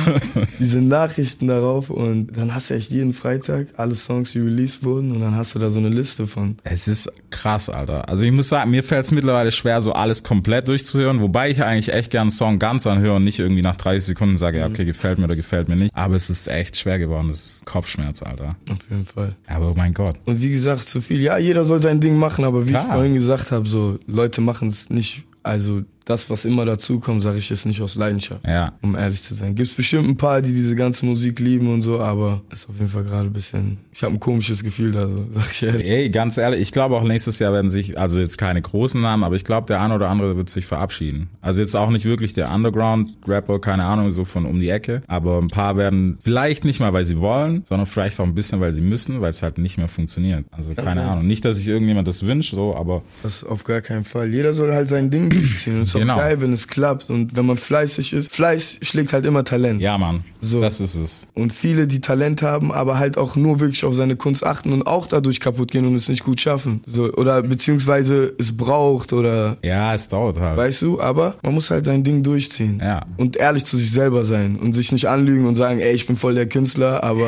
diese 0.60 0.82
Nachrichten 0.82 1.48
darauf 1.48 1.90
und 1.90 2.36
dann 2.36 2.54
hast 2.54 2.70
du 2.70 2.76
echt 2.76 2.92
jeden 2.92 3.14
Freitag 3.14 3.68
alle 3.78 3.96
Songs, 3.96 4.32
die 4.32 4.40
released 4.40 4.84
wurden 4.84 5.12
und 5.12 5.22
dann 5.22 5.36
hast 5.36 5.56
du 5.56 5.60
da 5.60 5.70
so 5.70 5.80
eine 5.80 5.90
Liste 5.90 6.28
von. 6.28 6.58
Es 6.64 6.88
ist 6.88 7.12
krass, 7.30 7.70
Alter. 7.70 8.08
Also 8.10 8.24
ich 8.24 8.32
muss 8.32 8.50
sagen, 8.50 8.72
mir 8.72 8.84
fällt 8.84 9.06
es 9.06 9.12
mittlerweile 9.12 9.52
schwer, 9.52 9.82
so 9.82 9.94
alles 9.94 10.24
komplett 10.24 10.68
durchzuhören, 10.68 11.22
wobei 11.22 11.50
ich 11.50 11.64
eigentlich 11.64 11.94
echt 11.94 12.12
gern 12.12 12.22
einen 12.22 12.32
Song 12.32 12.60
ganz 12.60 12.88
anhöre 12.88 13.16
und 13.16 13.24
nicht 13.24 13.40
irgendwie 13.40 13.62
nach 13.62 13.76
30 13.86 14.04
Sekunden 14.04 14.38
sage, 14.38 14.60
ja, 14.60 14.68
okay, 14.68 14.86
gefällt 14.86 15.20
mir 15.20 15.26
oder 15.26 15.36
gefällt 15.36 15.70
mir 15.70 15.76
nicht. 15.76 15.94
Aber 15.94 16.16
es 16.16 16.30
ist 16.30 16.48
echt 16.48 16.76
schwer 16.76 16.98
geworden, 16.98 17.28
das 17.30 17.46
ist 17.46 17.66
Kopfschmerz, 17.66 18.24
Alter. 18.24 18.56
Auf 18.72 18.90
jeden 18.90 19.06
Fall. 19.06 19.36
Aber 19.48 19.72
oh 19.72 19.74
mein 19.76 19.94
Gott. 19.94 20.16
Und 20.26 20.42
wie 20.42 20.50
gesagt, 20.50 20.84
zu 20.84 21.02
viel. 21.02 21.22
Ja, 21.22 21.38
jeder 21.38 21.66
soll 21.66 21.82
sein 21.82 22.00
Ding 22.00 22.18
machen, 22.18 22.44
aber 22.44 22.66
wie 22.66 22.72
Klar. 22.72 22.84
ich 22.84 22.92
vorhin 22.92 23.14
gesagt 23.14 23.52
habe, 23.52 23.68
so 23.68 24.00
Leute 24.08 24.42
machen 24.42 24.68
es 24.68 24.90
nicht. 24.90 25.24
Also 25.44 25.84
das, 26.06 26.30
was 26.30 26.46
immer 26.46 26.66
dazukommt, 26.66 27.24
sage 27.24 27.40
ich 27.40 27.50
jetzt 27.50 27.66
nicht 27.66 27.82
aus 27.82 27.96
Leidenschaft. 27.96 28.48
Ja. 28.48 28.74
Um 28.82 28.96
ehrlich 28.96 29.22
zu 29.24 29.34
sein. 29.34 29.56
Gibt's 29.56 29.74
bestimmt 29.74 30.08
ein 30.08 30.18
paar, 30.18 30.42
die 30.42 30.54
diese 30.54 30.76
ganze 30.76 31.06
Musik 31.06 31.40
lieben 31.40 31.74
und 31.74 31.82
so, 31.82 32.00
aber 32.00 32.42
ist 32.52 32.70
auf 32.70 32.76
jeden 32.76 32.90
Fall 32.90 33.04
gerade 33.04 33.26
ein 33.28 33.34
bisschen. 33.34 33.80
Ich 33.92 34.04
habe 34.04 34.14
ein 34.14 34.20
komisches 34.20 34.64
Gefühl 34.64 34.92
da, 34.92 35.08
so, 35.08 35.26
sag 35.32 35.50
ich 35.50 35.64
ehrlich. 35.64 35.88
Ey, 35.88 36.10
ganz 36.10 36.38
ehrlich, 36.38 36.62
ich 36.62 36.72
glaube 36.72 36.96
auch 36.96 37.04
nächstes 37.04 37.40
Jahr 37.40 37.54
werden 37.54 37.72
sich, 37.72 37.98
also 37.98 38.20
jetzt 38.20 38.38
keine 38.38 38.62
großen 38.62 39.02
Namen, 39.02 39.24
aber 39.24 39.36
ich 39.36 39.44
glaube, 39.44 39.66
der 39.68 39.82
eine 39.82 39.96
oder 39.96 40.10
andere 40.10 40.38
wird 40.38 40.50
sich 40.50 40.66
verabschieden. 40.68 41.30
Also 41.42 41.62
jetzt 41.62 41.76
auch 41.76 41.90
nicht 41.90 42.06
wirklich 42.06 42.34
der 42.34 42.52
Underground-Rapper, 42.54 43.60
keine 43.60 43.86
Ahnung, 43.86 44.12
so 44.12 44.26
von 44.26 44.46
um 44.46 44.60
die 44.60 44.70
Ecke. 44.70 45.02
Aber 45.08 45.40
ein 45.40 45.48
paar 45.48 45.76
werden 45.76 46.20
vielleicht 46.24 46.66
nicht 46.66 46.80
mal, 46.80 46.94
weil 46.94 47.06
sie 47.06 47.20
wollen, 47.20 47.64
sondern 47.66 47.88
vielleicht 47.88 48.20
auch 48.20 48.26
ein 48.26 48.36
bisschen, 48.36 48.60
weil 48.62 48.74
sie 48.74 48.82
müssen, 48.82 49.22
weil 49.22 49.32
es 49.32 49.42
halt 49.42 49.58
nicht 49.58 49.78
mehr 49.78 49.88
funktioniert. 49.88 50.46
Also 50.52 50.76
keine 50.76 51.04
Ahnung. 51.04 51.26
Nicht, 51.26 51.46
dass 51.46 51.58
sich 51.58 51.68
irgendjemand 51.68 52.08
das 52.08 52.24
wünscht, 52.24 52.54
so, 52.54 52.76
aber 52.76 53.02
Das 53.24 53.44
auf 53.44 53.64
gar 53.64 53.82
keinen 53.82 54.04
Fall. 54.04 54.32
Jeder 54.32 54.54
soll 54.54 54.72
halt 54.72 54.88
sein 54.90 55.10
Ding 55.10 55.30
durchziehen. 55.32 55.86
Ist 55.96 56.02
Genau. 56.02 56.18
geil, 56.18 56.42
wenn 56.42 56.54
es 56.54 56.68
klappt. 56.68 57.10
Und 57.10 57.36
wenn 57.36 57.46
man 57.46 57.58
fleißig 57.58 58.14
ist. 58.14 58.32
Fleiß 58.32 58.78
schlägt 58.82 59.14
halt 59.14 59.26
immer 59.26 59.44
Talent. 59.44 59.82
ja, 59.82 59.98
Mann. 59.98 60.24
So. 60.42 60.62
Das 60.62 60.80
ist 60.80 60.94
es. 60.94 61.28
Und 61.34 61.54
viele, 61.54 61.88
die 61.88 62.02
Talent 62.02 62.44
haben, 62.44 62.72
aber 62.72 63.00
halt 63.00 63.18
auch 63.18 63.36
nur 63.36 63.60
wirklich 63.60 63.84
auf 63.84 63.96
seine 63.96 64.16
Kunst 64.16 64.46
achten 64.46 64.74
und 64.74 64.86
auch 64.86 65.08
dadurch 65.08 65.40
kaputt 65.40 65.72
gehen 65.72 65.88
und 65.88 65.96
es 65.96 66.08
nicht 66.08 66.24
gut 66.24 66.40
schaffen. 66.40 66.82
So, 66.86 67.12
oder 67.14 67.42
beziehungsweise 67.42 68.34
es 68.38 68.56
braucht 68.56 69.12
oder 69.12 69.58
Ja, 69.64 69.96
es 69.96 70.08
dauert 70.08 70.40
halt. 70.40 70.56
weißt 70.58 70.84
du, 70.84 71.02
aber 71.02 71.34
man 71.42 71.56
muss 71.56 71.72
halt 71.72 71.86
sein 71.86 72.04
Ding 72.04 72.22
durchziehen. 72.22 72.80
Ja. 72.80 73.06
Und 73.18 73.38
ehrlich 73.38 73.66
zu 73.66 73.76
sich 73.78 73.92
selber 73.92 74.24
sein 74.24 74.58
und 74.58 74.74
sich 74.74 74.92
nicht 74.92 75.08
anlügen 75.08 75.48
und 75.48 75.56
sagen, 75.56 75.80
ey, 75.80 75.94
ich 75.96 76.06
bin 76.06 76.16
voll 76.16 76.36
der 76.36 76.48
Künstler, 76.48 77.04
aber 77.04 77.28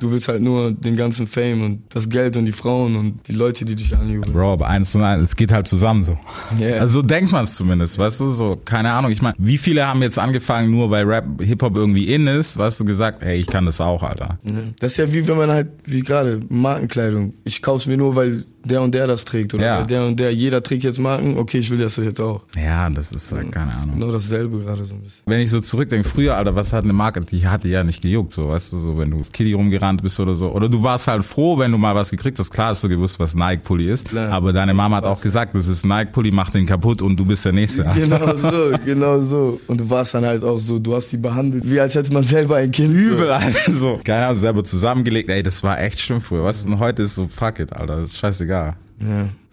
du 0.00 0.10
willst 0.10 0.28
halt 0.28 0.40
nur 0.40 0.72
den 0.72 0.96
ganzen 0.96 1.26
Fame 1.26 1.62
und 1.64 1.82
das 1.90 2.08
Geld 2.08 2.36
und 2.38 2.46
die 2.46 2.52
Frauen 2.52 2.96
und 2.96 3.20
die 3.28 3.32
Leute, 3.32 3.66
die 3.66 3.74
dich 3.74 3.94
anjubeln. 3.94 4.32
Bro, 4.32 4.54
aber 4.54 4.68
eins 4.68 4.94
und 4.94 5.02
eins, 5.02 5.22
es 5.22 5.36
geht 5.36 5.52
halt 5.52 5.66
zusammen 5.68 6.02
so. 6.02 6.16
Ja. 6.58 6.78
Also 6.78 7.00
so 7.00 7.02
denkt 7.02 7.30
man 7.30 7.44
es 7.44 7.56
zumindest, 7.56 7.98
weißt 8.04 8.20
du, 8.20 8.28
so, 8.28 8.60
keine 8.64 8.92
Ahnung. 8.92 9.10
Ich 9.10 9.22
meine, 9.22 9.34
wie 9.38 9.58
viele 9.58 9.86
haben 9.86 10.02
jetzt 10.02 10.18
angefangen, 10.18 10.70
nur 10.70 10.90
weil 10.90 11.04
Rap, 11.04 11.24
Hip-Hop 11.40 11.74
irgendwie 11.74 12.12
in 12.12 12.26
ist, 12.26 12.58
weißt 12.58 12.80
du, 12.80 12.84
gesagt, 12.84 13.22
hey, 13.22 13.40
ich 13.40 13.46
kann 13.46 13.66
das 13.66 13.80
auch, 13.80 14.02
Alter. 14.02 14.38
Das 14.80 14.92
ist 14.92 14.98
ja 14.98 15.12
wie 15.12 15.26
wenn 15.26 15.38
man 15.38 15.50
halt, 15.50 15.68
wie 15.84 16.00
gerade, 16.00 16.40
Markenkleidung. 16.48 17.34
Ich 17.44 17.62
kauf's 17.62 17.86
mir 17.86 17.96
nur, 17.96 18.14
weil 18.14 18.44
der 18.64 18.82
und 18.82 18.94
der 18.94 19.06
das 19.06 19.24
trägt 19.24 19.54
oder 19.54 19.64
Ja. 19.64 19.82
der 19.82 20.04
und 20.06 20.18
der, 20.18 20.32
jeder 20.34 20.62
trägt 20.62 20.84
jetzt 20.84 20.98
Marken, 20.98 21.38
okay, 21.38 21.58
ich 21.58 21.70
will 21.70 21.78
das 21.78 21.96
jetzt 21.96 22.20
auch. 22.20 22.42
Ja, 22.56 22.88
das 22.90 23.12
ist 23.12 23.32
halt, 23.32 23.52
keine 23.52 23.72
Ahnung. 23.72 23.94
Genau 24.00 24.12
dasselbe 24.12 24.58
gerade 24.58 24.84
so 24.84 24.94
ein 24.94 25.00
bisschen. 25.02 25.22
Wenn 25.26 25.40
ich 25.40 25.50
so 25.50 25.60
zurückdenke, 25.60 26.08
früher, 26.08 26.36
Alter, 26.36 26.54
was 26.54 26.72
hat 26.72 26.84
eine 26.84 26.92
Marke, 26.92 27.20
die 27.20 27.46
hatte 27.46 27.68
ja 27.68 27.84
nicht 27.84 28.02
gejuckt, 28.02 28.32
so, 28.32 28.48
weißt 28.48 28.72
du, 28.72 28.80
so, 28.80 28.98
wenn 28.98 29.10
du 29.10 29.18
als 29.18 29.30
Kitty 29.32 29.52
rumgerannt 29.52 30.02
bist 30.02 30.18
oder 30.20 30.34
so. 30.34 30.50
Oder 30.52 30.68
du 30.68 30.82
warst 30.82 31.08
halt 31.08 31.24
froh, 31.24 31.58
wenn 31.58 31.72
du 31.72 31.78
mal 31.78 31.94
was 31.94 32.10
gekriegt 32.10 32.38
hast. 32.38 32.50
Klar 32.50 32.68
hast 32.68 32.82
du 32.84 32.88
gewusst, 32.88 33.18
was 33.20 33.34
Nike-Pulli 33.34 33.90
ist. 33.90 34.08
Klar. 34.08 34.30
Aber 34.30 34.52
deine 34.52 34.74
Mama 34.74 34.96
hat 34.96 35.04
auch 35.04 35.20
gesagt, 35.20 35.54
das 35.54 35.66
ist 35.68 35.84
Nike-Pulli, 35.84 36.30
mach 36.30 36.50
den 36.50 36.66
kaputt 36.66 37.02
und 37.02 37.16
du 37.16 37.24
bist 37.24 37.44
der 37.44 37.52
Nächste. 37.52 37.84
Genau 37.94 38.36
so, 38.36 38.72
genau 38.84 39.20
so. 39.22 39.60
Und 39.66 39.80
du 39.80 39.88
warst 39.90 40.14
dann 40.14 40.24
halt 40.24 40.42
auch 40.44 40.58
so, 40.58 40.78
du 40.78 40.94
hast 40.94 41.10
die 41.12 41.16
behandelt, 41.16 41.68
wie 41.68 41.80
als 41.80 41.94
hätte 41.94 42.12
man 42.12 42.22
selber 42.22 42.56
ein 42.56 42.70
Kind. 42.70 42.92
Übel, 42.94 43.30
Alter. 43.30 43.72
So. 43.72 44.00
Keine 44.04 44.26
Ahnung, 44.26 44.38
selber 44.38 44.62
zusammengelegt. 44.64 45.30
Ey, 45.30 45.42
das 45.42 45.62
war 45.62 45.80
echt 45.80 46.00
schlimm 46.00 46.20
früher. 46.20 46.44
Was 46.44 46.64
und 46.66 46.78
heute 46.78 47.02
ist 47.02 47.14
so, 47.14 47.28
fuck 47.28 47.60
it, 47.60 47.72
Alter. 47.72 47.96
Das 47.96 48.04
ist 48.04 48.18
scheißegal. 48.18 48.53
Ja. 48.54 48.74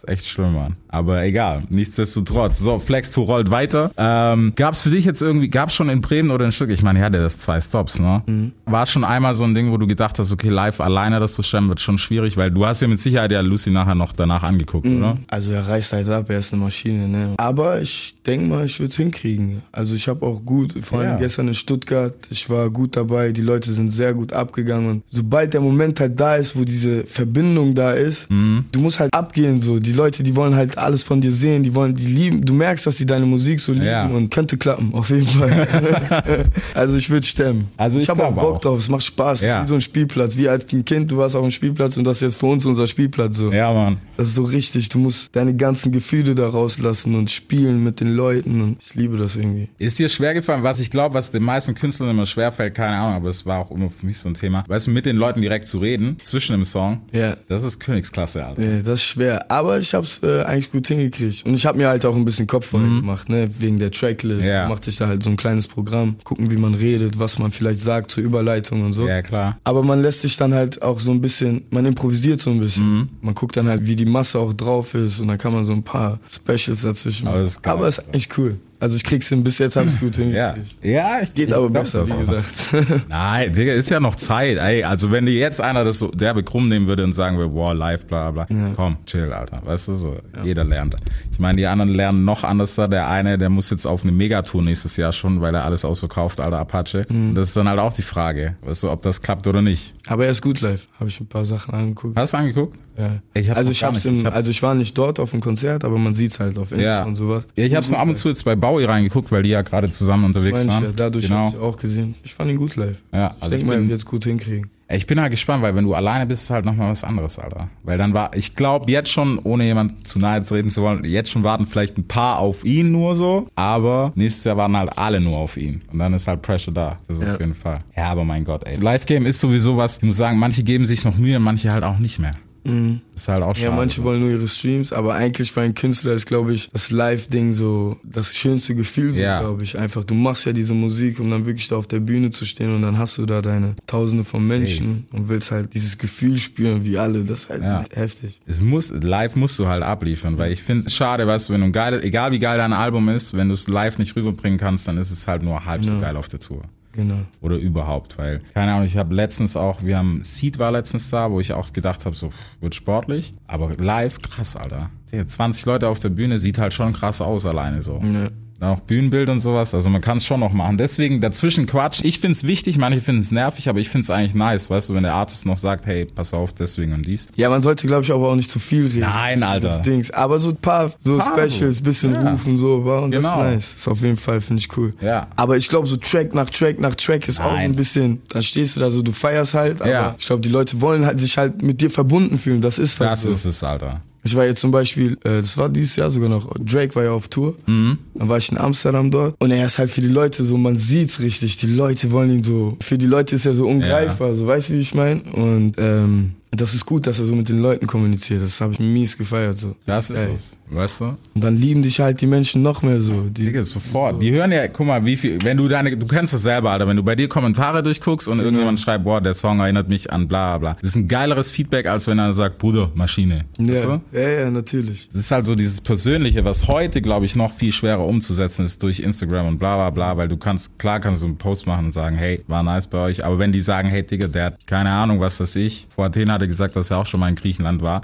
Ist 0.04 0.10
echt 0.10 0.26
schlimm, 0.28 0.54
Mann. 0.54 0.76
Aber 0.88 1.24
egal. 1.24 1.64
Nichtsdestotrotz. 1.70 2.60
So, 2.60 2.80
Flex 2.80 3.12
Tour 3.12 3.26
rollt 3.26 3.52
weiter. 3.52 3.92
Ähm, 3.98 4.54
gab's 4.56 4.82
für 4.82 4.90
dich 4.90 5.06
jetzt 5.06 5.22
irgendwie, 5.22 5.48
gab's 5.50 5.74
schon 5.74 5.90
in 5.90 6.02
Bremen 6.02 6.32
oder 6.32 6.46
in 6.46 6.52
Stück? 6.52 6.70
Ich 6.72 6.82
meine, 6.82 7.00
ja, 7.00 7.10
der 7.10 7.26
ist 7.26 7.42
zwei 7.42 7.62
Stops, 7.62 8.00
ne? 8.00 8.52
War 8.66 8.86
schon 8.86 9.04
einmal 9.04 9.36
so 9.36 9.44
ein 9.44 9.54
Ding, 9.54 9.72
wo 9.72 9.78
du 9.78 9.88
gedacht 9.88 10.18
hast, 10.20 10.32
okay, 10.32 10.50
live 10.50 10.82
alleine 10.82 11.20
das 11.20 11.36
zu 11.36 11.44
stemmen, 11.44 11.70
wird 11.70 11.80
schon 11.82 11.98
schwierig, 11.98 12.38
weil 12.38 12.52
du 12.52 12.66
hast 12.66 12.82
ja 12.82 12.88
mit 12.88 13.00
Sicherheit 13.00 13.32
ja 13.32 13.42
Lucy 13.42 13.72
nachher 13.72 13.96
noch 13.96 14.14
danach 14.14 14.44
angeguckt, 14.44 14.88
oder? 14.88 15.18
Also 15.28 15.54
er 15.54 15.68
reißt 15.68 15.94
halt 15.94 16.10
ab, 16.10 16.30
er 16.30 16.38
ist 16.40 16.54
eine 16.54 16.64
Maschine, 16.64 17.08
ne? 17.08 17.34
Aber 17.38 17.82
ich 17.82 18.16
denke 18.26 18.48
mal, 18.48 18.66
ich 18.66 18.80
würde 18.80 18.90
es 18.90 18.98
hinkriegen. 18.98 19.62
Also 19.72 19.96
ich 19.96 20.08
habe 20.08 20.26
auch 20.26 20.44
gut, 20.44 20.74
vor 20.84 21.00
allem 21.00 21.12
Ja. 21.12 21.18
gestern 21.18 21.48
in 21.48 21.54
Stuttgart, 21.56 22.16
ich 22.30 22.50
war 22.50 22.70
gut 22.70 22.96
dabei, 22.98 23.32
die 23.32 23.42
Leute 23.42 23.72
sind 23.72 23.90
sehr 23.90 24.14
gut 24.14 24.34
abgegangen. 24.34 24.90
Und 24.90 25.04
sobald 25.08 25.54
der 25.54 25.62
Moment 25.62 26.00
halt 26.00 26.20
da 26.20 26.36
ist, 26.36 26.56
wo 26.58 26.64
diese 26.64 27.04
Verbindung 27.06 27.76
da 27.76 27.92
ist, 27.92 28.30
du 28.30 28.80
musst 28.80 29.00
halt 29.00 29.14
abgehen 29.14 29.62
so. 29.62 29.80
Die 29.80 29.90
Leute, 29.91 30.23
die 30.23 30.36
wollen 30.36 30.56
halt 30.56 30.77
alles 30.77 31.04
von 31.04 31.21
dir 31.21 31.32
sehen, 31.32 31.63
die 31.63 31.73
wollen, 31.75 31.95
die 31.95 32.06
lieben, 32.08 32.45
du 32.45 32.54
merkst, 32.54 32.86
dass 32.88 32.97
die 32.97 33.06
deine 33.06 33.25
Musik 33.25 33.60
so 33.60 33.71
lieben 33.73 33.86
Ja. 33.86 34.08
und 34.08 34.30
könnte 34.32 34.58
klappen, 34.58 34.93
auf 34.93 35.10
jeden 35.10 35.27
Fall. 35.27 36.45
also 36.73 36.95
ich 36.95 37.10
würde 37.10 37.25
stemmen. 37.25 37.69
Also 37.77 37.97
ich 37.97 38.04
ich 38.04 38.10
habe 38.10 38.25
auch 38.25 38.34
Bock 38.34 38.56
auch. 38.56 38.60
drauf, 38.60 38.80
es 38.80 38.89
macht 38.89 39.04
Spaß, 39.04 39.39
es 39.39 39.45
Ja. 39.47 39.60
ist 39.60 39.65
wie 39.65 39.69
so 39.69 39.75
ein 39.75 39.82
Spielplatz. 39.82 40.38
Wie 40.38 40.49
als 40.49 40.71
ein 40.73 40.86
Kind, 40.86 41.12
du 41.12 41.17
warst 41.17 41.36
auf 41.36 41.41
dem 41.43 41.51
Spielplatz 41.51 41.97
und 41.97 42.04
das 42.06 42.17
ist 42.17 42.21
jetzt 42.21 42.36
für 42.38 42.47
uns 42.47 42.65
unser 42.65 42.88
Spielplatz 42.88 43.38
so. 43.38 43.51
Ja, 43.51 43.71
Mann. 43.73 43.97
Das 44.17 44.27
ist 44.27 44.36
so 44.36 44.43
richtig. 44.43 44.89
Du 44.89 44.99
musst 44.99 45.36
deine 45.36 45.56
ganzen 45.56 45.91
Gefühle 45.91 46.36
da 46.36 46.47
rauslassen 46.49 47.15
und 47.15 47.32
spielen 47.32 47.84
mit 47.84 47.99
den 47.99 48.10
Leuten. 48.15 48.62
Und 48.62 48.77
ich 48.84 48.95
liebe 48.95 49.17
das 49.17 49.36
irgendwie. 49.36 49.69
Ist 49.77 49.99
dir 49.99 50.10
schwer 50.10 50.34
gefallen, 50.34 50.63
was 50.63 50.80
ich 50.80 50.89
glaube, 50.89 51.15
was 51.15 51.32
den 51.32 51.43
meisten 51.43 51.73
Künstlern 51.75 52.10
immer 52.10 52.25
schwer 52.25 52.51
fällt, 52.51 52.75
keine 52.75 52.97
Ahnung, 52.97 53.15
aber 53.15 53.30
es 53.30 53.45
war 53.45 53.60
auch 53.60 53.71
immer 53.71 53.89
für 53.89 54.06
mich 54.06 54.19
so 54.19 54.30
ein 54.30 54.34
Thema, 54.36 54.63
weißt 54.67 54.88
du, 54.88 54.91
mit 54.91 55.06
den 55.06 55.15
Leuten 55.17 55.41
direkt 55.41 55.67
zu 55.67 55.80
reden, 55.80 56.17
zwischen 56.23 56.54
dem 56.54 56.65
Song, 56.65 57.01
Ja. 57.12 57.38
das 57.47 57.63
ist 57.63 57.80
Königsklasse, 57.80 58.45
Alter. 58.45 58.62
Nee, 58.62 58.82
das 58.84 58.99
ist 58.99 59.04
schwer. 59.06 59.49
Aber 59.51 59.81
ich 59.82 59.94
hab's 59.94 60.22
äh, 60.24 60.44
eigentlich 60.44 60.72
gut 60.72 60.88
hingekriegt. 60.88 61.46
Und 61.46 61.54
ich 61.54 61.65
habe 61.65 61.78
mir 61.78 61.89
halt 61.89 62.06
auch 62.06 62.15
ein 62.15 62.26
bisschen 62.26 62.48
Kopf 62.48 62.67
voll 62.67 62.82
gemacht, 62.84 63.30
ne? 63.30 63.50
Wegen 63.60 63.80
der 63.80 63.91
Tracklist. 63.91 64.46
Ja. 64.46 64.67
Macht 64.67 64.84
sich 64.84 64.96
da 64.96 65.08
halt 65.08 65.24
so 65.24 65.30
ein 65.30 65.38
kleines 65.38 65.67
Programm, 65.67 66.15
gucken, 66.24 66.52
wie 66.52 66.58
man 66.58 66.74
redet, 66.74 67.20
was 67.20 67.39
man 67.39 67.52
vielleicht 67.52 67.80
sagt 67.80 68.12
zur 68.12 68.24
Überleitung 68.24 68.86
und 68.86 68.94
so. 68.94 69.08
Ja, 69.08 69.22
klar. 69.22 69.58
Aber 69.63 69.84
man 69.84 70.02
lässt 70.02 70.22
sich 70.22 70.38
dann 70.38 70.54
halt 70.54 70.82
auch 70.82 71.00
so 71.00 71.12
ein 71.12 71.22
bisschen, 71.22 71.63
man 71.70 71.86
improvisiert 71.86 72.41
so 72.41 72.52
ein 72.52 72.60
bisschen. 72.60 73.10
Man 73.22 73.34
guckt 73.34 73.58
dann 73.58 73.67
halt, 73.67 73.86
wie 73.86 73.96
die 73.96 74.06
Masse 74.06 74.39
auch 74.39 74.54
drauf 74.54 74.94
ist 74.96 75.20
und 75.20 75.28
dann 75.28 75.38
kann 75.38 75.54
man 75.54 75.65
so 75.65 75.74
ein 75.74 75.84
paar 75.84 76.20
Specials 76.30 76.82
dazwischen 76.82 77.26
machen. 77.26 77.50
Aber 77.63 77.88
ist 77.88 78.00
eigentlich 78.00 78.30
cool. 78.38 78.58
Also 78.82 78.96
ich 78.96 79.04
krieg's 79.04 79.30
hin, 79.30 79.44
bis 79.44 79.60
jetzt 79.60 79.76
habe 79.76 79.88
ich 79.88 80.00
gut 80.00 80.17
Ja, 80.17 80.54
hingekriegt. 80.54 80.84
ja 80.84 81.20
ich, 81.22 81.34
Geht 81.34 81.50
ich 81.50 81.56
aber 81.56 81.70
besser, 81.70 82.08
wie 82.10 82.17
gesagt. 82.17 82.52
Nein, 83.08 83.54
Digga, 83.54 83.74
ist 83.74 83.89
ja 83.89 84.00
noch 84.00 84.15
Zeit. 84.15 84.58
Ey, 84.58 84.84
also 84.84 85.12
wenn 85.12 85.26
dir 85.26 85.36
jetzt 85.36 85.62
einer 85.62 85.84
das 85.84 86.00
so 86.00 86.08
derbe 86.08 86.44
krumm 86.44 86.67
nehmen 86.67 86.88
würde 86.88 87.04
und 87.04 87.13
sagen 87.13 87.38
würde, 87.38 87.54
wow, 87.54 87.74
live, 87.74 88.06
bla 88.08 88.32
bla, 88.32 88.48
komm, 88.76 88.98
chill, 89.06 89.32
Alter. 89.32 89.62
Weißt 89.63 89.88
du 89.88 89.94
so, 89.94 90.15
jeder 90.44 90.63
lernt. 90.63 90.96
Ich 91.32 91.39
meine, 91.39 91.58
die 91.58 91.67
anderen 91.67 91.91
lernen 91.94 92.26
noch 92.26 92.44
anders 92.44 92.76
da. 92.76 92.88
Der 92.88 93.08
eine, 93.08 93.38
der 93.38 93.50
muss 93.50 93.70
jetzt 93.70 93.86
auf 93.86 94.04
eine 94.04 94.12
Megatour 94.12 94.62
nächstes 94.63 94.98
Jahr 94.98 95.12
schon, 95.12 95.39
weil 95.41 95.54
er 95.56 95.63
alles 95.63 95.86
ausverkauft, 95.86 96.41
Alter, 96.41 96.58
Apache. 96.60 97.04
Mhm. 97.08 97.36
Das 97.36 97.50
ist 97.50 97.58
dann 97.58 97.70
halt 97.70 97.80
auch 97.80 97.94
die 97.94 98.02
Frage, 98.02 98.56
weißt 98.63 98.84
du, 98.84 98.89
ob 98.91 99.02
das 99.04 99.22
klappt 99.22 99.46
oder 99.48 99.62
nicht. 99.62 99.94
aber 100.08 100.26
er 100.26 100.32
ist 100.32 100.41
gut 100.41 100.60
live. 100.62 100.88
Habe 101.00 101.10
ich 101.10 101.20
ein 101.20 101.28
paar 101.28 101.46
Sachen 101.46 101.74
angeguckt. 101.74 102.17
Hast 102.17 102.34
du 102.34 102.38
angeguckt? 102.38 102.78
Ja. 102.98 103.20
Ich 103.34 103.50
hab's 103.50 103.58
also 103.60 103.72
ich 103.72 103.84
hab's 103.84 103.96
nicht. 103.96 104.06
im, 104.06 104.15
Ich 104.20 104.26
hab- 104.26 104.36
also 104.36 104.52
ich 104.52 104.62
war 104.62 104.74
nicht 104.76 104.98
dort 104.98 105.20
auf 105.20 105.32
dem 105.32 105.39
Konzert, 105.39 105.84
aber 105.86 105.98
man 105.98 106.13
sieht's 106.13 106.39
halt 106.39 106.58
auf 106.60 106.72
Insta 106.72 106.86
Ja. 106.86 107.04
und 107.04 107.15
sowas. 107.15 107.44
Ja, 107.56 107.65
ich 107.65 107.76
hab's 107.76 107.89
nur 107.89 108.00
ab 108.00 108.08
und 108.08 108.15
zu 108.17 108.28
jetzt 108.28 108.44
bei 108.44 108.56
Bowie 108.72 108.86
reingeguckt, 108.86 109.32
weil 109.32 109.44
die 109.44 109.50
ja 109.50 109.62
gerade 109.62 109.90
zusammen 109.92 110.26
unterwegs 110.26 110.60
Meine 110.60 110.70
ich 110.70 110.76
waren. 110.76 110.84
ja, 110.86 110.90
dadurch 110.96 111.28
genau. 111.28 111.46
hab 111.48 111.54
ich 111.54 111.60
auch 111.60 111.78
gesehen. 111.78 112.16
Ich 112.24 112.34
fand 112.34 112.50
ihn 112.52 112.58
gut 112.58 112.76
live. 112.76 113.02
Ja, 113.14 113.28
ich 113.38 113.44
also 113.44 113.50
denke 113.50 113.66
mal, 113.66 113.74
er 113.74 113.80
bin- 113.80 113.90
wird 113.90 114.00
es 114.00 114.06
gut 114.06 114.24
hinkriegen. 114.26 114.70
Ich 114.94 115.06
bin 115.06 115.22
halt 115.22 115.32
gespannt, 115.32 115.64
weil 115.64 115.74
wenn 115.74 115.86
du 115.86 115.94
alleine 115.94 116.26
bist, 116.26 116.44
ist 116.44 116.50
halt 116.50 116.66
nochmal 116.66 116.92
was 116.92 117.06
anderes, 117.06 117.40
Alter. 117.40 117.70
Weil 117.84 117.98
dann 117.98 118.14
war, 118.14 118.36
ich 118.36 118.58
glaube 118.58 118.92
jetzt 118.92 119.10
schon, 119.10 119.40
ohne 119.40 119.64
jemand 119.64 120.06
zu 120.06 120.20
nahe 120.20 120.46
treten 120.46 120.70
zu 120.70 120.82
wollen, 120.82 121.06
jetzt 121.06 121.32
schon 121.32 121.46
warten 121.46 121.66
vielleicht 121.66 121.98
ein 121.98 122.08
paar 122.10 122.40
auf 122.40 122.66
ihn 122.66 122.92
nur 122.92 123.16
so, 123.16 123.48
aber 123.56 124.12
nächstes 124.16 124.44
Jahr 124.44 124.58
warten 124.58 124.76
halt 124.76 124.98
alle 124.98 125.22
nur 125.22 125.38
auf 125.38 125.56
ihn. 125.56 125.82
Und 125.94 126.00
dann 126.00 126.14
ist 126.14 126.28
halt 126.28 126.42
Pressure 126.42 126.74
da. 126.74 126.98
Das 127.08 127.16
ist 127.18 127.24
Ja. 127.24 127.36
auf 127.36 127.40
jeden 127.40 127.54
Fall. 127.54 127.80
Ja, 127.96 128.08
aber 128.12 128.26
mein 128.26 128.44
Gott, 128.44 128.68
ey. 128.68 128.76
Live-Game 128.76 129.26
ist 129.26 129.40
sowieso 129.40 129.78
was, 129.78 129.96
ich 129.98 130.04
muss 130.04 130.18
sagen, 130.18 130.38
manche 130.38 130.62
geben 130.62 130.86
sich 130.86 131.06
noch 131.06 131.16
Mühe, 131.18 131.40
manche 131.40 131.72
halt 131.72 131.86
auch 131.86 131.98
nicht 131.98 132.20
mehr. 132.20 132.34
Ist 132.63 133.28
halt 133.28 133.41
auch 133.41 133.56
schade. 133.56 133.69
Mhm. 133.69 133.74
Ja, 133.74 133.76
manche 133.76 134.04
wollen 134.04 134.19
nur 134.21 134.30
ihre 134.30 134.47
Streams, 134.47 134.93
aber 134.93 135.15
eigentlich 135.15 135.52
für 135.52 135.62
einen 135.62 135.74
Künstler 135.74 136.13
ist, 136.13 136.28
glaube 136.28 136.54
ich, 136.54 136.69
das 136.71 136.91
Live-Ding 136.91 137.54
so 137.54 137.97
das 138.04 138.36
schönste 138.38 138.76
Gefühl, 138.76 139.13
so, 139.13 139.19
Ja. 139.21 139.39
glaube 139.39 139.63
ich. 139.63 139.78
Einfach, 139.80 140.04
du 140.04 140.13
machst 140.13 140.45
ja 140.45 140.54
diese 140.54 140.74
Musik, 140.76 141.19
um 141.19 141.32
dann 141.32 141.45
wirklich 141.47 141.67
da 141.67 141.78
auf 141.78 141.88
der 141.88 142.00
Bühne 142.00 142.30
zu 142.30 142.45
stehen 142.45 142.76
und 142.76 142.84
dann 142.84 142.97
hast 143.00 143.17
du 143.17 143.26
da 143.26 143.41
deine 143.41 143.76
Tausende 143.88 144.24
von 144.24 144.45
Menschen 144.45 145.08
und 145.12 145.28
willst 145.30 145.52
halt 145.52 145.74
dieses 145.74 145.97
Gefühl 145.97 146.38
spüren, 146.38 146.86
wie 146.86 146.97
alle. 147.00 147.24
Das 147.24 147.41
ist 147.43 147.50
halt 147.50 147.63
Ja. 147.63 147.84
heftig. 147.93 148.39
Es 148.45 148.62
muss, 148.62 148.91
live 148.91 149.36
musst 149.36 149.58
du 149.58 149.67
halt 149.67 149.82
abliefern, 149.82 150.38
weil 150.38 150.52
ich 150.52 150.62
finde 150.62 150.86
es 150.86 150.93
schade, 150.93 151.26
weißt 151.26 151.50
du, 151.50 151.54
wenn 151.54 151.62
du 151.62 151.67
ein 151.67 151.71
geil, 151.71 152.00
egal 152.04 152.32
wie 152.32 152.39
geil 152.39 152.58
dein 152.60 152.74
Album 152.74 153.10
ist, 153.10 153.36
wenn 153.36 153.47
du 153.47 153.56
es 153.56 153.67
live 153.67 153.97
nicht 153.97 154.15
rüberbringen 154.15 154.60
kannst, 154.60 154.88
dann 154.88 154.97
ist 154.97 155.10
es 155.10 155.28
halt 155.28 155.41
nur 155.41 155.65
halb 155.65 155.84
so 155.84 155.97
geil 156.00 156.15
auf 156.15 156.28
der 156.28 156.39
Tour. 156.39 156.62
Genau. 156.93 157.19
oder 157.39 157.56
überhaupt, 157.56 158.17
weil, 158.17 158.41
keine 158.54 158.73
Ahnung, 158.73 158.86
ich 158.86 158.97
habe 158.97 159.15
letztens 159.15 159.56
auch, 159.56 159.84
wir 159.84 159.97
haben, 159.97 160.21
Seed 160.23 160.60
war 160.60 160.71
letztens 160.71 161.10
da, 161.10 161.32
wo 161.32 161.39
ich 161.39 161.54
auch 161.54 161.71
gedacht 161.71 162.06
habe, 162.06 162.15
so, 162.15 162.32
wird 162.60 162.75
sportlich, 162.75 163.34
aber 163.47 163.75
live, 163.77 164.21
krass, 164.21 164.56
Alter. 164.56 164.89
Digga, 165.12 165.27
20 165.27 165.65
Leute 165.65 165.88
auf 165.88 165.99
der 165.99 166.10
Bühne 166.10 166.39
sieht 166.39 166.58
halt 166.58 166.73
schon 166.73 166.93
krass 166.93 167.21
aus 167.21 167.45
alleine 167.45 167.82
so. 167.82 168.01
Ja. 168.04 168.30
Auch 168.62 168.80
Bühnenbild 168.82 169.28
und 169.30 169.39
sowas, 169.39 169.74
also 169.74 169.89
man 169.89 170.02
kann 170.02 170.17
es 170.17 170.26
schon 170.26 170.39
noch 170.39 170.54
machen. 170.54 170.78
Deswegen 170.78 171.19
dazwischen 171.19 171.65
Quatsch. 171.65 172.02
Ich 172.04 172.19
find's 172.19 172.43
wichtig, 172.43 172.78
manche 172.78 173.02
finden 173.02 173.21
es 173.21 173.32
nervig, 173.32 173.67
aber 173.67 173.80
ich 173.80 173.89
find's 173.89 174.12
eigentlich 174.12 174.36
nice, 174.36 174.69
weißt 174.69 174.89
du, 174.89 174.93
wenn 174.93 175.02
der 175.02 175.15
Artist 175.15 175.47
noch 175.47 175.58
sagt, 175.58 175.88
hey, 175.88 176.06
pass 176.06 176.32
auf, 176.34 176.54
deswegen 176.54 176.93
und 176.93 177.06
dies. 177.08 177.28
Ja, 177.36 177.50
man 177.50 177.63
sollte, 177.63 177.88
glaube 177.88 178.04
ich, 178.04 178.12
aber 178.12 178.30
auch 178.30 178.36
nicht 178.36 178.52
zu 178.52 178.60
viel 178.60 178.86
reden. 178.86 179.00
Nein, 179.00 179.41
Alter. 179.41 179.67
Das 179.67 179.82
Dings. 179.82 180.12
Aber 180.12 180.39
so 180.39 180.50
ein 180.52 180.58
paar 180.58 180.91
so 181.00 181.17
Paar 181.17 181.36
Specials, 181.50 181.78
so. 181.78 181.84
bisschen 181.84 182.13
Ja. 182.13 182.32
rufen, 182.32 182.58
so, 182.60 182.86
war 182.86 183.02
und 183.02 183.12
Genau. 183.12 183.30
das 183.30 183.38
ist 183.38 183.54
nice. 183.54 183.74
Ist 183.78 183.88
auf 183.88 184.02
jeden 184.04 184.17
Fall, 184.17 184.39
finde 184.41 184.60
ich 184.60 184.78
cool. 184.78 184.93
Ja. 185.02 185.28
Aber 185.36 185.58
ich 185.58 185.67
glaube, 185.67 185.88
so 185.88 185.97
Track 185.97 186.36
nach 186.36 186.50
Track 186.52 186.80
nach 186.80 186.93
Track 186.93 187.28
ist 187.28 187.39
auch 187.41 187.45
so 187.45 187.56
Nein. 187.56 187.71
ein 187.71 187.76
bisschen, 187.76 188.21
dann 188.30 188.43
stehst 188.43 188.76
du 188.76 188.80
da 188.80 188.91
so, 188.91 189.02
du 189.02 189.12
feierst 189.12 189.56
halt, 189.56 189.82
aber 189.82 189.89
Ja. 189.91 190.15
ich 190.19 190.28
glaube, 190.28 190.41
die 190.43 190.50
Leute 190.50 190.80
wollen 190.82 191.04
halt 191.06 191.19
sich 191.19 191.36
halt 191.38 191.63
mit 191.63 191.82
dir 191.82 191.89
verbunden 191.89 192.38
fühlen. 192.38 192.62
Das 192.62 192.78
ist 192.78 193.00
halt 193.00 193.10
Das 193.10 193.24
so. 193.24 193.32
ist 193.32 193.45
es, 193.45 193.63
Alter. 193.63 194.02
Ich 194.24 194.36
war 194.36 194.46
jetzt 194.46 194.62
zum 194.62 194.72
Beispiel, 194.72 195.14
äh, 195.24 195.42
das 195.42 195.58
war 195.58 195.70
dieses 195.70 195.96
Jahr 195.96 196.12
sogar 196.12 196.30
noch, 196.30 196.54
Drake 196.60 196.96
war 196.96 197.04
ja 197.04 197.12
auf 197.12 197.28
Tour. 197.28 197.56
Mhm. 197.66 197.98
Dann 198.14 198.30
war 198.30 198.38
ich 198.38 198.52
in 198.52 198.58
Amsterdam 198.58 199.10
dort. 199.10 199.36
Und 199.40 199.52
er 199.52 199.66
ist 199.66 199.80
halt 199.80 199.90
für 199.90 200.02
die 200.02 200.08
Leute 200.08 200.44
so, 200.44 200.58
man 200.58 200.78
sieht's 200.78 201.20
richtig. 201.20 201.58
Die 201.58 201.68
Leute 201.68 202.12
wollen 202.12 202.32
ihn 202.32 202.44
so, 202.44 202.78
für 202.82 202.98
die 202.98 203.08
Leute 203.08 203.36
ist 203.36 203.46
er 203.46 203.56
so 203.56 203.68
ungreifbar, 203.68 204.36
so 204.36 204.46
weißt 204.46 204.70
du, 204.70 204.74
wie 204.74 204.80
ich 204.80 204.94
meine? 204.94 205.22
Und 205.34 205.74
ähm, 205.78 206.34
das 206.52 206.74
ist 206.74 206.86
gut, 206.86 207.08
dass 207.08 207.20
er 207.20 207.26
so 207.26 207.36
mit 207.36 207.48
den 207.48 207.60
Leuten 207.60 207.88
kommuniziert. 207.88 208.42
Das 208.42 208.60
habe 208.60 208.74
ich 208.74 208.80
mies 208.80 209.18
gefeiert. 209.18 209.58
so. 209.58 209.76
Das 209.86 210.10
ist 210.10 210.18
Ey. 210.18 210.34
es, 210.34 210.60
weißt 210.70 211.02
du? 211.02 211.06
Und 211.06 211.44
dann 211.44 211.56
lieben 211.56 211.82
dich 211.82 212.00
halt 212.02 212.20
die 212.20 212.28
Menschen 212.28 212.62
noch 212.62 212.82
mehr 212.82 213.00
so. 213.00 213.24
Die, 213.30 213.46
Digga, 213.46 213.64
sofort. 213.64 214.22
Die 214.22 214.32
hören 214.32 214.52
ja, 214.52 214.68
guck 214.68 214.86
mal, 214.86 215.04
wie 215.06 215.16
viel, 215.16 215.42
wenn 215.44 215.56
du 215.56 215.70
deine, 215.70 215.96
du 215.96 216.06
kennst 216.06 216.34
das 216.34 216.44
selber, 216.44 216.72
Alter, 216.72 216.88
wenn 216.88 216.98
du 216.98 217.04
bei 217.04 217.16
dir 217.16 217.30
Kommentare 217.30 217.82
durchguckst 217.82 218.28
und 218.28 218.40
irgendjemand 218.40 218.82
schreibt, 218.82 219.06
boah, 219.06 219.22
der 219.22 219.34
Song 219.34 219.62
erinnert 219.62 219.88
mich 219.88 220.12
an 220.12 220.28
bla 220.28 220.58
bla. 220.58 220.74
Das 220.82 220.92
ist 220.92 220.96
ein 220.98 221.08
geileres 221.08 221.52
Feedback, 221.52 221.86
als 221.86 222.08
wenn 222.08 222.20
er 222.20 222.34
sagt, 222.34 222.58
Bruder, 222.58 222.92
Maschine. 222.96 223.46
Weißt 223.58 223.86
ja, 223.86 224.02
du? 224.12 224.20
ja, 224.20 224.30
ja, 224.30 224.52
natürlich. 224.52 225.08
Das 225.08 225.22
ist 225.22 225.32
halt 225.32 225.46
so 225.46 225.56
dieses 225.56 225.80
Persönliche, 225.80 226.44
was 226.44 226.68
heute, 226.68 227.02
glaube 227.02 227.26
ich, 227.26 227.36
noch 227.38 227.54
viel 227.54 227.72
schwerer 227.72 228.06
umzusetzen 228.06 228.66
ist 228.66 228.84
durch 228.84 229.00
Instagram 229.00 229.48
und 229.48 229.58
bla 229.58 229.76
bla 229.78 229.90
bla, 229.90 230.18
weil 230.18 230.28
du 230.28 230.36
kannst, 230.36 230.78
klar 230.78 231.00
kannst 231.00 231.22
du 231.22 231.28
einen 231.28 231.38
Post 231.38 231.66
machen 231.66 231.86
und 231.86 231.92
sagen, 231.92 232.18
hey, 232.18 232.44
war 232.48 232.62
nice 232.62 232.88
bei 232.88 232.98
euch, 232.98 233.24
aber 233.24 233.40
wenn 233.40 233.54
die 233.54 233.62
sagen, 233.62 233.88
hey 233.88 234.04
Digga, 234.04 234.28
der 234.28 234.46
hat 234.48 234.68
keine 234.68 234.90
Ahnung, 234.90 235.22
was 235.22 235.38
das 235.38 235.56
ich, 235.56 235.88
vor 235.96 236.06
Athen 236.06 236.30
er 236.41 236.47
gesagt, 236.47 236.75
dass 236.75 236.91
er 236.91 236.97
auch 236.97 237.06
schon 237.06 237.19
mal 237.19 237.30
in 237.30 237.36
Griechenland 237.36 237.82
war. 237.82 238.01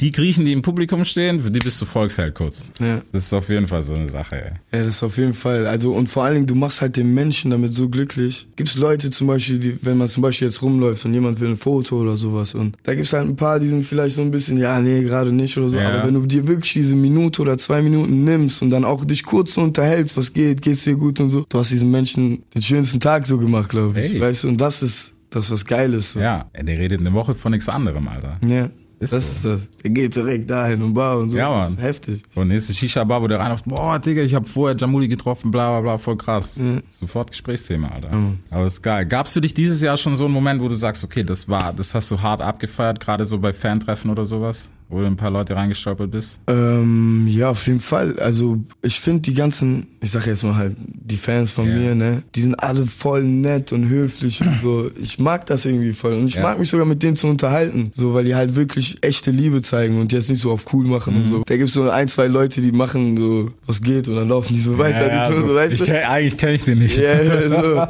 Die 0.00 0.12
Griechen, 0.12 0.44
die 0.44 0.52
im 0.52 0.62
Publikum 0.62 1.04
stehen, 1.04 1.40
für 1.40 1.50
die 1.50 1.58
bist 1.58 1.80
du 1.80 1.86
Volksheld 1.86 2.34
kurz. 2.34 2.68
Ja. 2.80 3.02
Das 3.12 3.24
ist 3.24 3.32
auf 3.32 3.48
jeden 3.48 3.66
Fall 3.66 3.82
so 3.82 3.94
eine 3.94 4.08
Sache, 4.08 4.36
ey. 4.36 4.78
Ja, 4.78 4.84
das 4.84 4.96
ist 4.96 5.02
auf 5.02 5.16
jeden 5.18 5.32
Fall. 5.32 5.66
Also, 5.66 5.92
und 5.92 6.08
vor 6.08 6.24
allen 6.24 6.34
Dingen, 6.34 6.46
du 6.46 6.54
machst 6.54 6.80
halt 6.80 6.96
den 6.96 7.14
Menschen 7.14 7.50
damit 7.50 7.74
so 7.74 7.88
glücklich. 7.88 8.46
Gibt's 8.56 8.76
Leute 8.76 9.10
zum 9.10 9.26
Beispiel, 9.26 9.58
die, 9.58 9.78
wenn 9.82 9.96
man 9.96 10.08
zum 10.08 10.22
Beispiel 10.22 10.48
jetzt 10.48 10.62
rumläuft 10.62 11.04
und 11.04 11.14
jemand 11.14 11.40
will 11.40 11.48
ein 11.48 11.56
Foto 11.56 12.00
oder 12.00 12.16
sowas 12.16 12.54
und 12.54 12.76
da 12.82 12.94
gibt's 12.94 13.12
halt 13.12 13.28
ein 13.28 13.36
paar, 13.36 13.60
die 13.60 13.68
sind 13.68 13.84
vielleicht 13.84 14.16
so 14.16 14.22
ein 14.22 14.30
bisschen, 14.30 14.58
ja, 14.58 14.80
nee, 14.80 15.02
gerade 15.02 15.32
nicht 15.32 15.56
oder 15.58 15.68
so. 15.68 15.76
Ja. 15.76 15.88
Aber 15.88 16.06
wenn 16.06 16.14
du 16.14 16.26
dir 16.26 16.46
wirklich 16.46 16.72
diese 16.72 16.94
Minute 16.94 17.42
oder 17.42 17.58
zwei 17.58 17.82
Minuten 17.82 18.24
nimmst 18.24 18.62
und 18.62 18.70
dann 18.70 18.84
auch 18.84 19.04
dich 19.04 19.24
kurz 19.24 19.54
so 19.54 19.62
unterhältst, 19.62 20.16
was 20.16 20.32
geht, 20.32 20.62
geht's 20.62 20.84
dir 20.84 20.96
gut 20.96 21.20
und 21.20 21.30
so, 21.30 21.46
du 21.48 21.58
hast 21.58 21.70
diesen 21.70 21.90
Menschen 21.90 22.42
den 22.54 22.62
schönsten 22.62 23.00
Tag 23.00 23.26
so 23.26 23.38
gemacht, 23.38 23.68
glaube 23.68 23.98
ich. 24.00 24.12
Hey. 24.12 24.20
Weißt 24.20 24.44
du, 24.44 24.48
und 24.48 24.60
das 24.60 24.82
ist 24.82 25.12
das, 25.30 25.50
was 25.50 25.64
geil 25.64 25.94
ist. 25.94 26.12
So. 26.12 26.20
Ja, 26.20 26.46
der 26.58 26.78
redet 26.78 27.00
eine 27.00 27.12
Woche 27.12 27.34
von 27.34 27.52
nichts 27.52 27.68
anderem, 27.68 28.08
Alter. 28.08 28.38
Ja. 28.46 28.70
Ist 29.00 29.12
das 29.12 29.42
so. 29.42 29.50
ist 29.54 29.62
das. 29.68 29.68
Er 29.84 29.90
geht 29.90 30.16
direkt 30.16 30.50
dahin 30.50 30.82
und 30.82 30.92
bar 30.92 31.18
und 31.18 31.30
so. 31.30 31.36
Ja, 31.36 31.48
Das 31.60 31.68
Mann. 31.70 31.78
ist 31.78 31.82
heftig. 31.84 32.22
Und 32.34 32.48
nächste 32.48 32.74
Shisha-Bar, 32.74 33.22
wo 33.22 33.28
der 33.28 33.38
reinläuft, 33.38 33.64
boah, 33.66 33.96
Digga, 34.00 34.22
ich 34.22 34.34
hab 34.34 34.48
vorher 34.48 34.76
Jamuli 34.76 35.06
getroffen, 35.06 35.52
bla 35.52 35.70
bla 35.70 35.80
bla, 35.82 35.98
voll 35.98 36.16
krass. 36.16 36.58
Sofort 36.88 37.30
Gesprächsthema, 37.30 37.88
Alter. 37.88 38.10
Aber 38.50 38.66
ist 38.66 38.82
geil. 38.82 39.06
Gab's 39.06 39.34
für 39.34 39.40
dich 39.40 39.54
dieses 39.54 39.80
Jahr 39.82 39.96
schon 39.96 40.16
so 40.16 40.24
einen 40.24 40.34
Moment, 40.34 40.60
wo 40.60 40.68
du 40.68 40.74
sagst, 40.74 41.04
okay, 41.04 41.22
das 41.22 41.48
war, 41.48 41.72
das 41.72 41.94
hast 41.94 42.10
du 42.10 42.20
hart 42.22 42.40
abgefeiert, 42.40 42.98
gerade 42.98 43.24
so 43.24 43.38
bei 43.38 43.52
Fantreffen 43.52 44.10
oder 44.10 44.24
sowas, 44.24 44.72
wo 44.90 45.00
du 45.00 45.06
ein 45.06 45.16
paar 45.16 45.30
Leute 45.30 45.54
reingestolpert 45.54 46.10
bist? 46.10 46.40
Ähm, 46.46 47.26
ja, 47.28 47.50
auf 47.50 47.66
jeden 47.66 47.80
Fall. 47.80 48.18
Also 48.20 48.58
ich 48.80 48.98
finde 49.00 49.20
die 49.22 49.34
ganzen, 49.34 49.86
ich 50.00 50.10
sag 50.10 50.26
jetzt 50.26 50.42
mal 50.44 50.54
halt, 50.56 50.76
die 50.78 51.16
Fans 51.18 51.52
von 51.52 51.68
Ja. 51.68 51.74
mir, 51.76 51.94
ne, 51.94 52.22
die 52.34 52.40
sind 52.40 52.54
alle 52.54 52.86
voll 52.86 53.22
nett 53.22 53.72
und 53.72 53.88
höflich 53.88 54.40
und 54.40 54.60
so. 54.62 54.90
Ich 55.00 55.18
mag 55.18 55.44
das 55.46 55.66
irgendwie 55.66 55.92
voll. 55.92 56.14
Und 56.14 56.28
ich 56.28 56.36
Ja. 56.36 56.42
mag 56.42 56.58
mich 56.58 56.70
sogar 56.70 56.86
mit 56.86 57.02
denen 57.02 57.16
zu 57.16 57.26
unterhalten. 57.26 57.90
So, 57.94 58.14
weil 58.14 58.24
die 58.24 58.34
halt 58.34 58.54
wirklich 58.54 58.96
echte 59.02 59.30
Liebe 59.30 59.60
zeigen 59.60 60.00
und 60.00 60.10
jetzt 60.12 60.30
nicht 60.30 60.40
so 60.40 60.50
auf 60.52 60.72
cool 60.72 60.86
machen 60.86 61.16
und 61.16 61.26
Mhm. 61.26 61.30
so. 61.30 61.42
Da 61.46 61.56
gibt's 61.58 61.74
so 61.74 61.90
ein, 61.90 62.08
zwei 62.08 62.26
Leute, 62.28 62.62
die 62.62 62.72
machen 62.72 63.16
so, 63.18 63.52
was 63.66 63.82
geht 63.82 64.08
und 64.08 64.16
dann 64.16 64.28
laufen 64.28 64.54
die 64.54 64.60
so 64.60 64.78
weiter. 64.78 65.08
die 65.28 65.34
tun 65.34 65.48
so, 65.48 65.54
weißt 65.54 65.74
ich 65.80 65.84
kenn, 65.84 66.04
eigentlich 66.04 66.36
kenne 66.38 66.52
ich 66.54 66.64
den 66.64 66.78
nicht. 66.78 66.96
Ja, 66.96 67.22
ja, 67.22 67.50
so. 67.50 67.86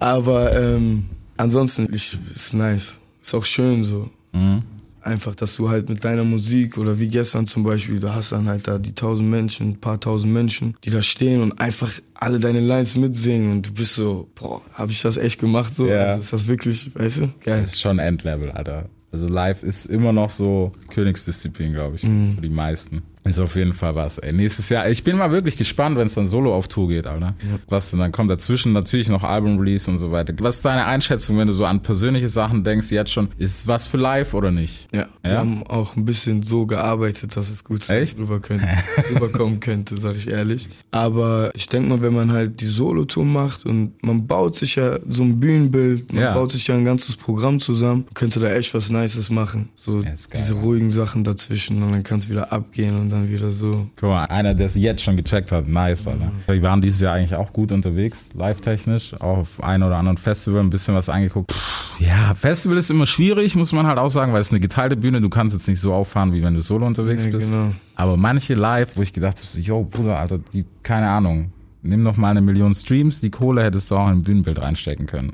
Aber 0.00 0.56
ähm, 0.58 1.04
ansonsten, 1.36 1.88
ich, 1.92 2.16
ist 2.34 2.54
nice. 2.54 2.96
Ist 3.20 3.34
auch 3.34 3.44
schön 3.44 3.84
so. 3.84 4.08
Mhm. 4.32 4.62
Einfach, 5.08 5.34
dass 5.34 5.56
du 5.56 5.70
halt 5.70 5.88
mit 5.88 6.04
deiner 6.04 6.22
Musik 6.22 6.76
oder 6.76 7.00
wie 7.00 7.08
gestern 7.08 7.46
zum 7.46 7.62
Beispiel, 7.62 7.98
du 7.98 8.12
hast 8.12 8.32
dann 8.32 8.46
halt 8.46 8.68
da 8.68 8.78
die 8.78 8.94
tausend 8.94 9.30
Menschen, 9.30 9.70
ein 9.70 9.80
paar 9.80 9.98
tausend 9.98 10.34
Menschen, 10.34 10.76
die 10.84 10.90
da 10.90 11.00
stehen 11.00 11.40
und 11.40 11.58
einfach 11.58 11.90
alle 12.12 12.38
deine 12.38 12.60
Lines 12.60 12.94
mitsingen 12.94 13.52
und 13.52 13.66
du 13.68 13.72
bist 13.72 13.94
so, 13.94 14.28
boah, 14.34 14.60
hab 14.74 14.90
ich 14.90 15.00
das 15.00 15.16
echt 15.16 15.40
gemacht 15.40 15.74
so? 15.74 15.86
Ja. 15.86 16.08
Also 16.08 16.20
ist 16.20 16.32
das 16.34 16.46
wirklich, 16.46 16.94
weißt 16.94 17.20
du? 17.20 17.32
Geil. 17.42 17.62
Das 17.62 17.70
ist 17.70 17.80
schon 17.80 17.98
Endlevel, 17.98 18.50
Alter. 18.50 18.90
Also 19.10 19.28
live 19.28 19.62
ist 19.62 19.86
immer 19.86 20.12
noch 20.12 20.28
so 20.28 20.72
Königsdisziplin, 20.90 21.72
glaube 21.72 21.96
ich, 21.96 22.02
für 22.02 22.42
die 22.42 22.50
meisten. 22.50 23.02
Ist 23.24 23.38
auf 23.38 23.56
jeden 23.56 23.72
Fall 23.72 23.94
was. 23.94 24.18
Ey, 24.18 24.32
nächstes 24.32 24.68
Jahr, 24.68 24.88
ich 24.88 25.04
bin 25.04 25.16
mal 25.16 25.30
wirklich 25.30 25.56
gespannt, 25.56 25.96
wenn 25.96 26.06
es 26.06 26.14
dann 26.14 26.26
solo 26.28 26.54
auf 26.54 26.68
Tour 26.68 26.88
geht, 26.88 27.06
Alter. 27.06 27.34
Was 27.68 27.90
denn 27.90 28.00
dann 28.00 28.12
kommt 28.12 28.30
dazwischen 28.30 28.72
natürlich 28.72 29.08
noch 29.08 29.22
Album-Release 29.24 29.90
und 29.90 29.98
so 29.98 30.12
weiter. 30.12 30.32
Was 30.40 30.56
ist 30.56 30.64
deine 30.64 30.86
Einschätzung, 30.86 31.36
wenn 31.38 31.46
du 31.48 31.52
so 31.52 31.64
an 31.64 31.82
persönliche 31.82 32.28
Sachen 32.28 32.64
denkst, 32.64 32.90
jetzt 32.90 33.10
schon, 33.12 33.28
ist 33.38 33.58
es 33.58 33.66
was 33.66 33.86
für 33.86 33.96
live 33.96 34.34
oder 34.34 34.50
nicht? 34.50 34.88
Ja, 34.94 35.08
wir 35.22 35.32
Ja? 35.32 35.38
haben 35.38 35.62
auch 35.66 35.96
ein 35.96 36.04
bisschen 36.04 36.42
so 36.42 36.66
gearbeitet, 36.66 37.36
dass 37.36 37.50
es 37.50 37.64
gut 37.64 37.88
Echt? 37.88 38.18
rüber 38.18 38.40
könnte, 38.40 38.66
rüberkommen 39.10 39.60
könnte, 39.60 39.96
sag 39.98 40.16
ich 40.16 40.28
ehrlich. 40.28 40.68
Aber 40.90 41.50
ich 41.54 41.68
denke 41.68 41.88
mal, 41.90 42.02
wenn 42.02 42.14
man 42.14 42.32
halt 42.32 42.60
die 42.60 42.66
Solo-Tour 42.66 43.24
macht 43.24 43.66
und 43.66 44.02
man 44.02 44.26
baut 44.26 44.56
sich 44.56 44.76
ja 44.76 44.98
so 45.08 45.22
ein 45.22 45.38
Bühnenbild, 45.40 46.12
man 46.12 46.22
Ja. 46.22 46.34
baut 46.34 46.50
sich 46.52 46.66
ja 46.66 46.74
ein 46.74 46.84
ganzes 46.84 47.16
Programm 47.16 47.60
zusammen, 47.60 48.06
könnte 48.14 48.40
da 48.40 48.50
echt 48.52 48.72
was 48.74 48.90
Nices 48.90 49.30
machen. 49.30 49.68
So 49.74 50.00
Ja, 50.00 50.12
diese 50.34 50.54
ja. 50.54 50.60
ruhigen 50.60 50.90
Sachen 50.90 51.24
dazwischen 51.24 51.82
und 51.82 51.92
dann 51.92 52.02
kann 52.02 52.18
es 52.18 52.28
wieder 52.30 52.52
abgehen 52.52 52.98
und 52.98 53.07
dann 53.08 53.28
wieder 53.28 53.50
so. 53.50 53.86
Guck 53.96 54.10
mal, 54.10 54.24
einer, 54.26 54.54
der 54.54 54.66
es 54.66 54.74
jetzt 54.76 55.02
schon 55.02 55.16
gecheckt 55.16 55.52
hat, 55.52 55.66
nice, 55.68 56.06
Alter. 56.06 56.30
Wir 56.46 56.62
waren 56.62 56.80
dieses 56.80 57.00
Jahr 57.00 57.14
eigentlich 57.14 57.34
auch 57.34 57.52
gut 57.52 57.72
unterwegs, 57.72 58.28
live-technisch, 58.34 59.14
auch 59.14 59.38
auf 59.38 59.62
ein 59.62 59.82
oder 59.82 59.96
anderen 59.96 60.18
Festival 60.18 60.60
ein 60.60 60.70
bisschen 60.70 60.94
was 60.94 61.08
angeguckt. 61.08 61.52
Pff, 61.52 62.00
ja, 62.00 62.34
Festival 62.34 62.76
ist 62.78 62.90
immer 62.90 63.06
schwierig, 63.06 63.56
muss 63.56 63.72
man 63.72 63.86
halt 63.86 63.98
auch 63.98 64.08
sagen, 64.10 64.32
weil 64.32 64.40
es 64.40 64.50
eine 64.50 64.60
geteilte 64.60 64.96
Bühne, 64.96 65.20
du 65.20 65.28
kannst 65.28 65.54
jetzt 65.54 65.68
nicht 65.68 65.80
so 65.80 65.92
auffahren, 65.92 66.32
wie 66.32 66.42
wenn 66.42 66.54
du 66.54 66.60
solo 66.60 66.86
unterwegs 66.86 67.24
Ja, 67.24 67.30
bist. 67.30 67.50
genau. 67.50 67.72
Aber 67.96 68.16
manche 68.16 68.54
live, 68.54 68.96
wo 68.96 69.02
ich 69.02 69.12
gedacht 69.12 69.36
habe, 69.38 69.46
so, 69.46 69.58
yo, 69.58 69.82
Bruder, 69.84 70.18
Alter, 70.18 70.38
die, 70.52 70.64
keine 70.82 71.08
Ahnung, 71.08 71.52
nimm 71.82 72.02
noch 72.02 72.16
mal 72.16 72.30
eine 72.30 72.40
Million 72.40 72.74
Streams, 72.74 73.20
die 73.20 73.30
Kohle 73.30 73.62
hättest 73.62 73.90
du 73.90 73.96
auch 73.96 74.06
in 74.08 74.14
ein 74.18 74.22
Bühnenbild 74.22 74.60
reinstecken 74.60 75.06
können. 75.06 75.32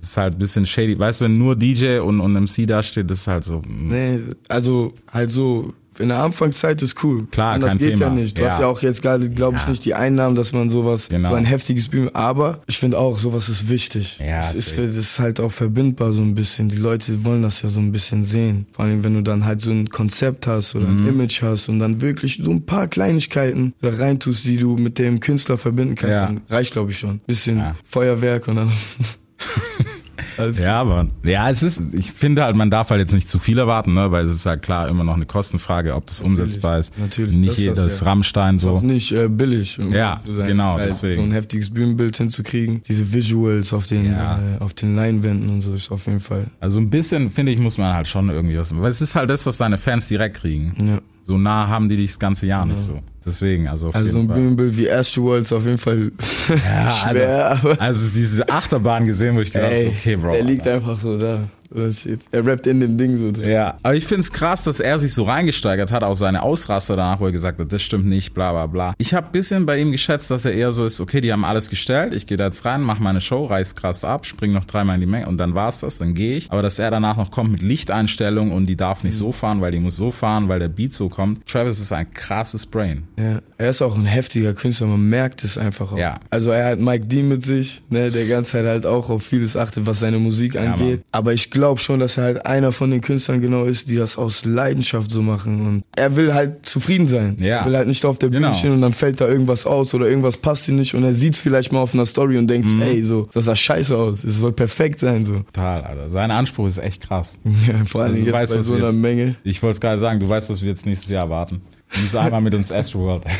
Das 0.00 0.10
ist 0.10 0.16
halt 0.16 0.34
ein 0.34 0.38
bisschen 0.38 0.66
shady. 0.66 0.98
Weißt 0.98 1.20
du, 1.20 1.24
wenn 1.26 1.38
nur 1.38 1.56
DJ 1.56 1.98
und, 2.00 2.20
und 2.20 2.32
MC 2.34 2.66
da 2.66 2.82
steht, 2.82 3.10
das 3.10 3.20
ist 3.20 3.26
halt 3.28 3.44
so. 3.44 3.60
mm, 3.60 3.88
Nee, 3.88 4.18
also 4.48 4.92
halt 5.12 5.30
so, 5.30 5.72
in 5.98 6.08
der 6.08 6.18
Anfangszeit 6.22 6.80
ist 6.82 7.02
cool. 7.04 7.26
Klar, 7.30 7.54
Anders 7.54 7.70
kein 7.70 7.78
geht 7.78 7.90
Thema. 7.98 8.06
ja 8.06 8.10
nicht. 8.10 8.38
Du 8.38 8.42
Ja. 8.42 8.50
hast 8.50 8.60
ja 8.60 8.66
auch 8.66 8.82
jetzt 8.82 9.02
gerade, 9.02 9.30
glaube 9.30 9.56
ich, 9.56 9.62
Ja. 9.64 9.70
nicht 9.70 9.84
die 9.84 9.94
Einnahmen, 9.94 10.34
dass 10.36 10.52
man 10.52 10.70
sowas, 10.70 11.08
Genau. 11.08 11.30
so 11.30 11.34
ein 11.36 11.44
heftiges 11.44 11.88
Bühnen, 11.88 12.14
aber 12.14 12.60
ich 12.66 12.78
finde 12.78 12.98
auch, 12.98 13.18
sowas 13.18 13.48
ist 13.48 13.68
wichtig. 13.68 14.18
Ja, 14.18 14.38
es 14.40 14.54
ist, 14.54 14.78
das 14.78 14.94
ist 14.96 15.18
halt 15.20 15.40
auch 15.40 15.52
verbindbar 15.52 16.12
so 16.12 16.22
ein 16.22 16.34
bisschen. 16.34 16.68
Die 16.68 16.76
Leute 16.76 17.24
wollen 17.24 17.42
das 17.42 17.62
ja 17.62 17.68
so 17.68 17.80
ein 17.80 17.92
bisschen 17.92 18.24
sehen. 18.24 18.66
Vor 18.72 18.84
allem, 18.84 19.04
wenn 19.04 19.14
du 19.14 19.22
dann 19.22 19.44
halt 19.44 19.60
so 19.60 19.70
ein 19.70 19.88
Konzept 19.90 20.46
hast 20.46 20.74
oder 20.74 20.86
Mhm. 20.86 21.02
ein 21.02 21.08
Image 21.08 21.42
hast 21.42 21.68
und 21.68 21.78
dann 21.78 22.00
wirklich 22.00 22.40
so 22.42 22.50
ein 22.50 22.64
paar 22.66 22.88
Kleinigkeiten 22.88 23.74
da 23.82 23.90
reintust, 23.90 24.44
die 24.44 24.56
du 24.56 24.76
mit 24.76 24.98
dem 24.98 25.20
Künstler 25.20 25.56
verbinden 25.58 25.94
kannst, 25.94 26.14
Ja. 26.14 26.26
dann 26.26 26.40
reicht, 26.50 26.72
glaube 26.72 26.90
ich, 26.90 26.98
schon. 26.98 27.20
Bisschen. 27.26 27.62
Feuerwerk 27.84 28.48
und 28.48 28.56
dann. 28.56 28.72
Alles 30.38 30.58
Ja, 30.58 30.80
aber 30.80 31.06
ja, 31.24 31.50
es 31.50 31.62
ist, 31.62 31.82
ich 31.92 32.12
finde 32.12 32.44
halt, 32.44 32.56
man 32.56 32.70
darf 32.70 32.90
halt 32.90 33.00
jetzt 33.00 33.12
nicht 33.14 33.28
zu 33.28 33.38
viel 33.38 33.58
erwarten, 33.58 33.94
ne, 33.94 34.10
weil 34.12 34.24
es 34.24 34.32
ist 34.32 34.46
halt 34.46 34.62
klar 34.62 34.88
immer 34.88 35.04
noch 35.04 35.14
eine 35.14 35.26
Kostenfrage, 35.26 35.94
ob 35.94 36.06
das 36.06 36.22
umsetzbar 36.22 36.78
ist. 36.78 36.98
natürlich, 36.98 37.36
Nicht 37.36 37.58
ist 37.58 38.00
ja. 38.00 38.06
Rammstein 38.06 38.56
ist 38.56 38.66
auch 38.66 38.80
so. 38.80 38.86
nicht 38.86 39.12
äh, 39.12 39.28
billig, 39.28 39.78
um 39.78 39.92
Ja, 39.92 40.20
zu 40.20 40.32
sein. 40.32 40.46
genau, 40.46 40.74
halt 40.74 40.88
deswegen. 40.88 41.16
So 41.16 41.22
ein 41.22 41.32
heftiges 41.32 41.70
Bühnenbild 41.70 42.16
hinzukriegen, 42.16 42.82
diese 42.88 43.12
Visuals 43.12 43.72
auf 43.72 43.86
den, 43.86 44.06
Ja. 44.06 44.38
äh, 44.38 44.60
auf 44.62 44.74
den 44.74 44.94
Leinwänden 44.96 45.50
und 45.50 45.60
so 45.62 45.74
ist 45.74 45.90
auf 45.90 46.06
jeden 46.06 46.20
Fall. 46.20 46.46
Also 46.60 46.80
ein 46.80 46.90
bisschen, 46.90 47.30
finde 47.30 47.52
ich, 47.52 47.58
muss 47.58 47.78
man 47.78 47.94
halt 47.94 48.06
schon 48.08 48.28
irgendwie 48.30 48.58
was, 48.58 48.74
weil 48.76 48.90
es 48.90 49.00
ist 49.00 49.14
halt 49.14 49.30
das, 49.30 49.46
was 49.46 49.56
deine 49.56 49.78
Fans 49.78 50.08
direkt 50.08 50.36
kriegen. 50.36 50.74
Ja. 50.86 50.98
So 51.22 51.38
nah 51.38 51.68
haben 51.68 51.88
die 51.88 51.96
dich 51.96 52.10
das 52.12 52.18
ganze 52.18 52.46
Jahr 52.46 52.66
nicht 52.66 52.78
so. 52.82 53.00
Deswegen, 53.26 53.68
also 53.68 53.88
auf 53.88 53.94
Also 53.94 54.10
so 54.12 54.18
jeden 54.18 54.32
ein 54.32 54.56
Fall. 54.58 54.76
Wie 54.76 54.90
Astro 54.90 55.34
ist 55.36 55.52
auf 55.52 55.64
jeden 55.64 55.78
Fall 55.78 56.12
Ja, 56.48 56.90
schwer, 57.10 57.50
also, 57.50 57.68
aber 57.70 57.80
also 57.80 58.14
diese 58.14 58.48
Achterbahn 58.48 59.04
gesehen, 59.06 59.34
wo 59.36 59.40
ich 59.40 59.52
gedacht 59.52 59.72
habe, 59.72 59.88
okay, 59.88 60.16
Bro. 60.16 60.34
er 60.34 60.42
liegt 60.44 60.66
einfach 60.68 60.98
so 60.98 61.18
da. 61.18 61.48
Steht. 61.92 62.20
Er 62.30 62.46
rappt 62.46 62.66
in 62.66 62.80
dem 62.80 62.96
Ding 62.96 63.16
so 63.16 63.32
drin. 63.32 63.48
Ja, 63.50 63.78
aber 63.82 63.96
ich 63.96 64.06
find's 64.06 64.30
krass, 64.30 64.62
dass 64.62 64.78
er 64.78 64.98
sich 64.98 65.12
so 65.12 65.24
reingesteigert 65.24 65.90
hat, 65.90 66.04
auch 66.04 66.14
seine 66.14 66.42
Ausraster 66.42 66.94
danach, 66.94 67.18
wo 67.18 67.26
er 67.26 67.32
gesagt 67.32 67.58
hat, 67.58 67.72
das 67.72 67.82
stimmt 67.82 68.06
nicht, 68.06 68.32
bla 68.32 68.52
bla 68.52 68.66
bla. 68.66 68.94
Ich 68.98 69.12
habe 69.12 69.28
bisschen 69.32 69.66
bei 69.66 69.78
ihm 69.78 69.90
geschätzt, 69.90 70.30
dass 70.30 70.44
er 70.44 70.52
eher 70.52 70.70
so 70.70 70.86
ist, 70.86 71.00
okay, 71.00 71.20
die 71.20 71.32
haben 71.32 71.44
alles 71.44 71.70
gestellt, 71.70 72.14
ich 72.14 72.26
gehe 72.26 72.36
da 72.36 72.46
jetzt 72.46 72.64
rein, 72.64 72.80
mach 72.80 73.00
meine 73.00 73.20
Show, 73.20 73.46
reiß 73.46 73.74
krass 73.74 74.04
ab, 74.04 74.24
spring 74.24 74.52
noch 74.52 74.64
dreimal 74.64 74.94
in 74.94 75.00
die 75.00 75.08
Menge 75.08 75.26
und 75.26 75.38
dann 75.38 75.56
war's 75.56 75.80
das, 75.80 75.98
dann 75.98 76.14
gehe 76.14 76.36
ich. 76.36 76.50
Aber 76.52 76.62
dass 76.62 76.78
er 76.78 76.92
danach 76.92 77.16
noch 77.16 77.32
kommt 77.32 77.50
mit 77.50 77.62
Lichteinstellung 77.62 78.52
und 78.52 78.66
die 78.66 78.76
darf 78.76 79.02
nicht 79.02 79.16
so 79.16 79.32
fahren, 79.32 79.60
weil 79.60 79.72
die 79.72 79.80
muss 79.80 79.96
so 79.96 80.12
fahren, 80.12 80.48
weil 80.48 80.60
der 80.60 80.68
Beat 80.68 80.92
so 80.92 81.08
kommt. 81.08 81.44
Travis 81.48 81.80
ist 81.80 81.92
ein 81.92 82.08
krasses 82.12 82.66
Brain. 82.66 83.02
Ja, 83.18 83.40
er 83.58 83.70
ist 83.70 83.82
auch 83.82 83.96
ein 83.96 84.06
heftiger 84.06 84.54
Künstler, 84.54 84.86
man 84.86 85.08
merkt 85.08 85.42
es 85.42 85.58
einfach 85.58 85.92
auch. 85.92 85.98
Ja. 85.98 86.20
Also 86.30 86.52
er 86.52 86.66
hat 86.66 86.78
Mike 86.78 87.06
D 87.06 87.24
mit 87.24 87.42
sich, 87.42 87.82
ne, 87.90 88.12
der 88.12 88.26
ganze 88.26 88.52
Zeit 88.52 88.66
halt 88.66 88.86
auch 88.86 89.10
auf 89.10 89.24
vieles 89.24 89.56
achtet, 89.56 89.86
was 89.86 89.98
seine 89.98 90.20
Musik 90.20 90.56
angeht. 90.56 90.98
Mann. 90.98 91.04
Aber 91.10 91.32
ich 91.32 91.50
glaube 91.50 91.63
schon, 91.78 92.00
dass 92.00 92.16
er 92.16 92.24
halt 92.24 92.46
einer 92.46 92.72
von 92.72 92.90
den 92.90 93.00
Künstlern 93.00 93.40
genau 93.40 93.64
ist, 93.64 93.88
die 93.90 93.96
das 93.96 94.16
aus 94.18 94.44
Leidenschaft 94.44 95.10
so 95.10 95.22
machen. 95.22 95.66
Und 95.66 95.84
er 95.96 96.16
will 96.16 96.34
halt 96.34 96.66
zufrieden 96.66 97.06
sein. 97.06 97.36
Ja. 97.40 97.60
Er 97.60 97.66
will 97.66 97.76
halt 97.76 97.88
nicht 97.88 98.04
auf 98.04 98.18
der 98.18 98.28
Bühne 98.28 98.46
Genau. 98.46 98.54
stehen 98.54 98.72
und 98.72 98.80
dann 98.80 98.92
fällt 98.92 99.20
da 99.20 99.28
irgendwas 99.28 99.66
aus 99.66 99.94
oder 99.94 100.06
irgendwas 100.08 100.36
passt 100.36 100.68
ihm 100.68 100.76
nicht 100.76 100.94
und 100.94 101.04
er 101.04 101.12
sieht's 101.14 101.40
vielleicht 101.40 101.72
mal 101.72 101.80
auf 101.80 101.94
einer 101.94 102.06
Story 102.06 102.36
und 102.38 102.44
Mhm. 102.44 102.48
denkt, 102.48 102.68
ey, 102.82 103.02
so, 103.02 103.28
das 103.32 103.44
sah 103.46 103.54
scheiße 103.56 103.96
aus. 103.96 104.24
Es 104.24 104.38
soll 104.38 104.52
perfekt 104.52 104.98
sein, 105.00 105.24
so. 105.24 105.40
Total, 105.52 105.82
Alter. 105.82 106.10
Sein 106.10 106.30
Anspruch 106.30 106.66
ist 106.66 106.78
echt 106.78 107.02
krass. 107.08 107.38
Ja, 107.66 107.84
vor 107.86 108.02
allem 108.02 108.12
Also 108.12 108.24
jetzt 108.24 108.34
weißt, 108.34 108.54
bei 108.56 108.62
so 108.62 108.74
einer 108.74 108.86
jetzt- 108.86 108.96
Menge. 108.96 109.36
Ich 109.44 109.62
wollte 109.62 109.74
es 109.74 109.80
gerade 109.80 109.98
sagen, 109.98 110.20
du 110.20 110.28
weißt, 110.28 110.50
was 110.50 110.60
wir 110.62 110.68
jetzt 110.68 110.84
nächstes 110.86 111.08
Jahr 111.10 111.22
erwarten. 111.24 111.60
Du 111.94 112.00
musst 112.00 112.16
einmal 112.16 112.40
mit 112.40 112.54
uns 112.54 112.72
Astroworld. 112.72 113.22